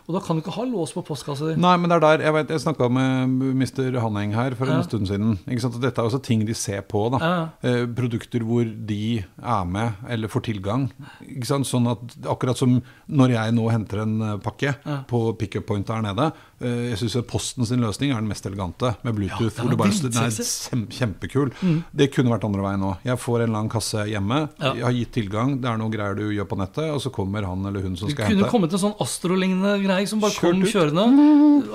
Og 0.09 0.15
da 0.15 0.19
kan 0.25 0.35
du 0.35 0.41
ikke 0.41 0.55
ha 0.55 0.63
lås 0.65 0.91
på 0.91 1.03
postkassa 1.05 1.51
di. 1.51 1.55
Nei, 1.61 1.75
men 1.77 1.87
det 1.91 1.95
er 1.99 2.01
der 2.17 2.23
Jeg 2.25 2.33
vet, 2.33 2.49
jeg 2.49 2.59
snakka 2.63 2.87
med 2.91 3.29
Mr. 3.55 3.99
Hanneng 4.01 4.33
her 4.33 4.55
for 4.57 4.65
en 4.65 4.79
Ja. 4.79 4.81
stund 4.81 5.07
siden. 5.07 5.37
Ikke 5.47 5.61
sant? 5.61 5.75
Og 5.75 5.81
Dette 5.81 5.99
er 6.01 6.09
også 6.09 6.21
ting 6.23 6.45
de 6.47 6.53
ser 6.53 6.81
på. 6.81 7.09
da 7.11 7.19
Ja. 7.19 7.49
eh, 7.63 7.85
Produkter 7.85 8.39
hvor 8.43 8.65
de 8.65 9.23
er 9.41 9.65
med 9.65 9.93
eller 10.09 10.27
får 10.27 10.41
tilgang. 10.49 10.91
Ikke 11.21 11.45
sant? 11.45 11.65
Sånn 11.67 11.87
at 11.91 11.99
Akkurat 12.25 12.57
som 12.57 12.81
når 13.07 13.29
jeg 13.29 13.53
nå 13.53 13.69
henter 13.71 14.01
en 14.01 14.21
eh, 14.21 14.37
pakke 14.37 14.75
Ja. 14.85 15.03
på 15.07 15.37
pickup 15.37 15.67
point 15.67 15.85
der 15.85 16.01
nede. 16.01 16.33
Eh, 16.61 16.89
Jeg 16.91 16.97
syns 17.01 17.17
Posten 17.29 17.65
sin 17.65 17.81
løsning 17.83 18.11
er 18.11 18.19
den 18.21 18.29
mest 18.29 18.45
elegante, 18.45 18.95
med 19.03 19.15
Bluetooth. 19.15 19.55
den 19.55 19.65
hvor 19.65 19.71
du 19.71 19.77
bare, 19.77 19.91
den 19.91 20.17
er 20.23 20.87
kjempekul. 20.97 21.51
Mm. 21.61 21.83
Det 21.95 22.09
kunne 22.13 22.31
vært 22.33 22.45
andre 22.47 22.63
veien 22.65 22.85
òg. 22.89 22.97
Jeg 23.05 23.19
får 23.21 23.43
en 23.45 23.53
lang 23.57 23.69
kasse 23.71 24.05
hjemme. 24.09 24.39
Ja. 24.59 24.73
Jeg 24.79 24.83
har 24.87 24.95
gitt 24.97 25.13
tilgang. 25.17 25.55
Det 25.61 25.69
er 25.69 25.77
noe 25.81 25.89
greier 25.93 26.15
du 26.17 26.25
gjør 26.33 26.47
på 26.49 26.57
nettet, 26.59 26.89
og 26.93 27.01
så 27.03 27.11
kommer 27.13 27.45
han 27.47 27.65
eller 27.69 27.81
hun 27.85 27.95
som 27.99 28.07
Du 28.09 28.13
skal 28.15 28.31
kunne 28.33 28.49
kommet 28.51 28.69
til 28.73 28.81
sånn 28.81 28.95
astrolignende 28.99 29.75
greier. 29.83 29.99
jeg 30.03 30.09
som 30.11 30.19
bare 30.23 30.31
Kjørt 30.35 30.57
kom 30.57 30.63
kjørende. 30.69 31.05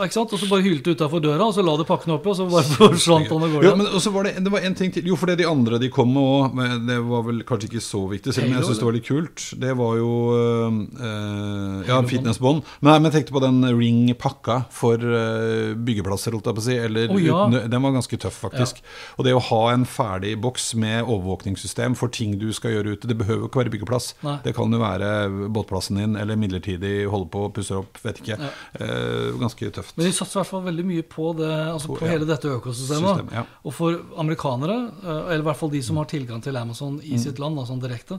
Ikke 0.05 0.17
sant? 0.17 0.33
Og 0.33 0.41
så 0.41 0.49
bare 0.51 0.65
hylte 0.67 0.95
utafor 0.97 1.21
døra, 1.25 1.45
og 1.49 1.55
så 1.57 1.65
la 1.65 1.77
du 1.77 1.85
pakkene 1.89 2.17
oppi, 2.19 2.33
og 2.33 2.37
så 2.41 2.49
bare 2.51 2.65
forsvant 2.79 3.29
han 3.31 3.47
av 3.49 3.53
gårde. 3.55 3.69
Ja, 3.69 3.75
men 3.79 3.87
også 3.93 4.13
var 4.15 4.29
det, 4.29 4.37
det 4.45 4.53
var 4.53 4.65
en 4.67 4.75
ting 4.79 4.93
til. 4.95 5.07
Jo, 5.11 5.17
for 5.21 5.31
det 5.31 5.39
de 5.43 5.49
andre 5.49 5.79
de 5.83 5.91
kom 5.93 6.13
med 6.15 6.23
òg, 6.25 6.87
det 6.89 6.99
var 7.05 7.23
vel 7.29 7.43
kanskje 7.47 7.71
ikke 7.73 7.85
så 7.85 8.03
viktig, 8.11 8.35
selv 8.35 8.49
om 8.51 8.57
jeg 8.59 8.69
syns 8.69 8.81
det 8.83 8.89
var 8.89 8.97
litt 8.99 9.09
kult. 9.09 9.45
Det 9.65 9.73
var 9.77 9.97
jo 10.01 10.11
øh, 10.35 11.85
Ja, 11.89 12.01
fitnessbånd. 12.09 12.63
Men 12.85 13.09
jeg 13.09 13.13
tenkte 13.19 13.35
på 13.37 13.43
den 13.45 13.61
Ring-pakka 13.75 14.65
for 14.75 14.99
øh, 14.99 15.73
byggeplasser, 15.87 16.35
holdt 16.35 16.49
jeg 16.51 16.57
på 16.59 16.63
å 16.63 16.67
si. 16.67 16.77
Eller, 16.87 17.13
oh, 17.13 17.21
ja. 17.23 17.45
uten, 17.47 17.71
den 17.71 17.85
var 17.87 17.95
ganske 17.95 18.19
tøff, 18.21 18.41
faktisk. 18.45 18.81
Og 19.19 19.27
det 19.27 19.35
å 19.37 19.43
ha 19.51 19.61
en 19.73 19.87
ferdig 19.89 20.35
boks 20.43 20.73
med 20.81 21.05
overvåkningssystem 21.05 21.97
for 21.99 22.13
ting 22.15 22.37
du 22.41 22.49
skal 22.57 22.75
gjøre 22.77 22.97
ute, 22.97 23.11
det 23.11 23.19
behøver 23.21 23.49
ikke 23.49 23.63
være 23.63 23.75
byggeplass. 23.77 24.11
Nei. 24.27 24.37
Det 24.45 24.55
kan 24.57 24.75
jo 24.75 24.81
være 24.83 25.11
båtplassen 25.55 26.01
din, 26.01 26.17
eller 26.21 26.39
midlertidig 26.41 26.95
holde 27.11 27.31
på, 27.33 27.47
pusser 27.57 27.83
opp, 27.83 28.01
vet 28.05 28.23
ikke. 28.23 28.39
Eh, 28.81 29.31
ganske 29.41 29.71
tøft. 29.79 29.97
Men 29.99 30.11
de 30.11 30.15
satser 30.17 30.39
i 30.39 30.43
hvert 30.43 30.53
fall 30.53 30.67
veldig 30.67 30.87
mye 30.91 31.07
på, 31.17 31.31
det, 31.39 31.53
altså 31.75 31.93
På- 31.93 32.01
på 32.03 32.09
ja. 32.09 32.17
hele 32.17 32.29
dette 32.29 32.51
økosystemet. 32.51 33.21
System, 33.21 33.31
ja. 33.39 33.45
Og 33.65 33.77
for 33.77 34.01
amerikanere, 34.21 34.81
eh, 35.05 35.23
eller 35.35 35.45
i 35.45 35.49
hvert 35.51 35.63
fall 35.63 35.73
de 35.75 35.83
som 35.87 36.03
har 36.03 36.11
tilgang 36.11 36.43
til 36.45 36.57
Amazon 36.59 36.99
i 37.05 37.19
sitt 37.21 37.39
land, 37.39 37.63
sånn 37.69 37.81
direkte, 37.83 38.19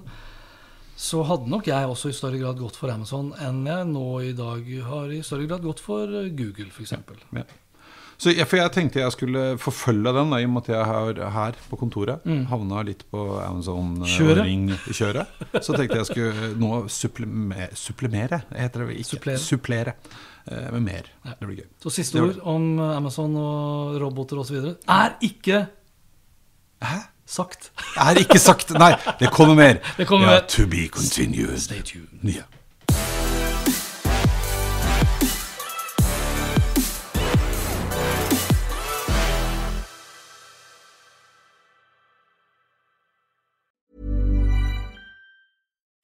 så 0.95 1.25
hadde 1.27 1.51
nok 1.51 1.67
jeg 1.67 1.91
også 1.91 2.09
i 2.11 2.15
større 2.15 2.39
grad 2.39 2.59
gått 2.61 2.77
for 2.79 2.91
Amazon 2.93 3.33
enn 3.43 3.65
jeg 3.67 3.87
nå 3.91 4.07
i 4.23 4.31
dag 4.35 4.63
har 4.87 5.11
i 5.11 5.21
større 5.27 5.47
grad 5.49 5.65
gått 5.65 5.83
for 5.83 6.07
eh, 6.07 6.31
Google, 6.31 6.71
f.eks. 6.71 6.95
Ja. 7.35 7.43
Så 8.15 8.31
jeg, 8.31 8.47
for 8.47 8.61
jeg 8.61 8.71
tenkte 8.71 9.01
jeg 9.01 9.11
skulle 9.11 9.41
forfølge 9.59 10.13
den, 10.15 10.29
da, 10.31 10.39
i 10.39 10.45
og 10.47 10.53
med 10.53 10.63
at 10.63 10.69
jeg 10.71 10.87
har 10.87 11.19
her 11.35 11.57
på 11.67 11.79
kontoret 11.81 12.23
havna 12.47 12.83
litt 12.87 13.03
på 13.11 13.25
Amazon 13.43 14.05
eh. 14.05 14.13
Så 15.59 15.75
tenkte 15.75 15.99
jeg 15.99 16.07
skulle 16.07 16.53
nå 16.61 16.85
suppleme, 16.87 17.67
supplemere, 17.75 18.45
heter 18.55 18.85
det 18.85 19.01
ikke? 19.01 19.09
Supplere. 19.09 19.43
Supplere 19.43 19.95
eh, 20.47 20.69
med 20.77 20.85
mer. 20.87 21.11
Det 21.27 21.41
blir 21.43 21.65
gøy. 21.65 21.67
Så 21.83 21.91
siste 21.97 22.23
ord 22.23 22.39
om 22.47 22.79
Amazon 22.87 23.35
og 23.41 23.99
roboter 23.99 24.39
osv. 24.45 24.61
er 24.71 25.19
ikke 25.27 25.65
sagt. 27.25 27.71
Er 27.95 28.17
ikke 28.17 28.39
sagt 28.39 28.69
Nei, 28.71 28.95
det 29.19 29.31
kommer 29.31 29.55
mer. 29.55 29.75
Det 29.97 30.07
kommer 30.07 30.27
ja, 30.27 30.39
mer. 30.39 30.47
To 30.47 30.67
be 30.67 30.87
continued. 30.87 31.59
Stay 31.59 31.81
tuned. 31.81 32.23
Ja. 32.23 32.43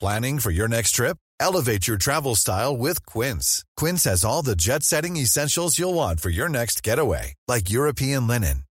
Planning 0.01 0.39
for 0.39 0.49
your 0.49 0.67
next 0.67 0.93
trip? 0.93 1.17
Elevate 1.39 1.87
your 1.87 1.97
travel 1.97 2.35
style 2.35 2.75
with 2.75 3.05
Quince. 3.05 3.63
Quince 3.77 4.05
has 4.05 4.25
all 4.25 4.41
the 4.41 4.55
jet 4.55 4.81
setting 4.81 5.15
essentials 5.15 5.77
you'll 5.77 5.93
want 5.93 6.19
for 6.19 6.29
your 6.29 6.49
next 6.49 6.81
getaway, 6.81 7.35
like 7.47 7.69
European 7.69 8.25
linen, 8.25 8.63